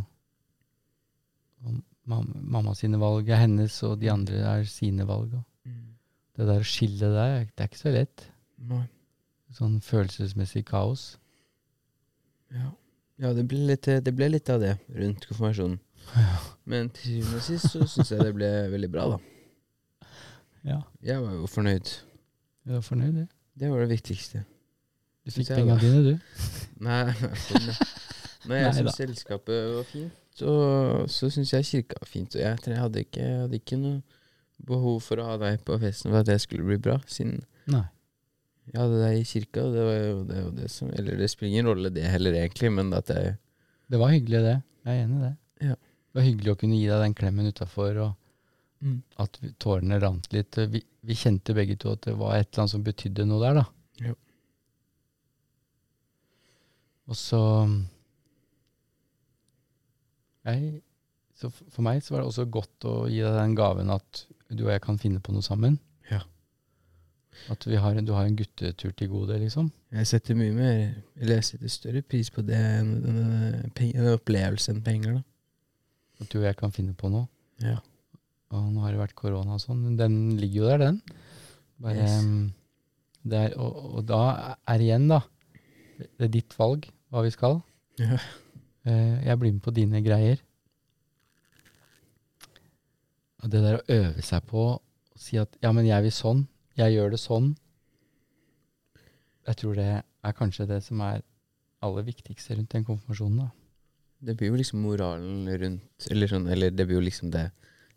og 1.67 1.81
mam, 2.09 2.31
mamma 2.55 2.73
sine 2.77 2.97
valg 3.01 3.27
er 3.29 3.43
hennes, 3.43 3.75
og 3.83 3.99
de 3.99 4.09
andre 4.15 4.45
er 4.55 4.63
sine 4.71 5.05
valg. 5.09 5.35
Og 5.35 5.43
det 6.37 6.47
der 6.49 6.63
å 6.63 6.67
skille 6.67 7.09
der, 7.13 7.43
det 7.45 7.65
er 7.65 7.69
ikke 7.69 7.81
så 7.81 7.93
lett. 7.93 8.27
Nei. 8.69 8.85
Sånn 9.53 9.77
følelsesmessig 9.85 10.63
kaos. 10.65 11.13
Ja. 12.53 12.71
ja, 13.21 13.33
det 13.37 13.45
ble, 13.49 13.59
litt, 13.69 13.89
det 14.05 14.13
ble 14.13 14.29
litt 14.33 14.49
av 14.53 14.61
det 14.63 14.75
rundt 14.97 15.27
konfirmasjonen. 15.29 15.77
Men 16.69 16.89
til 16.93 17.19
syvende 17.19 17.39
og 17.39 17.45
sist 17.45 17.69
så 17.71 17.85
syns 17.89 18.11
jeg 18.13 18.25
det 18.25 18.33
ble 18.35 18.49
veldig 18.73 18.89
bra, 18.93 19.05
da. 19.13 20.09
Ja. 20.63 20.79
Jeg 21.03 21.21
var 21.21 21.37
jo 21.37 21.47
fornøyd. 21.51 21.93
Du 22.63 22.73
var 22.73 22.83
fornøyd, 22.85 23.13
det? 23.21 23.27
Det 23.59 23.69
var 23.69 23.83
det 23.83 23.89
viktigste. 23.93 24.43
Du 25.23 25.31
fikk 25.31 25.53
penga 25.53 25.77
dine, 25.79 26.01
du. 26.03 26.43
Nei, 26.87 27.13
sånn. 27.45 27.69
Når 28.49 28.59
jeg 28.59 28.75
syns 28.79 28.97
selskapet 28.99 29.69
var 29.77 29.87
fint, 29.87 30.19
så, 30.35 30.53
så 31.07 31.29
syns 31.31 31.53
jeg 31.53 31.67
kirka 31.69 32.01
var 32.01 32.09
fint. 32.09 32.35
Og 32.35 32.41
jeg, 32.41 32.59
jeg, 32.65 32.79
hadde 32.79 33.05
ikke, 33.05 33.21
jeg 33.21 33.41
hadde 33.45 33.59
ikke 33.61 33.79
noe 33.79 34.01
behov 34.57 34.99
for 35.03 35.19
å 35.19 35.25
ha 35.31 35.37
deg 35.41 35.63
på 35.65 35.77
festen 35.81 36.11
for 36.11 36.19
at 36.21 36.29
det 36.29 36.39
skulle 36.41 36.63
bli 36.67 36.77
bra, 36.77 36.99
siden 37.07 37.41
Nei. 37.67 37.83
jeg 38.71 38.79
hadde 38.79 38.99
deg 39.01 39.17
i 39.19 39.23
kirka. 39.27 39.63
Det 39.73 39.83
var 39.87 39.97
jo 39.99 40.23
det, 40.29 40.43
var 40.43 40.51
det 40.61 40.69
som 40.71 40.89
Eller 40.93 41.17
det 41.19 41.29
spiller 41.31 41.51
ingen 41.53 41.67
rolle 41.71 41.89
det 41.93 42.03
heller, 42.07 42.33
egentlig, 42.33 42.71
men 42.71 42.93
at 42.93 43.07
jeg 43.09 43.37
Det 43.91 43.99
var 43.99 44.09
hyggelig, 44.13 44.41
det. 44.45 44.57
Jeg 44.85 44.99
er 44.99 45.03
enig 45.05 45.17
i 45.17 45.23
det. 45.27 45.33
Ja. 45.69 45.75
Det 45.75 46.19
var 46.19 46.27
hyggelig 46.27 46.51
å 46.53 46.59
kunne 46.59 46.77
gi 46.79 46.87
deg 46.87 47.01
den 47.07 47.13
klemmen 47.17 47.47
utafor, 47.53 47.97
og 48.09 48.13
Mm. 48.83 48.97
at 49.17 49.37
tårene 49.63 49.95
rant 50.01 50.25
litt. 50.33 50.57
Vi, 50.67 50.81
vi 51.07 51.15
kjente 51.15 51.53
begge 51.55 51.77
to 51.79 51.93
at 51.93 52.01
det 52.03 52.17
var 52.19 52.33
et 52.35 52.49
eller 52.51 52.63
annet 52.65 52.71
som 52.73 52.81
betydde 52.83 53.23
noe 53.29 53.39
der, 53.39 53.53
da. 53.61 53.63
Ja. 54.03 54.13
Og 57.07 57.15
så 57.15 57.39
jeg, 60.45 60.81
Så 61.39 61.49
for 61.51 61.81
meg 61.83 62.03
så 62.03 62.13
var 62.13 62.21
det 62.23 62.29
også 62.29 62.45
godt 62.51 62.85
å 62.87 62.93
gi 63.09 63.21
deg 63.23 63.33
den 63.39 63.55
gaven 63.57 63.89
at 63.95 64.25
du 64.57 64.65
og 64.67 64.71
jeg 64.73 64.81
kan 64.85 64.99
finne 65.01 65.21
på 65.23 65.33
noe 65.35 65.45
sammen. 65.45 65.77
Ja. 66.11 66.21
At 67.49 67.65
vi 67.65 67.79
har, 67.81 67.97
du 68.05 68.11
har 68.13 68.27
en 68.29 68.35
guttetur 68.37 68.91
til 68.93 69.09
gode, 69.09 69.37
liksom. 69.41 69.71
Jeg 69.93 70.07
setter 70.09 70.37
mye 70.37 70.53
mer 70.53 70.75
Eller 71.17 71.39
jeg 71.39 71.47
setter 71.47 71.71
større 71.73 72.01
pris 72.05 72.29
på 72.33 72.43
det 72.45 72.57
enn 72.57 72.91
en, 73.09 74.11
opplevelse 74.13 74.71
enn 74.73 74.83
penger, 74.85 75.17
da. 75.19 75.23
At 76.21 76.29
du 76.31 76.39
og 76.39 76.45
jeg 76.47 76.57
kan 76.59 76.71
finne 76.75 76.93
på 76.97 77.09
noe. 77.11 77.25
Ja. 77.63 77.79
Og 78.53 78.69
nå 78.69 78.83
har 78.85 78.93
det 78.93 79.01
vært 79.01 79.15
korona 79.17 79.57
og 79.57 79.63
sånn, 79.63 79.81
men 79.81 79.97
den 79.97 80.17
ligger 80.37 80.61
jo 80.61 80.69
der, 80.69 80.83
den. 80.87 81.01
Bare, 81.81 81.97
Yes. 81.97 82.23
der, 83.25 83.49
er, 83.49 83.57
og, 83.57 83.97
og 83.97 84.05
da 84.07 84.21
er 84.69 84.83
igjen, 84.85 85.07
da 85.09 85.19
Det 85.97 86.27
er 86.27 86.31
ditt 86.37 86.53
valg 86.59 86.85
hva 87.13 87.23
vi 87.25 87.31
skal. 87.33 87.59
Ja. 88.01 88.17
Eh, 88.85 89.25
jeg 89.25 89.39
blir 89.41 89.53
med 89.55 89.63
på 89.65 89.73
dine 89.73 90.01
greier. 90.05 90.39
Og 93.43 93.51
det 93.51 93.61
der 93.63 93.77
å 93.79 93.83
øve 93.91 94.23
seg 94.23 94.45
på 94.47 94.63
å 94.71 95.19
si 95.19 95.37
at 95.41 95.51
ja, 95.63 95.71
men 95.75 95.85
jeg 95.87 96.05
vil 96.05 96.13
sånn, 96.15 96.45
jeg 96.79 96.95
gjør 96.95 97.13
det 97.13 97.19
sånn. 97.21 97.51
Jeg 99.47 99.59
tror 99.59 99.75
det 99.77 99.87
er 99.99 100.37
kanskje 100.37 100.67
det 100.69 100.79
som 100.85 101.01
er 101.03 101.21
aller 101.83 102.05
viktigste 102.07 102.55
rundt 102.55 102.71
den 102.71 102.85
konfirmasjonen. 102.87 103.43
da. 103.43 103.49
Det 104.23 104.37
blir 104.39 104.53
jo 104.53 104.59
liksom 104.61 104.79
moralen 104.85 105.49
rundt 105.59 106.07
Eller, 106.09 106.29
sånn, 106.31 106.47
eller 106.47 106.71
det 106.71 106.85
blir 106.87 107.01
jo 107.01 107.03
liksom 107.03 107.31
det 107.33 107.49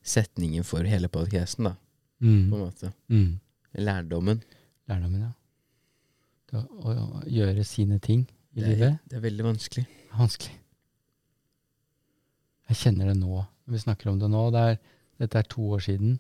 setningen 0.07 0.65
for 0.67 0.83
hele 0.87 1.09
podcasten, 1.11 1.69
da, 1.71 1.73
på 2.21 2.27
en 2.31 2.51
måte. 2.51 2.93
Mm. 3.11 3.39
Lærdommen. 3.79 4.43
Lærdommen, 4.91 5.23
ja. 5.29 5.33
Det 6.51 6.61
å, 6.63 6.93
å 6.93 7.23
gjøre 7.31 7.65
sine 7.67 7.99
ting 8.03 8.27
i 8.55 8.61
Det 8.61 8.67
er, 8.67 8.69
livet 8.75 8.99
det 9.11 9.19
er 9.19 9.25
veldig 9.25 9.47
vanskelig. 9.49 9.87
vanskelig. 10.15 10.55
Jeg 12.71 12.79
kjenner 12.83 13.11
det 13.13 13.17
nå, 13.21 13.41
når 13.67 13.75
vi 13.77 13.83
snakker 13.83 14.11
om 14.11 14.19
det 14.23 14.31
nå. 14.31 14.45
Det 14.55 14.63
er, 14.73 14.79
dette 15.21 15.41
er 15.41 15.49
to 15.51 15.65
år 15.77 15.85
siden. 15.87 16.19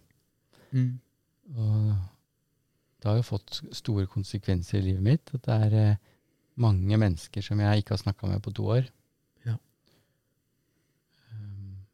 Mm. 0.72 0.98
Og 1.54 1.94
det 3.00 3.08
har 3.10 3.18
jo 3.20 3.26
fått 3.28 3.60
store 3.76 4.08
konsekvenser 4.10 4.80
i 4.80 4.88
livet 4.90 5.04
mitt. 5.04 5.32
At 5.36 5.44
det 5.46 5.56
er 5.66 5.76
eh, 5.80 6.04
mange 6.62 6.98
mennesker 7.00 7.44
som 7.44 7.60
jeg 7.62 7.82
ikke 7.82 7.94
har 7.94 8.02
snakka 8.02 8.30
med 8.30 8.42
på 8.44 8.52
to 8.56 8.68
år. 8.76 8.88
Ja. 9.46 9.56
Um, 11.30 11.84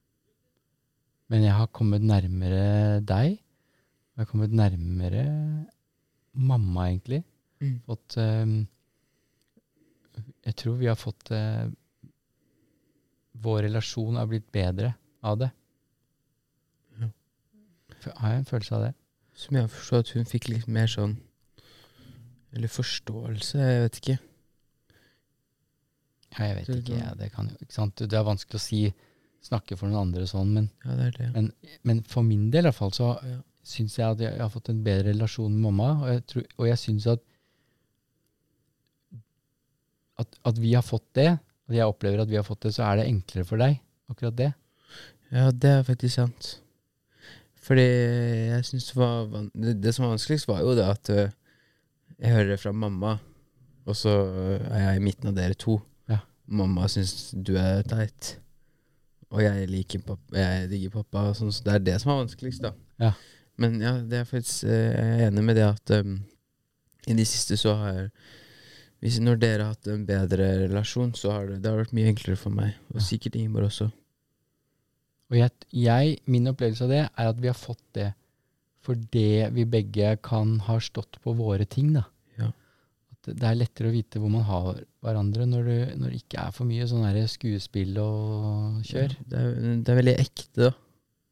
men 1.32 1.46
jeg 1.46 1.56
har 1.58 1.72
kommet 1.74 2.06
nærmere 2.06 3.02
deg. 3.04 3.36
Jeg 3.36 4.24
har 4.24 4.30
kommet 4.30 4.54
nærmere 4.54 5.24
mamma, 6.32 6.88
egentlig. 6.88 7.22
Mm. 7.62 7.76
Fått 7.86 8.16
um, 8.18 8.56
Jeg 10.42 10.56
tror 10.58 10.80
vi 10.80 10.88
har 10.90 10.96
fått 10.98 11.30
uh, 11.30 11.68
Vår 13.42 13.62
relasjon 13.68 14.18
har 14.18 14.26
blitt 14.30 14.48
bedre 14.52 14.94
av 15.22 15.38
det. 15.44 15.52
Har 18.16 18.32
jeg 18.34 18.38
en 18.42 18.48
følelse 18.48 18.74
av 18.76 18.82
det? 18.86 18.92
Som 19.34 19.56
jeg 19.56 19.70
forstår 19.72 19.98
at 20.04 20.10
hun 20.16 20.24
fikk 20.28 20.48
litt 20.52 20.66
mer 20.68 20.86
sånn 20.92 21.14
Eller 22.52 22.68
forståelse, 22.68 23.58
jeg 23.58 23.80
vet 23.86 23.98
ikke. 24.02 24.18
Ja, 26.38 26.44
jeg 26.50 26.56
vet 26.58 26.68
ikke. 26.76 26.98
Ja, 26.98 27.14
det, 27.16 27.30
kan 27.32 27.48
ikke 27.60 27.72
sant? 27.72 27.96
det 27.96 28.12
er 28.18 28.24
vanskelig 28.26 28.58
å 28.60 28.64
si, 28.64 28.80
snakke 29.44 29.76
for 29.76 29.88
noen 29.88 30.08
andre 30.08 30.26
sånn, 30.28 30.52
men, 30.56 30.68
Ja, 30.84 30.96
det 30.96 31.10
det. 31.18 31.30
men, 31.34 31.48
men 31.82 32.02
for 32.08 32.22
min 32.24 32.50
del 32.52 32.64
i 32.66 32.68
hvert 32.70 32.78
fall, 32.78 32.92
så 32.96 33.14
Ja. 33.24 33.38
syns 33.64 33.96
jeg 33.98 34.06
at 34.10 34.20
jeg, 34.20 34.32
jeg 34.36 34.42
har 34.42 34.50
fått 34.52 34.68
en 34.72 34.82
bedre 34.84 35.12
relasjon 35.12 35.52
med 35.52 35.62
mamma. 35.72 35.88
Og 36.02 36.08
jeg, 36.12 36.26
tror, 36.26 36.44
og 36.58 36.66
jeg 36.68 36.78
syns 36.82 37.06
at, 37.12 37.20
at 40.20 40.36
at 40.44 40.58
vi 40.60 40.74
har 40.74 40.82
fått 40.84 41.06
det, 41.16 41.28
at 41.68 41.74
jeg 41.76 41.86
opplever 41.88 42.20
at 42.22 42.28
vi 42.30 42.36
har 42.36 42.44
fått 42.46 42.62
det, 42.66 42.74
så 42.76 42.84
er 42.90 43.00
det 43.00 43.06
enklere 43.08 43.46
for 43.48 43.56
deg. 43.62 43.78
Akkurat 44.12 44.36
det. 44.36 44.50
Ja, 45.32 45.50
det 45.50 45.70
er 45.78 45.86
faktisk 45.88 46.14
sant. 46.18 46.58
Fordi 47.62 47.84
jeg 47.84 48.66
syns 48.66 48.88
det 48.90 48.98
var 48.98 49.28
det, 49.54 49.92
som 49.94 50.06
var 50.06 50.16
vanskeligst, 50.16 50.48
var 50.50 50.62
jo 50.64 50.74
det 50.74 50.86
at 50.86 51.10
øh, 51.14 51.28
jeg 52.18 52.34
hører 52.34 52.48
det 52.52 52.60
fra 52.60 52.72
mamma, 52.72 53.16
og 53.86 53.96
så 53.96 54.10
øh, 54.26 54.60
er 54.60 54.88
jeg 54.88 54.96
i 54.96 55.04
midten 55.04 55.30
av 55.30 55.36
dere 55.36 55.58
to. 55.58 55.78
Ja. 56.10 56.18
Mamma 56.46 56.88
syns 56.90 57.30
du 57.34 57.54
er 57.60 57.84
teit, 57.86 58.36
og 59.30 59.44
jeg 59.44 59.70
liker 59.70 60.02
pappa, 60.06 60.38
jeg 60.38 60.68
digger 60.72 60.96
pappa. 60.98 61.28
Sånn, 61.38 61.54
så 61.54 61.64
det 61.68 61.76
er 61.76 61.86
det 61.86 61.96
som 62.02 62.12
er 62.14 62.20
vanskeligst, 62.24 62.66
da. 62.66 62.74
Ja. 63.02 63.14
Men 63.62 63.78
ja, 63.82 63.96
det 64.02 64.22
er 64.22 64.28
faktisk 64.28 64.66
øh, 64.66 64.90
jeg 64.90 65.16
er 65.20 65.26
enig 65.28 65.46
med 65.46 65.60
det 65.60 65.66
at 65.68 65.96
um, 66.02 66.20
i 67.06 67.14
de 67.14 67.26
siste 67.26 67.58
så 67.60 67.74
har 67.78 68.06
hvis, 69.02 69.18
Når 69.18 69.38
dere 69.42 69.64
har 69.64 69.74
hatt 69.74 69.88
en 69.90 70.04
bedre 70.06 70.44
relasjon, 70.60 71.10
så 71.18 71.32
har 71.34 71.48
det, 71.50 71.56
det 71.64 71.70
har 71.70 71.80
vært 71.80 71.94
mye 71.96 72.12
enklere 72.12 72.38
for 72.38 72.54
meg. 72.54 72.76
Og 72.94 73.02
sikkert 73.02 73.34
Ingeborg 73.34 73.66
også. 73.66 73.88
Og 75.32 75.38
jeg, 75.40 75.52
jeg, 75.72 76.18
min 76.28 76.50
opplevelse 76.50 76.84
av 76.84 76.92
det 76.92 77.02
er 77.08 77.30
at 77.30 77.38
vi 77.40 77.48
har 77.48 77.56
fått 77.56 77.82
det 77.96 78.10
fordi 78.82 79.26
vi 79.54 79.64
begge 79.70 80.16
kan 80.26 80.56
ha 80.66 80.76
stått 80.82 81.20
på 81.22 81.32
våre 81.38 81.64
ting. 81.70 81.92
da. 81.94 82.02
Ja. 82.36 82.48
Det 83.28 83.46
er 83.46 83.54
lettere 83.54 83.92
å 83.92 83.94
vite 83.94 84.18
hvor 84.18 84.32
man 84.34 84.42
har 84.48 84.80
hverandre 85.04 85.46
når, 85.46 85.68
du, 85.68 85.76
når 86.00 86.10
det 86.10 86.18
ikke 86.24 86.40
er 86.42 86.56
for 86.56 86.66
mye 86.66 86.88
sånn 86.90 87.06
skuespill 87.30 87.94
og 88.02 88.80
kjør. 88.88 89.14
Ja, 89.14 89.28
det, 89.30 89.42
er, 89.44 89.76
det 89.86 89.92
er 89.94 90.00
veldig 90.00 90.14
ekte, 90.18 90.48
da. 90.66 90.72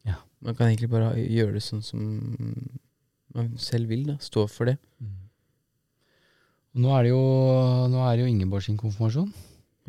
Ja. 0.07 0.15
Man 0.47 0.57
kan 0.57 0.71
egentlig 0.71 0.93
bare 0.95 1.11
gjøre 1.19 1.57
det 1.59 1.65
sånn 1.67 1.83
som 1.83 2.05
man 3.35 3.51
selv 3.59 3.91
vil, 3.91 4.07
da. 4.13 4.17
Stå 4.23 4.47
for 4.51 4.71
det. 4.71 4.77
Og 6.71 6.85
nå 6.85 6.93
er 6.95 7.09
det 7.09 7.11
jo, 7.11 7.25
nå 7.91 8.05
er 8.07 8.15
det 8.15 8.25
jo 8.25 8.31
Ingeborg 8.31 8.63
sin 8.63 8.79
konfirmasjon 8.79 9.33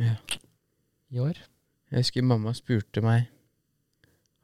Ja. 0.01 0.15
i 1.13 1.21
år. 1.21 1.37
Jeg 1.93 2.01
husker 2.01 2.25
mamma 2.25 2.55
spurte 2.57 3.05
meg 3.05 3.29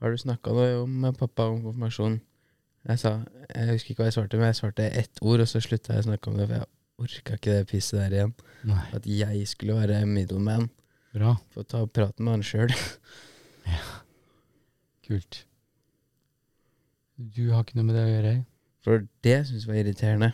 Har 0.01 0.11
du 0.13 0.17
snakka 0.21 0.53
med 0.87 1.17
pappa 1.17 1.47
om 1.49 1.61
konfirmasjon. 1.63 2.19
Jeg 2.87 2.99
sa 3.01 3.11
Jeg 3.55 3.69
husker 3.73 3.91
ikke 3.91 4.03
hva 4.03 4.09
jeg 4.11 4.15
svarte, 4.17 4.37
men 4.37 4.51
jeg 4.51 4.59
svarte 4.61 4.89
ett 4.93 5.21
ord, 5.21 5.41
og 5.43 5.47
så 5.49 5.59
slutta 5.63 5.93
jeg 5.95 6.03
å 6.05 6.07
snakke 6.11 6.29
om 6.31 6.37
det, 6.37 6.47
for 6.47 6.55
jeg 6.59 6.67
orka 7.07 7.37
ikke 7.37 7.55
det 7.57 7.67
pisset 7.71 7.99
der 7.99 8.15
igjen. 8.17 8.33
Nei, 8.69 8.83
At 8.93 9.05
jeg 9.09 9.47
skulle 9.47 9.75
være 9.79 10.05
middleman. 10.05 10.69
bra. 11.13 11.35
Få 11.53 11.63
ta 11.63 11.85
praten 11.87 12.25
med 12.25 12.31
han 12.37 12.43
sjøl. 12.45 12.73
Kult. 15.07 15.45
Du 17.17 17.49
har 17.51 17.63
ikke 17.63 17.77
noe 17.79 17.87
med 17.87 17.95
det 17.97 18.03
å 18.05 18.11
gjøre? 18.11 18.33
For 18.85 19.07
det 19.25 19.37
syns 19.47 19.65
jeg 19.65 19.71
var 19.71 19.79
irriterende. 19.81 20.29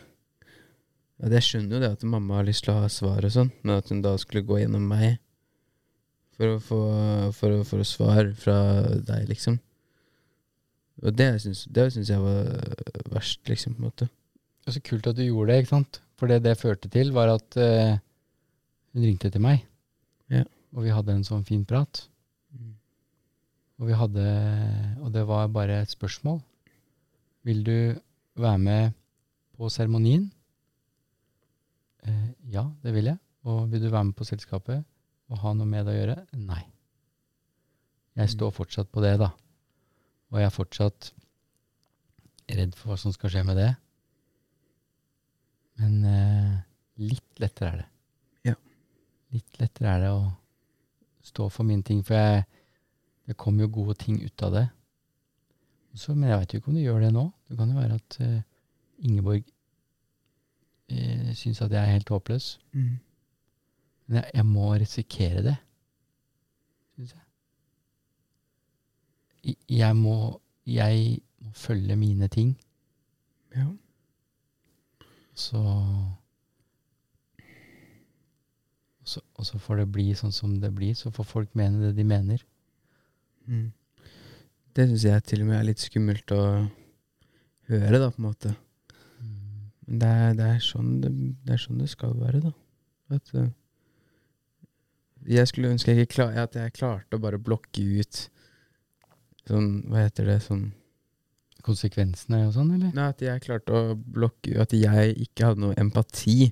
At 1.23 1.31
jeg 1.37 1.45
skjønner 1.47 1.77
jo 1.77 1.81
det 1.85 1.91
at 1.95 2.03
mamma 2.09 2.41
har 2.41 2.47
lyst 2.49 2.65
til 2.65 2.73
å 2.73 2.81
ha 2.83 2.89
svar 2.91 3.23
og 3.23 3.31
sånn, 3.31 3.51
men 3.63 3.77
at 3.79 3.87
hun 3.93 4.01
da 4.03 4.15
skulle 4.19 4.43
gå 4.45 4.59
gjennom 4.59 4.83
meg 4.89 5.19
for 6.43 6.55
å 6.55 6.63
få 6.63 6.81
for 7.37 7.55
å 7.55 7.67
få 7.67 7.79
svar 7.87 8.31
fra 8.39 8.57
deg, 9.07 9.27
liksom. 9.29 9.59
Og 11.03 11.15
det 11.17 11.29
syns, 11.41 11.65
det 11.73 11.89
syns 11.93 12.11
jeg 12.11 12.21
var 12.21 12.51
verst, 13.11 13.41
liksom, 13.49 13.75
på 13.75 13.81
en 13.81 13.89
måte. 13.89 14.07
Det 14.63 14.71
er 14.71 14.77
så 14.77 14.83
kult 14.85 15.09
at 15.09 15.17
du 15.17 15.23
gjorde 15.25 15.51
det, 15.51 15.63
ikke 15.63 15.73
sant? 15.73 15.99
For 16.19 16.31
det 16.31 16.43
det 16.45 16.59
førte 16.59 16.91
til, 16.91 17.11
var 17.15 17.33
at 17.33 17.57
uh, 17.59 17.97
hun 18.93 19.07
ringte 19.07 19.31
til 19.33 19.43
meg. 19.43 19.65
Ja. 20.31 20.45
Og 20.73 20.85
vi 20.85 20.93
hadde 20.93 21.15
en 21.17 21.25
sånn 21.27 21.43
fin 21.47 21.65
prat. 21.67 22.05
Og 23.81 23.89
vi 23.89 23.95
hadde 23.97 24.23
Og 25.03 25.09
det 25.11 25.25
var 25.27 25.49
bare 25.51 25.81
et 25.81 25.91
spørsmål. 25.91 26.39
Vil 27.43 27.63
du 27.65 27.99
være 28.39 28.59
med 28.61 28.93
på 29.57 29.67
seremonien? 29.69 30.29
Eh, 32.07 32.29
ja, 32.53 32.63
det 32.83 32.93
vil 32.95 33.09
jeg. 33.11 33.17
Og 33.43 33.67
vil 33.71 33.83
du 33.83 33.89
være 33.89 34.07
med 34.07 34.15
på 34.15 34.27
selskapet 34.27 34.85
og 35.33 35.41
ha 35.41 35.53
noe 35.57 35.69
med 35.69 35.87
det 35.87 35.95
å 35.95 35.97
gjøre? 35.97 36.17
Nei. 36.37 36.61
Jeg 38.19 38.29
står 38.35 38.53
fortsatt 38.53 38.91
på 38.93 39.01
det, 39.01 39.15
da. 39.21 39.31
Og 40.33 40.39
jeg 40.39 40.49
er 40.49 40.53
fortsatt 40.53 41.09
redd 42.53 42.75
for 42.77 42.91
hva 42.93 42.99
som 43.01 43.13
skal 43.15 43.33
skje 43.33 43.41
med 43.47 43.57
det. 43.57 43.71
Men 45.81 45.95
eh, 46.05 46.53
litt 47.01 47.41
lettere 47.41 47.71
er 47.71 47.81
det. 47.81 47.87
Ja. 48.51 48.55
Litt 49.33 49.57
lettere 49.61 49.95
er 49.95 50.03
det 50.03 50.11
å 50.13 50.23
stå 51.25 51.49
for 51.53 51.65
mine 51.65 51.85
ting, 51.87 52.03
for 52.05 52.19
jeg, 52.19 52.43
det 53.25 53.37
kommer 53.39 53.65
jo 53.65 53.73
gode 53.79 53.97
ting 54.03 54.19
ut 54.21 54.45
av 54.45 54.53
det. 54.59 54.67
Så, 55.97 56.13
men 56.13 56.29
jeg 56.29 56.41
veit 56.41 56.53
jo 56.53 56.61
ikke 56.61 56.71
om 56.73 56.77
du 56.77 56.83
gjør 56.83 57.01
det 57.05 57.13
nå. 57.15 57.25
Det 57.49 57.57
kan 57.57 57.73
jo 57.73 57.79
være 57.79 57.97
at 57.97 58.19
eh, 58.25 58.37
Ingeborg 59.05 59.41
eh, 60.89 61.33
syns 61.37 61.61
at 61.61 61.73
jeg 61.73 61.81
er 61.81 61.95
helt 61.95 62.13
håpløs. 62.13 62.55
Mm. 62.73 62.93
Men 64.13 64.21
jeg, 64.21 64.29
jeg 64.37 64.45
må 64.45 64.65
risikere 64.77 65.41
det, 65.41 65.55
syns 66.93 67.15
jeg. 67.15 67.23
Jeg 69.73 69.95
må, 69.97 70.17
jeg 70.69 71.15
må 71.41 71.53
følge 71.57 71.95
mine 71.97 72.29
ting. 72.29 72.51
Ja. 73.55 73.65
Så 75.33 75.57
og 79.01 79.09
så, 79.09 79.23
og 79.33 79.45
så 79.49 79.57
får 79.59 79.81
det 79.81 79.87
bli 79.95 80.11
sånn 80.15 80.31
som 80.31 80.59
det 80.61 80.69
blir. 80.77 80.93
Så 80.93 81.09
får 81.11 81.25
folk 81.27 81.57
mene 81.57 81.81
det 81.87 81.95
de 81.97 82.05
mener. 82.07 82.45
Mm. 83.49 83.73
Det 84.77 84.85
syns 84.91 85.07
jeg 85.09 85.25
til 85.25 85.41
og 85.41 85.49
med 85.49 85.57
er 85.57 85.65
litt 85.71 85.81
skummelt 85.81 86.37
å 86.37 86.43
høre, 87.71 87.97
da, 87.97 88.13
på 88.13 88.21
en 88.21 88.29
måte. 88.29 88.53
Men 89.87 89.99
det 89.99 90.13
er, 90.21 90.37
det 90.37 90.45
er, 90.53 90.61
sånn, 90.63 90.93
det, 91.01 91.11
det 91.43 91.57
er 91.57 91.65
sånn 91.65 91.81
det 91.81 91.89
skal 91.91 92.15
være, 92.21 92.45
da. 92.45 92.53
At, 93.17 93.33
eh, 93.35 93.49
jeg 95.27 95.47
skulle 95.49 95.71
ønske 95.73 95.91
jeg 95.93 96.05
ikke 96.07 96.15
klar, 96.15 96.31
at 96.43 96.55
jeg 96.55 96.73
klarte 96.75 97.17
å 97.17 97.21
bare 97.23 97.39
blokke 97.41 97.83
ut 98.01 98.23
sånn 99.47 99.69
Hva 99.91 100.05
heter 100.05 100.25
det? 100.29 100.39
Sånn 100.45 100.71
Konsekvensene 101.63 102.41
og 102.47 102.53
sånn, 102.57 102.73
eller? 102.75 102.91
Nei, 102.95 103.05
at 103.13 103.21
jeg 103.23 103.43
klarte 103.45 103.71
å 103.75 103.93
blokke 103.95 104.51
ut 104.55 104.61
At 104.65 104.73
jeg 104.75 105.13
ikke 105.27 105.49
hadde 105.51 105.63
noe 105.63 105.77
empati 105.79 106.51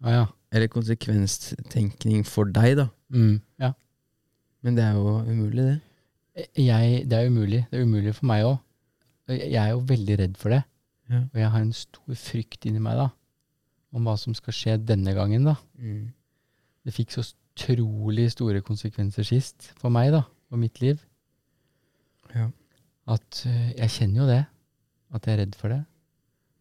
Ah, 0.00 0.12
ja. 0.14 0.24
eller 0.54 0.68
konsekvenstenkning 0.70 2.20
for 2.24 2.46
deg, 2.54 2.76
da. 2.78 2.84
Mm, 3.10 3.40
ja. 3.58 3.72
Men 4.62 4.76
det 4.76 4.84
er 4.84 4.94
jo 4.94 5.16
umulig, 5.26 5.64
det. 5.66 6.44
Jeg, 6.54 7.00
det 7.10 7.18
er 7.18 7.26
umulig. 7.32 7.64
Det 7.70 7.80
er 7.80 7.82
umulig 7.88 8.12
for 8.14 8.28
meg 8.30 8.44
òg. 8.46 8.60
Jeg 9.34 9.58
er 9.58 9.72
jo 9.72 9.80
veldig 9.90 10.18
redd 10.20 10.36
for 10.38 10.54
det. 10.54 10.60
Ja. 11.10 11.24
Og 11.32 11.40
jeg 11.42 11.50
har 11.50 11.64
en 11.64 11.74
stor 11.74 12.14
frykt 12.20 12.68
inni 12.70 12.78
meg 12.84 12.94
da, 13.00 13.08
om 13.90 14.06
hva 14.06 14.14
som 14.22 14.36
skal 14.38 14.54
skje 14.54 14.76
denne 14.86 15.16
gangen. 15.18 15.48
da. 15.50 15.56
Mm. 15.82 16.12
Det 16.86 16.94
fikk 16.94 17.16
så 17.16 17.26
utrolig 17.58 18.28
store 18.32 18.62
konsekvenser 18.64 19.26
sist 19.26 19.72
for 19.78 19.90
meg, 19.94 20.12
da, 20.14 20.22
for 20.48 20.60
mitt 20.60 20.78
liv. 20.82 21.00
Ja. 22.28 22.50
at 23.08 23.38
eh, 23.48 23.70
jeg 23.72 23.92
kjenner 23.94 24.20
jo 24.20 24.26
det, 24.28 24.42
at 25.16 25.26
jeg 25.26 25.34
er 25.34 25.40
redd 25.40 25.54
for 25.56 25.72
det. 25.72 25.78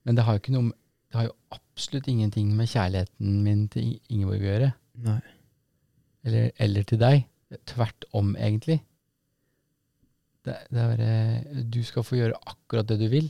Men 0.08 0.16
det 0.16 0.24
har 0.24 0.38
jo 0.38 0.40
ikke 0.40 0.54
noe 0.56 0.70
Det 1.08 1.16
har 1.16 1.26
jo 1.28 1.34
absolutt 1.56 2.08
ingenting 2.12 2.50
med 2.56 2.68
kjærligheten 2.68 3.36
min 3.44 3.68
til 3.72 3.94
Ingeborg 4.12 4.42
å 4.42 4.48
gjøre. 4.50 4.70
Nei. 5.06 5.20
Eller, 6.28 6.50
eller 6.60 6.84
til 6.84 7.00
deg. 7.00 7.22
Tvert 7.64 8.08
om, 8.12 8.34
egentlig. 8.36 8.82
Det, 10.44 10.58
det 10.68 10.84
er 10.84 11.64
Du 11.72 11.80
skal 11.88 12.04
få 12.04 12.20
gjøre 12.20 12.42
akkurat 12.44 12.90
det 12.92 13.00
du 13.00 13.08
vil. 13.12 13.30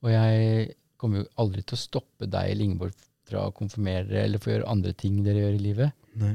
Og 0.00 0.14
jeg 0.14 0.70
kommer 0.96 1.20
jo 1.20 1.28
aldri 1.44 1.60
til 1.60 1.76
å 1.76 1.82
stoppe 1.82 2.30
deg 2.30 2.54
eller 2.54 2.64
Ingeborg 2.70 3.04
fra 3.28 3.44
å 3.44 3.52
konfirmere 3.56 4.24
eller 4.24 4.40
få 4.40 4.54
gjøre 4.54 4.72
andre 4.72 4.96
ting 4.96 5.20
dere 5.24 5.44
gjør 5.44 5.58
i 5.58 5.62
livet. 5.66 6.00
Nei. 6.20 6.32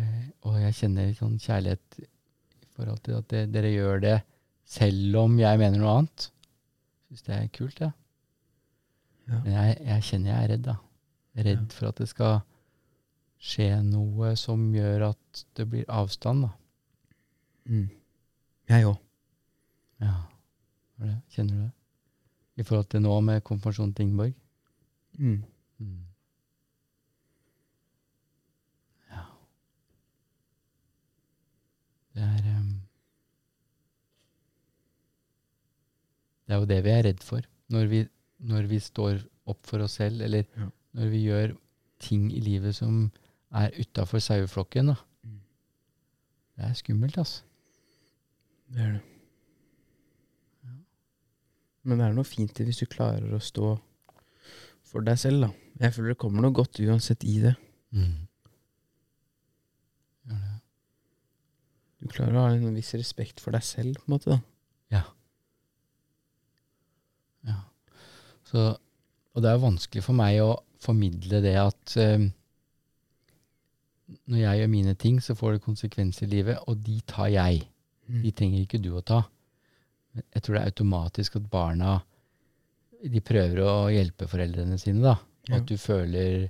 Eh, 0.00 0.26
og 0.48 0.58
jeg 0.62 0.76
kjenner 0.78 1.10
sånn 1.18 1.38
kjærlighet 1.42 2.00
i 2.00 2.68
forhold 2.76 3.00
til 3.04 3.18
at 3.20 3.28
det, 3.32 3.42
dere 3.54 3.72
gjør 3.74 4.02
det 4.04 4.18
selv 4.70 5.18
om 5.24 5.34
jeg 5.40 5.58
mener 5.60 5.80
noe 5.82 5.96
annet. 6.00 6.28
Syns 7.10 7.26
det 7.26 7.34
er 7.36 7.50
kult, 7.56 7.80
ja. 7.82 7.90
Ja. 9.30 9.40
Men 9.44 9.52
jeg, 9.54 9.76
jeg 9.86 10.06
kjenner 10.08 10.32
jeg 10.32 10.44
er 10.46 10.52
redd, 10.54 10.64
da. 10.66 10.76
Jeg 11.34 11.42
er 11.44 11.48
redd 11.52 11.66
Ja. 11.66 11.74
for 11.76 11.90
at 11.90 12.00
det 12.02 12.08
skal 12.10 12.40
skje 13.40 13.68
noe 13.86 14.32
som 14.36 14.64
gjør 14.74 15.04
at 15.12 15.42
det 15.56 15.66
blir 15.70 15.84
avstand, 15.90 16.46
da. 16.46 16.50
Mm. 17.70 17.88
Jeg 18.70 18.86
òg. 18.88 18.96
Ja. 20.00 20.14
Er? 21.00 21.16
Kjenner 21.32 21.54
du 21.54 21.60
det? 21.66 21.72
I 22.60 22.64
forhold 22.66 22.88
til 22.92 23.00
nå 23.04 23.14
med 23.24 23.42
konfirmasjonen 23.46 23.94
til 23.96 24.06
Ingeborg? 24.06 24.34
Mm. 25.18 25.42
Mm. 25.80 26.00
Det 32.20 32.26
er 32.28 32.48
ehm, 32.52 32.70
Det 36.50 36.56
er 36.56 36.60
jo 36.64 36.66
det 36.68 36.80
vi 36.84 36.90
er 36.90 37.04
redd 37.06 37.20
for. 37.22 37.44
Når 37.70 37.84
vi, 37.86 38.00
når 38.50 38.66
vi 38.66 38.78
står 38.82 39.20
opp 39.46 39.66
for 39.70 39.84
oss 39.84 39.98
selv, 40.00 40.20
eller 40.26 40.42
Ja. 40.58 40.66
når 40.98 41.10
vi 41.12 41.20
gjør 41.28 41.52
ting 42.02 42.32
i 42.34 42.40
livet 42.42 42.74
som 42.74 43.12
er 43.54 43.70
utafor 43.78 44.18
saueflokken. 44.18 44.90
Mm. 45.22 45.38
Det 46.56 46.64
er 46.66 46.72
skummelt, 46.74 47.18
altså. 47.18 47.42
Det 48.74 48.80
er 48.82 48.92
det. 48.92 49.00
Men 51.84 51.98
det 51.98 52.06
er 52.08 52.12
noe 52.18 52.24
fint 52.28 52.60
i 52.60 52.64
hvis 52.66 52.82
du 52.82 52.86
klarer 52.86 53.30
å 53.32 53.40
stå 53.40 53.70
for 54.84 55.00
deg 55.06 55.18
selv, 55.18 55.46
da. 55.46 55.52
Jeg 55.80 55.94
føler 55.94 56.12
det 56.12 56.18
kommer 56.20 56.42
noe 56.44 56.52
godt 56.52 56.80
uansett 56.82 57.24
i 57.24 57.38
det. 57.40 57.54
Mm. 57.94 58.26
Gjør 60.26 60.42
det. 60.42 60.56
Du 62.00 62.08
klarer 62.08 62.36
å 62.36 62.44
ha 62.46 62.52
en 62.54 62.76
viss 62.76 62.94
respekt 62.96 63.42
for 63.44 63.52
deg 63.56 63.64
selv, 63.66 64.00
på 64.00 64.08
en 64.08 64.14
måte. 64.16 64.34
da. 64.34 64.40
Ja. 64.96 65.04
Så, 68.50 68.66
og 69.34 69.44
det 69.44 69.50
er 69.50 69.62
vanskelig 69.62 70.02
for 70.02 70.18
meg 70.18 70.40
å 70.42 70.52
formidle 70.82 71.42
det 71.44 71.54
at 71.60 71.96
eh, 72.00 72.24
når 74.26 74.40
jeg 74.40 74.60
gjør 74.62 74.72
mine 74.72 74.94
ting, 74.98 75.20
så 75.22 75.36
får 75.38 75.56
det 75.56 75.66
konsekvenser 75.66 76.26
i 76.26 76.32
livet, 76.32 76.62
og 76.66 76.80
de 76.82 76.96
tar 77.06 77.30
jeg. 77.30 77.60
Mm. 78.10 78.22
De 78.24 78.32
trenger 78.34 78.64
ikke 78.64 78.80
du 78.82 78.90
å 78.98 79.04
ta. 79.06 79.20
Men 80.16 80.26
Jeg 80.34 80.42
tror 80.42 80.56
det 80.56 80.62
er 80.62 80.72
automatisk 80.72 81.36
at 81.38 81.50
barna 81.52 82.00
de 83.00 83.22
prøver 83.24 83.62
å 83.62 83.74
hjelpe 83.92 84.26
foreldrene 84.28 84.80
sine. 84.82 85.04
da. 85.04 85.14
Ja. 85.48 85.60
At 85.60 85.70
du 85.70 85.76
føler 85.80 86.48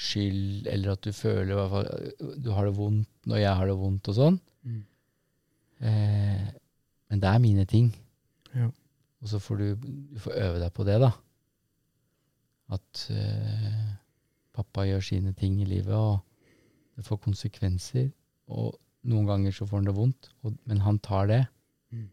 skyld, 0.00 0.68
eller 0.70 0.94
at 0.94 1.02
du 1.04 1.10
føler 1.12 1.50
i 1.50 1.58
hvert 1.58 1.74
fall, 1.74 2.36
du 2.40 2.52
har 2.54 2.68
det 2.70 2.76
vondt 2.78 3.28
når 3.28 3.42
jeg 3.42 3.58
har 3.58 3.68
det 3.68 3.76
vondt, 3.82 4.12
og 4.12 4.16
sånn. 4.16 4.38
Eh, 5.80 6.46
men 7.10 7.22
det 7.22 7.28
er 7.28 7.42
mine 7.42 7.64
ting. 7.64 7.90
Ja. 8.54 8.68
Og 9.20 9.28
så 9.28 9.38
får 9.38 9.56
du, 9.56 9.66
du 10.14 10.18
får 10.18 10.36
øve 10.36 10.60
deg 10.62 10.72
på 10.72 10.84
det, 10.84 10.98
da. 11.02 11.10
At 12.70 13.06
eh, 13.10 13.94
pappa 14.56 14.86
gjør 14.86 15.02
sine 15.04 15.32
ting 15.36 15.60
i 15.60 15.68
livet, 15.68 15.94
og 15.94 16.18
det 16.96 17.04
får 17.04 17.22
konsekvenser. 17.24 18.10
Og 18.48 18.74
noen 19.10 19.26
ganger 19.28 19.54
så 19.56 19.66
får 19.66 19.82
han 19.82 19.88
det 19.90 19.96
vondt, 19.96 20.30
og, 20.42 20.56
men 20.64 20.84
han 20.84 20.98
tar 20.98 21.30
det. 21.30 21.44
Mm. 21.90 22.08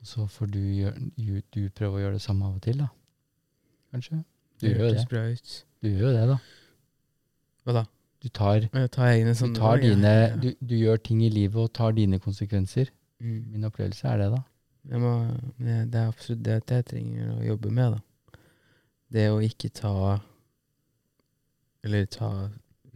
Og 0.00 0.06
så 0.06 0.26
får 0.30 0.52
du, 0.54 0.60
gjør, 0.60 1.42
du 1.54 1.60
prøve 1.74 1.98
å 1.98 2.04
gjøre 2.04 2.18
det 2.18 2.24
samme 2.24 2.46
av 2.46 2.58
og 2.58 2.62
til, 2.66 2.82
da. 2.84 2.88
Kanskje? 3.94 4.22
Du 4.60 4.66
Det 4.66 4.72
gjør 4.76 4.86
jo 4.86 4.94
det. 4.94 5.58
Du 5.82 5.88
gjør 5.88 6.06
jo 6.08 6.14
det, 6.16 6.26
da. 6.30 6.38
Hva 7.66 7.80
da? 7.80 7.84
Du 8.26 8.30
tar, 8.34 8.64
tar 8.90 9.28
du, 9.30 9.54
tar 9.54 9.78
dine, 9.84 10.12
du, 10.42 10.48
du 10.66 10.74
gjør 10.80 10.98
ting 11.06 11.20
i 11.22 11.30
livet 11.30 11.60
og 11.62 11.72
tar 11.78 11.92
dine 11.94 12.18
konsekvenser. 12.22 12.90
Mm. 13.22 13.36
Min 13.54 13.66
opplevelse 13.68 14.08
er 14.10 14.18
det, 14.24 14.30
da. 14.34 14.42
Må, 14.98 15.12
det 15.62 15.94
er 15.98 16.08
absolutt 16.10 16.42
det 16.46 16.56
jeg 16.66 16.86
trenger 16.90 17.30
å 17.36 17.44
jobbe 17.46 17.70
med, 17.74 17.94
da. 17.96 18.38
Det 19.14 19.28
å 19.30 19.38
ikke 19.46 19.70
ta 19.70 19.92
Eller 21.86 22.06
ta 22.10 22.30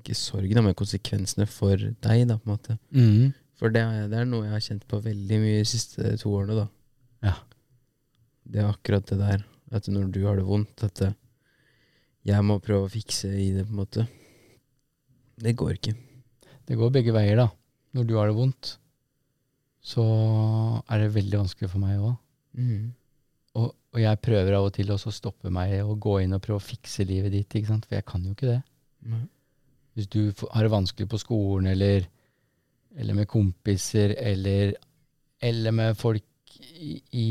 Ikke 0.01 0.17
sorgen, 0.19 0.57
da, 0.59 0.63
men 0.67 0.75
konsekvensene 0.79 1.47
for 1.51 1.77
deg, 1.79 2.25
da, 2.31 2.37
på 2.41 2.49
en 2.49 2.55
måte. 2.57 2.77
Mm. 2.91 3.33
For 3.61 3.71
det, 3.75 3.83
er- 3.85 4.09
det 4.11 4.19
er 4.23 4.29
noe 4.31 4.47
jeg 4.49 4.55
har 4.57 4.65
kjent 4.65 4.87
på 4.89 4.99
veldig 5.05 5.39
mye 5.43 5.59
de 5.61 5.67
siste 5.69 6.15
to 6.23 6.33
årene, 6.33 6.57
da. 6.65 6.67
Ja. 7.29 7.35
Det 8.51 8.63
er 8.65 8.71
akkurat 8.73 9.07
det 9.13 9.19
der. 9.21 9.45
At 9.71 9.87
når 9.93 10.09
du 10.11 10.23
har 10.27 10.41
det 10.41 10.47
vondt, 10.49 10.83
at 10.89 11.03
jeg 12.27 12.43
må 12.49 12.57
prøve 12.65 12.89
å 12.89 12.91
fikse 12.93 13.29
i 13.31 13.51
det, 13.55 13.67
på 13.69 13.75
en 13.77 13.83
måte. 13.85 14.07
Det 15.41 15.55
går 15.57 15.77
ikke. 15.79 15.95
Det 16.69 16.77
går 16.79 16.93
begge 16.95 17.15
veier, 17.17 17.41
da. 17.41 17.49
Når 17.97 18.07
du 18.07 18.15
har 18.19 18.31
det 18.31 18.37
vondt, 18.37 18.75
så 19.83 20.05
er 20.87 21.01
det 21.03 21.15
veldig 21.15 21.41
vanskelig 21.41 21.71
for 21.73 21.83
meg 21.83 21.99
òg. 21.99 22.17
Mm. 22.61 22.91
Og, 23.59 23.71
og 23.73 24.01
jeg 24.03 24.21
prøver 24.23 24.55
av 24.59 24.69
og 24.69 24.75
til 24.77 24.93
å 24.93 24.99
stoppe 25.01 25.51
meg 25.53 25.79
og 25.83 25.97
gå 26.03 26.19
inn 26.23 26.37
og 26.37 26.43
prøve 26.45 26.61
å 26.61 26.65
fikse 26.65 27.07
livet 27.09 27.33
ditt, 27.35 27.57
for 27.67 27.97
jeg 27.97 28.07
kan 28.07 28.27
jo 28.27 28.35
ikke 28.37 28.51
det. 28.53 28.61
Nei. 29.11 29.25
Hvis 29.97 30.07
du 30.13 30.21
har 30.53 30.63
det 30.63 30.71
vanskelig 30.71 31.09
på 31.11 31.19
skolen, 31.19 31.71
eller, 31.73 32.07
eller 32.95 33.17
med 33.19 33.29
kompiser, 33.33 34.15
eller, 34.21 34.77
eller 35.43 35.75
med 35.75 35.99
folk 35.99 36.23
i, 36.61 37.01
i 37.17 37.29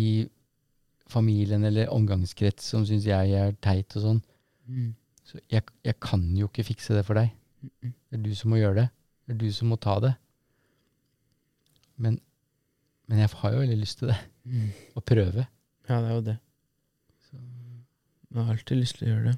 familien 1.09 1.63
eller 1.65 1.89
omgangskrets 1.93 2.67
som 2.73 2.83
syns 2.85 3.07
jeg 3.07 3.31
er 3.37 3.55
teit 3.63 3.95
og 3.99 4.05
sånn, 4.07 4.25
Mm. 4.69 4.91
så 5.25 5.39
jeg, 5.49 5.63
jeg 5.81 5.95
kan 5.97 6.21
jo 6.37 6.45
ikke 6.45 6.61
fikse 6.67 6.93
det 6.93 7.01
for 7.07 7.17
deg. 7.17 7.31
Mm. 7.81 7.93
Det 8.09 8.17
er 8.17 8.25
du 8.25 8.33
som 8.35 8.53
må 8.53 8.59
gjøre 8.59 8.81
det. 8.81 8.87
Det 9.27 9.35
er 9.35 9.41
du 9.43 9.49
som 9.53 9.69
må 9.71 9.77
ta 9.81 9.99
det. 10.03 10.13
Men, 11.99 12.17
men 13.09 13.21
jeg 13.21 13.31
har 13.41 13.53
jo 13.53 13.61
veldig 13.61 13.77
lyst 13.79 14.01
til 14.01 14.11
det. 14.11 14.17
Mm. 14.49 14.69
Å 14.97 15.03
prøve. 15.05 15.45
Ja, 15.89 15.99
det 15.99 16.09
er 16.09 16.15
jo 16.15 16.25
det. 16.29 16.37
Jeg 18.29 18.45
har 18.45 18.51
alltid 18.53 18.77
lyst 18.77 18.99
til 18.99 19.07
å 19.07 19.11
gjøre 19.13 19.31
det. 19.31 19.37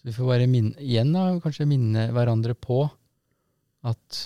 Så 0.00 0.08
vi 0.08 0.14
får 0.16 0.28
bare 0.30 0.48
minne, 0.50 0.74
igjen 0.80 1.12
da, 1.14 1.26
kanskje 1.44 1.68
minne 1.68 2.06
hverandre 2.14 2.54
på 2.56 2.82
at 3.86 4.20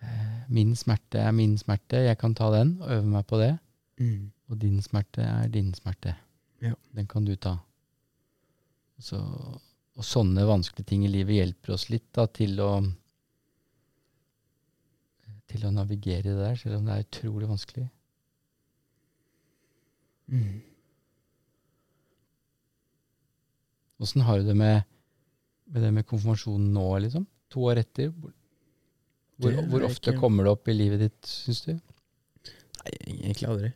eh, 0.00 0.46
min 0.54 0.72
smerte 0.78 1.20
er 1.20 1.34
min 1.36 1.54
smerte. 1.60 2.00
Jeg 2.06 2.18
kan 2.20 2.34
ta 2.36 2.50
den 2.54 2.76
og 2.80 2.90
øve 2.96 3.10
meg 3.12 3.26
på 3.28 3.40
det. 3.42 3.52
Mm. 4.00 4.32
Og 4.50 4.60
din 4.60 4.80
smerte 4.82 5.26
er 5.26 5.52
din 5.52 5.70
smerte. 5.76 6.16
Ja. 6.64 6.74
Den 6.96 7.06
kan 7.10 7.26
du 7.28 7.34
ta. 7.36 7.58
Så, 8.98 9.20
og 9.94 10.06
sånne 10.06 10.44
vanskelige 10.48 10.90
ting 10.90 11.04
i 11.06 11.10
livet 11.12 11.38
hjelper 11.38 11.74
oss 11.76 11.88
litt 11.92 12.08
da, 12.16 12.26
til 12.26 12.58
å 12.62 12.70
til 15.54 15.66
å 15.68 15.74
navigere 15.74 16.32
det 16.32 16.38
der, 16.40 16.56
selv 16.58 16.80
om 16.80 16.88
det 16.88 16.94
er 16.96 17.04
utrolig 17.04 17.46
vanskelig. 17.46 17.84
Mm. 20.32 20.62
Har 24.26 24.40
du 24.40 24.48
det 24.48 24.56
med, 24.58 24.82
med 25.70 25.84
det 25.86 25.92
med 25.94 26.06
konfirmasjonen 26.08 26.72
nå, 26.74 26.88
liksom? 27.06 27.28
To 27.54 27.68
år 27.70 27.80
etter? 27.84 28.10
Hvor, 28.10 29.54
hvor, 29.70 29.86
ofte 29.86 30.10
ikke- 30.10 30.20
kommer 30.20 30.44
det 30.44 30.52
opp 30.56 30.68
i 30.68 30.74
livet 30.76 31.04
ditt, 31.06 31.22
syns 31.30 31.62
du? 31.68 31.72
Nei, 31.74 32.92
egentlig 33.14 33.48
aldri. 33.48 33.72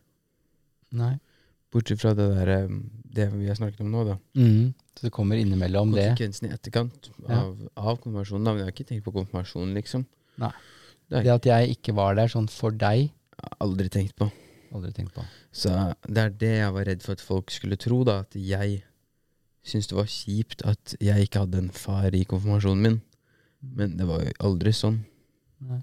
Nei. 0.98 1.14
Bortsett 1.72 2.00
fra 2.00 2.14
det 2.16 2.26
der 2.32 2.48
eh, 2.48 2.76
Det 3.04 3.26
vi 3.34 3.48
har 3.48 3.56
snakket 3.56 3.80
om 3.84 3.90
nå, 3.92 4.04
da. 4.08 4.18
Mm. 4.36 4.74
Så 4.98 5.06
det 5.06 5.12
kommer 5.14 5.38
innimellom 5.38 5.92
det. 5.94 6.08
Konsekvensen 6.10 6.48
i 6.48 6.54
etterkant 6.56 7.08
av, 7.30 7.52
av 7.78 8.00
konfirmasjonen. 8.02 8.48
Da. 8.48 8.50
Men 8.54 8.64
jeg 8.64 8.66
har 8.66 8.74
ikke 8.74 8.88
tenkt 8.88 9.04
på 9.06 9.14
konfirmasjonen, 9.14 9.76
liksom. 9.78 10.04
Nei. 10.42 10.50
Det 11.08 11.22
Det 11.24 11.32
at 11.36 11.46
jeg 11.46 11.76
ikke 11.76 11.94
var 11.96 12.18
der 12.18 12.28
sånn 12.32 12.48
for 12.50 12.74
deg, 12.74 13.12
aldri 13.62 13.86
tenkt 13.94 14.16
på. 14.18 14.26
aldri 14.74 14.90
tenkt 14.96 15.14
på. 15.14 15.22
Så 15.54 15.70
det 16.04 16.24
er 16.24 16.34
det 16.42 16.50
jeg 16.58 16.72
var 16.74 16.84
redd 16.90 17.04
for 17.06 17.14
at 17.14 17.22
folk 17.24 17.54
skulle 17.54 17.78
tro, 17.80 18.02
da. 18.04 18.18
At 18.26 18.34
jeg 18.34 18.82
syntes 19.62 19.88
det 19.92 19.96
var 20.00 20.10
kjipt 20.10 20.64
at 20.68 20.96
jeg 21.00 21.28
ikke 21.28 21.44
hadde 21.44 21.62
en 21.62 21.70
far 21.70 22.10
i 22.16 22.24
konfirmasjonen 22.28 22.82
min. 22.82 22.98
Men 23.62 23.96
det 23.96 24.08
var 24.10 24.26
jo 24.26 24.34
aldri 24.50 24.74
sånn. 24.76 25.00
Nei. 25.68 25.80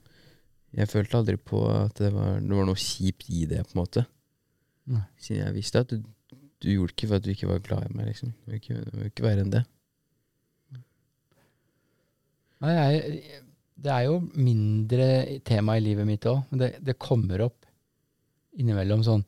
Jeg 0.75 0.91
følte 0.91 1.17
aldri 1.21 1.37
på 1.39 1.63
at 1.71 1.95
det 2.03 2.11
var, 2.11 2.37
det 2.43 2.51
var 2.59 2.67
noe 2.67 2.79
kjipt 2.79 3.29
i 3.31 3.45
det, 3.47 3.63
på 3.63 3.77
en 3.77 3.81
måte. 3.81 4.05
Nei. 4.91 5.05
Siden 5.17 5.45
jeg 5.45 5.55
visste 5.55 5.81
at 5.85 5.93
du, 5.95 6.03
du 6.65 6.71
gjorde 6.73 6.91
det 6.91 6.97
ikke 6.97 7.09
for 7.11 7.19
at 7.19 7.25
du 7.25 7.31
ikke 7.31 7.49
var 7.51 7.63
glad 7.65 7.87
i 7.87 7.95
meg, 7.95 8.09
liksom. 8.09 8.31
Det 8.33 8.49
må 8.49 8.59
ikke, 8.59 9.09
ikke 9.11 9.25
være 9.25 9.45
enn 9.45 9.53
det. 9.53 9.61
Nei, 12.65 12.71
jeg, 12.73 13.41
det 13.85 13.91
er 13.91 14.05
jo 14.07 14.19
mindre 14.33 15.07
tema 15.45 15.75
i 15.77 15.83
livet 15.83 16.07
mitt 16.07 16.25
òg, 16.31 16.45
det, 16.57 16.71
det 16.85 16.97
kommer 17.01 17.43
opp 17.45 17.67
innimellom 18.55 19.03
sånn 19.03 19.23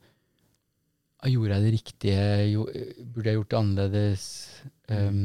ah, 1.20 1.28
Gjorde 1.28 1.58
jeg 1.58 1.66
det 1.66 1.74
riktige? 1.74 2.24
Burde 3.12 3.28
jeg 3.28 3.36
gjort 3.36 3.52
det 3.52 3.58
annerledes? 3.58 4.24
Um, 4.88 5.20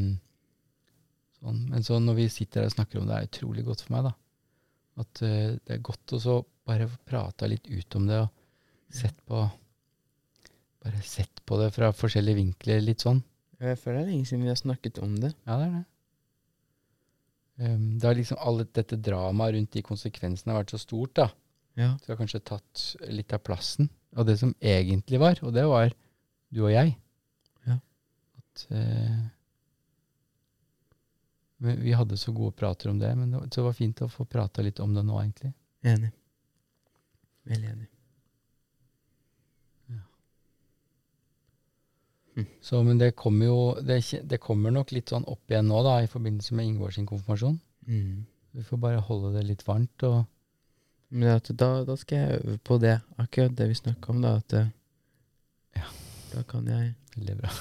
sånn. 1.39 1.61
Men 1.72 1.88
så 1.88 1.99
når 2.03 2.20
vi 2.20 2.28
sitter 2.34 2.64
her 2.64 2.72
og 2.72 2.76
snakker 2.76 2.99
om 2.99 3.07
det, 3.07 3.18
er 3.18 3.30
utrolig 3.30 3.66
godt 3.68 3.86
for 3.86 3.95
meg. 3.95 4.09
da. 4.09 4.14
At 5.03 5.24
uh, 5.24 5.55
det 5.55 5.78
er 5.78 5.86
godt 5.88 6.18
å 6.18 6.22
så 6.22 6.38
bare 6.68 6.89
prate 7.07 7.49
litt 7.51 7.70
ut 7.72 7.99
om 7.99 8.09
det, 8.09 8.20
og 8.26 8.93
sett 8.93 9.18
på 9.28 9.39
Bare 10.84 11.01
sett 11.07 11.41
på 11.47 11.57
det 11.61 11.71
fra 11.75 11.93
forskjellige 11.95 12.39
vinkler, 12.41 12.81
litt 12.84 13.03
sånn. 13.05 13.21
Jeg 13.63 13.79
føler 13.79 14.01
det 14.01 14.03
er 14.03 14.11
lenge 14.11 14.27
siden 14.27 14.43
vi 14.43 14.51
har 14.51 14.59
snakket 14.59 14.99
om 15.03 15.13
det. 15.21 15.31
Ja, 15.47 15.57
det 15.61 15.67
er 15.67 15.75
det. 15.77 15.84
Um, 17.63 17.86
det 18.01 18.07
har 18.09 18.17
liksom 18.17 18.39
alle 18.41 18.65
dette 18.65 18.97
dramaet 18.97 19.53
rundt 19.55 19.75
de 19.75 19.84
konsekvensene 19.86 20.51
har 20.51 20.63
vært 20.63 20.73
så 20.73 20.81
stort, 20.81 21.13
da. 21.19 21.27
Ja. 21.79 21.93
Så 21.97 22.05
det 22.05 22.13
har 22.13 22.19
kanskje 22.19 22.41
tatt 22.49 22.84
litt 23.13 23.34
av 23.34 23.43
plassen 23.45 23.89
av 24.17 24.27
det 24.27 24.36
som 24.41 24.51
egentlig 24.59 25.21
var, 25.21 25.39
og 25.45 25.53
det 25.55 25.63
var 25.69 25.93
du 26.53 26.63
og 26.65 26.73
jeg. 26.73 26.95
Ja. 27.69 27.77
At 28.41 28.65
uh, 28.73 29.23
vi 31.63 31.95
hadde 31.95 32.19
så 32.19 32.34
gode 32.36 32.57
prater 32.59 32.91
om 32.91 32.99
det, 32.99 33.13
men 33.15 33.31
det 33.31 33.39
var, 33.39 33.47
så 33.47 33.61
det 33.61 33.69
var 33.69 33.79
fint 33.79 34.03
å 34.03 34.11
få 34.11 34.27
prata 34.27 34.65
litt 34.65 34.84
om 34.84 34.97
det 34.97 35.05
nå, 35.07 35.21
egentlig. 35.21 35.53
Enig. 35.88 36.11
Veldig 37.47 37.73
enig. 37.77 37.93
Så, 42.65 42.79
men 42.84 42.97
det 42.97 43.11
kommer 43.15 43.45
jo 43.45 43.57
det, 43.86 43.99
det 44.29 44.39
kommer 44.41 44.71
nok 44.73 44.91
litt 44.95 45.11
sånn 45.13 45.25
opp 45.29 45.51
igjen 45.51 45.67
nå, 45.69 45.81
da, 45.86 45.99
i 46.01 46.07
forbindelse 46.09 46.55
med 46.57 46.65
Ingvår 46.65 46.95
sin 46.95 47.05
konfirmasjon. 47.05 47.59
Mm. 47.86 48.23
Vi 48.57 48.63
får 48.65 48.79
bare 48.81 49.03
holde 49.05 49.34
det 49.38 49.43
litt 49.47 49.65
varmt 49.67 50.05
og 50.07 50.23
Men 51.13 51.38
da, 51.53 51.67
da 51.86 51.95
skal 51.99 52.17
jeg 52.17 52.39
øve 52.41 52.57
på 52.65 52.79
det, 52.81 52.95
akkurat 53.21 53.53
det 53.57 53.67
vi 53.69 53.75
snakka 53.77 54.09
om, 54.15 54.21
da. 54.25 54.31
At 54.41 54.53
eh, 54.57 54.71
Ja. 55.77 55.86
da 56.34 56.41
kan 56.49 56.65
jeg 56.67 56.95
Veldig 57.15 57.36
bra. 57.38 57.51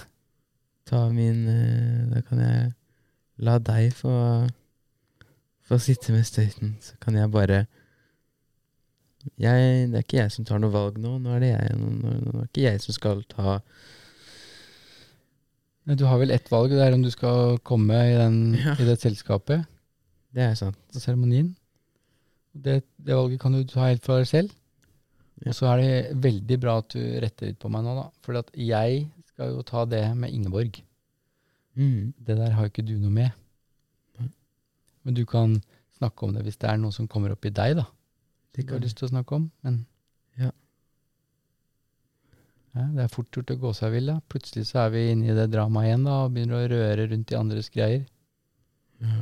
ta 0.88 1.02
min 1.12 1.42
eh, 1.48 2.06
Da 2.14 2.22
kan 2.24 2.40
jeg 2.40 2.72
la 3.44 3.58
deg 3.58 3.92
få 3.92 4.48
få 5.68 5.78
sitte 5.78 6.12
med 6.12 6.24
støyten. 6.24 6.76
Så 6.80 6.96
kan 7.00 7.14
jeg 7.14 7.30
bare 7.30 7.66
jeg, 9.38 9.88
Det 9.90 9.94
er 9.94 10.02
ikke 10.02 10.16
jeg 10.22 10.32
som 10.32 10.44
tar 10.44 10.58
noe 10.58 10.72
valg 10.72 10.96
nå. 10.98 11.18
Nå 11.22 11.36
er 11.36 11.40
det 11.44 11.50
jeg. 11.52 11.76
Nå, 11.78 11.90
nå, 12.00 12.14
nå 12.24 12.32
er 12.32 12.40
det 12.40 12.48
ikke 12.50 12.64
jeg 12.66 12.80
som 12.82 12.96
skal 12.96 13.22
ta 13.30 13.60
du 15.86 16.04
har 16.06 16.18
vel 16.22 16.30
ett 16.30 16.48
valg, 16.52 16.70
det 16.70 16.80
er 16.84 16.94
om 16.94 17.02
du 17.02 17.10
skal 17.10 17.58
komme 17.66 17.94
i, 17.94 18.14
den, 18.16 18.54
Ja. 18.54 18.74
i 18.78 18.84
det 18.86 19.00
selskapet 19.02 19.64
Det 20.32 20.42
er 20.42 20.54
sant. 20.54 20.76
på 20.92 21.00
seremonien. 21.02 21.56
Det, 22.54 22.82
det 23.00 23.14
valget 23.16 23.40
kan 23.40 23.52
du 23.52 23.64
ta 23.64 23.88
helt 23.88 24.04
for 24.04 24.18
deg 24.20 24.26
selv. 24.28 24.52
Ja. 25.42 25.50
Og 25.50 25.54
så 25.58 25.66
er 25.72 25.76
det 25.82 26.22
veldig 26.22 26.60
bra 26.60 26.78
at 26.78 26.88
du 26.94 27.00
retter 27.20 27.46
litt 27.50 27.58
på 27.58 27.68
meg 27.72 27.82
nå, 27.84 27.94
da. 27.98 28.06
For 28.22 28.38
at 28.38 28.50
jeg 28.54 29.08
skal 29.32 29.54
jo 29.56 29.62
ta 29.66 29.84
det 29.84 30.04
med 30.16 30.30
Ingeborg. 30.30 30.82
Mm. 31.74 32.12
Det 32.18 32.36
der 32.36 32.52
har 32.54 32.66
jo 32.68 32.70
ikke 32.70 32.86
du 32.86 32.94
noe 33.00 33.10
med. 33.10 33.30
Men 35.02 35.14
du 35.14 35.24
kan 35.26 35.56
snakke 35.98 36.22
om 36.28 36.34
det 36.36 36.44
hvis 36.46 36.58
det 36.62 36.68
er 36.70 36.76
noe 36.78 36.92
som 36.94 37.08
kommer 37.10 37.32
opp 37.34 37.44
i 37.48 37.50
deg, 37.50 37.74
da. 37.80 37.86
Det 38.54 38.66
Du 38.66 38.72
har 38.72 38.78
kan 38.78 38.84
lyst 38.86 38.98
til 39.00 39.08
å 39.08 39.12
snakke 39.16 39.34
om, 39.34 39.50
men. 39.64 39.86
Ja, 42.72 42.86
det 42.96 43.02
er 43.04 43.10
fort 43.12 43.28
gjort 43.36 43.50
å 43.52 43.58
gå 43.60 43.70
seg 43.76 43.92
vill, 43.92 44.06
da. 44.08 44.16
Plutselig 44.32 44.64
så 44.70 44.86
er 44.86 44.92
vi 44.94 45.02
inne 45.12 45.28
i 45.28 45.36
det 45.36 45.50
dramaet 45.52 45.90
igjen 45.90 46.06
da, 46.08 46.14
og 46.24 46.32
begynner 46.32 46.56
å 46.62 46.70
røre 46.72 47.04
rundt 47.10 47.32
i 47.34 47.36
andres 47.36 47.68
greier. 47.74 48.06
Ja. 49.02 49.18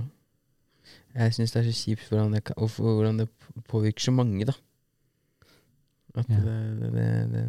Jeg 1.18 1.34
syns 1.34 1.51
det 1.55 1.64
er 1.64 1.66
så 1.66 1.74
kjipt 1.74 2.07
hvordan 2.12 2.36
det, 2.36 2.44
kan, 2.46 2.55
hvordan 2.61 3.18
det 3.24 3.26
påvirker 3.70 4.05
så 4.07 4.14
mange, 4.14 4.46
da. 4.46 4.55
At 6.14 6.30
Ja. 6.30 6.38
det, 6.44 6.59
det, 6.94 7.09
det, 7.32 7.44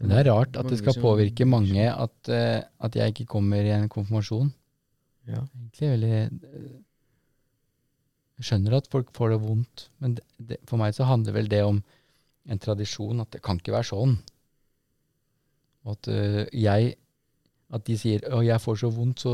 det 0.00 0.16
er 0.16 0.28
rart 0.30 0.56
at 0.56 0.68
det 0.70 0.78
skal 0.80 0.96
påvirke 1.02 1.44
mange 1.46 1.86
at, 1.92 2.28
eh, 2.32 2.62
at 2.80 2.94
jeg 2.96 3.12
ikke 3.12 3.26
kommer 3.36 3.62
i 3.62 3.72
en 3.74 3.88
konfirmasjon. 3.92 4.50
Ja. 5.28 5.42
Egentlig 5.44 5.90
veldig 5.94 6.12
eh, 6.16 6.68
Jeg 8.40 8.48
skjønner 8.48 8.78
at 8.78 8.88
folk 8.90 9.10
får 9.14 9.34
det 9.34 9.40
vondt, 9.42 9.88
men 10.00 10.14
for 10.66 10.80
meg 10.80 10.94
så 10.96 11.04
handler 11.04 11.36
vel 11.36 11.50
det 11.52 11.60
om 11.66 11.82
en 12.50 12.60
tradisjon, 12.62 13.22
at 13.22 13.30
det 13.34 13.42
kan 13.44 13.60
ikke 13.60 13.74
være 13.76 13.90
sånn. 13.92 14.16
At 15.90 16.10
uh, 16.12 16.44
jeg 16.52 16.96
At 17.70 17.84
de 17.86 17.94
sier 17.96 18.24
å, 18.34 18.40
jeg 18.42 18.58
får 18.60 18.80
så 18.82 18.88
vondt, 18.90 19.22
så 19.22 19.32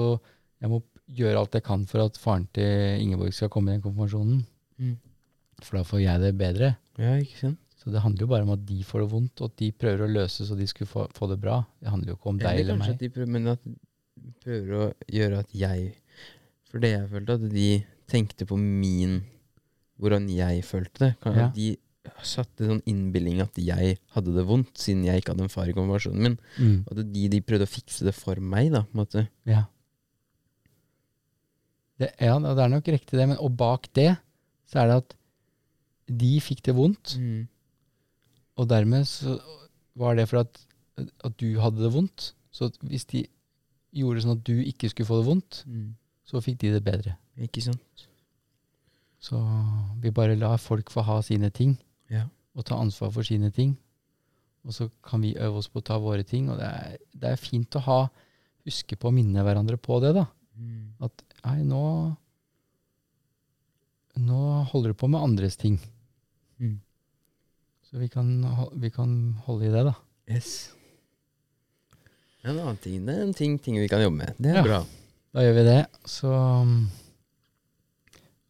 jeg 0.60 0.68
må 0.68 0.82
gjøre 1.16 1.40
alt 1.40 1.54
jeg 1.56 1.64
kan 1.64 1.86
for 1.88 2.04
at 2.04 2.18
faren 2.20 2.44
til 2.54 3.00
Ingeborg 3.00 3.32
skal 3.32 3.48
komme 3.52 3.72
i 3.72 3.76
den 3.76 3.84
konfirmasjonen. 3.84 4.42
Mm. 4.76 4.96
For 5.62 5.78
da 5.78 5.86
får 5.88 6.02
jeg 6.02 6.20
det 6.20 6.34
bedre. 6.36 6.74
ja, 7.00 7.14
ikke 7.22 7.38
sant? 7.40 7.62
Så 7.86 7.92
det 7.94 8.02
handler 8.02 8.24
jo 8.24 8.30
bare 8.32 8.42
om 8.42 8.50
at 8.50 8.62
de 8.66 8.80
får 8.82 9.04
det 9.04 9.08
vondt, 9.12 9.40
og 9.40 9.52
at 9.52 9.60
de 9.62 9.66
prøver 9.78 10.00
å 10.02 10.10
løse 10.10 10.44
så 10.48 10.56
de 10.58 10.66
skulle 10.66 10.90
få, 10.90 11.04
få 11.14 11.28
det 11.30 11.36
bra. 11.38 11.60
Det 11.78 11.92
handler 11.92 12.10
jo 12.10 12.16
ikke 12.16 12.30
om 12.32 12.40
deg 12.40 12.60
eller 12.64 12.78
meg. 12.80 12.96
At 12.96 13.02
de 13.04 13.10
prøver, 13.14 13.30
men 13.30 13.52
at 13.52 13.62
de 13.62 14.32
prøver 14.42 14.72
å 14.74 14.88
gjøre 15.16 15.42
at 15.44 15.54
jeg 15.54 15.92
For 16.66 16.82
det 16.82 16.90
jeg 16.90 17.10
følte, 17.12 17.36
at 17.38 17.44
de 17.52 17.68
tenkte 18.10 18.48
på 18.48 18.58
min 18.58 19.20
Hvordan 20.02 20.26
jeg 20.28 20.64
følte 20.66 21.04
det. 21.04 21.12
Kan, 21.22 21.38
Ja. 21.38 21.46
At 21.46 21.54
de 21.56 21.76
satte 22.22 22.66
sånn 22.68 22.82
innbilning 22.88 23.40
at 23.44 23.56
jeg 23.60 23.98
hadde 24.14 24.34
det 24.36 24.44
vondt, 24.48 24.72
siden 24.78 25.04
jeg 25.06 25.20
ikke 25.22 25.32
hadde 25.34 25.46
en 25.46 25.52
far 25.52 25.68
i 25.70 25.74
konfirmasjonen 25.76 26.22
min. 26.26 26.36
Mm. 26.58 26.76
At 26.90 27.00
de, 27.12 27.28
de 27.32 27.40
prøvde 27.44 27.66
å 27.68 27.72
fikse 27.72 28.04
det 28.06 28.14
for 28.16 28.40
meg, 28.40 28.70
da. 28.74 28.82
På 28.86 28.96
en 28.96 29.02
måte. 29.04 29.24
Ja. 29.48 29.64
Det, 32.00 32.10
ja, 32.20 32.34
det 32.42 32.60
er 32.60 32.72
nok 32.72 32.88
riktig 32.92 33.16
det, 33.16 33.26
men 33.30 33.38
og 33.40 33.54
bak 33.56 33.88
det 33.96 34.10
så 34.68 34.82
er 34.82 34.90
det 34.90 34.96
at 35.00 35.14
de 36.20 36.32
fikk 36.44 36.60
det 36.68 36.74
vondt, 36.76 37.16
Mm. 37.18 37.46
og 38.56 38.68
dermed 38.70 39.06
så 39.08 39.38
var 39.96 40.14
det 40.18 40.28
for 40.28 40.42
at, 40.44 40.58
at 41.24 41.36
du 41.40 41.58
hadde 41.60 41.82
det 41.82 41.92
vondt. 41.94 42.32
Så 42.52 42.68
at 42.70 42.76
hvis 42.84 43.04
de 43.10 43.24
gjorde 43.96 44.22
sånn 44.24 44.36
at 44.36 44.44
du 44.46 44.54
ikke 44.62 44.88
skulle 44.92 45.08
få 45.08 45.18
det 45.22 45.26
vondt, 45.30 45.62
Mm. 45.66 45.94
så 46.26 46.40
fikk 46.44 46.58
de 46.62 46.72
det 46.76 46.84
bedre. 46.84 47.16
Ikke 47.38 47.62
sant? 47.62 48.06
Så 49.20 49.40
vi 50.02 50.10
bare 50.10 50.36
lar 50.36 50.58
folk 50.58 50.90
få 50.92 51.02
ha 51.02 51.20
sine 51.22 51.50
ting, 51.50 51.76
Ja. 52.12 52.24
og 52.56 52.64
ta 52.64 52.76
ansvar 52.80 53.10
for 53.12 53.22
sine 53.26 53.50
ting. 53.52 53.76
Og 54.66 54.72
så 54.74 54.88
kan 55.04 55.20
vi 55.22 55.34
øve 55.38 55.58
oss 55.60 55.68
på 55.70 55.78
å 55.82 55.84
ta 55.84 55.98
våre 56.02 56.24
ting, 56.26 56.48
og 56.50 56.58
det 56.58 56.66
er, 56.66 56.96
det 57.14 57.32
er 57.32 57.36
fint 57.40 57.76
å 57.78 57.82
ha, 57.86 57.98
huske 58.66 58.96
på 58.98 59.08
å 59.10 59.14
minne 59.14 59.42
hverandre 59.46 59.76
på 59.78 60.00
det, 60.02 60.14
da. 60.16 60.24
Mm. 60.56 60.94
At 61.06 61.22
nei, 61.44 61.58
nå 61.68 61.82
Nå 64.16 64.62
holder 64.72 64.94
du 64.94 64.96
på 64.96 65.08
med 65.12 65.20
andres 65.20 65.58
ting. 65.60 65.74
Mm. 66.58 66.78
Så 67.84 67.98
vi 68.00 68.08
kan, 68.08 68.30
vi 68.80 68.88
kan 68.90 69.10
holde 69.44 69.66
i 69.68 69.72
det, 69.74 69.82
da. 69.90 69.92
Yes. 70.32 70.70
En 72.46 72.56
annen 72.56 72.78
ting, 72.80 73.02
det 73.04 73.12
er 73.12 73.26
en 73.26 73.34
ting, 73.36 73.58
ting 73.60 73.76
vi 73.76 73.88
kan 73.92 74.00
jobbe 74.00 74.16
med. 74.22 74.32
Det 74.40 74.54
er 74.54 74.56
Ja. 74.56 74.62
bra. 74.64 74.78
Da 75.36 75.44
gjør 75.44 75.54
vi 75.58 75.64
det. 75.68 75.80
Så 76.08 76.30
um, 76.32 76.88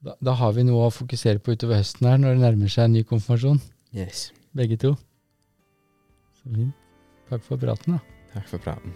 da, 0.07 0.15
da 0.23 0.37
har 0.39 0.55
vi 0.57 0.67
noe 0.67 0.87
å 0.87 0.95
fokusere 0.95 1.43
på 1.43 1.57
utover 1.57 1.81
høsten 1.83 2.07
her, 2.09 2.21
når 2.23 2.37
det 2.37 2.45
nærmer 2.45 2.73
seg 2.73 2.87
en 2.87 2.97
ny 2.99 3.03
konfirmasjon. 3.09 3.59
Yes. 3.97 4.29
Begge 4.57 4.79
to. 4.85 4.95
Så 6.39 6.53
fint. 6.53 6.87
Takk 7.31 7.43
for 7.43 7.59
praten, 7.59 7.99
da. 7.99 8.23
Takk 8.37 8.55
for 8.55 8.63
praten. 8.63 8.95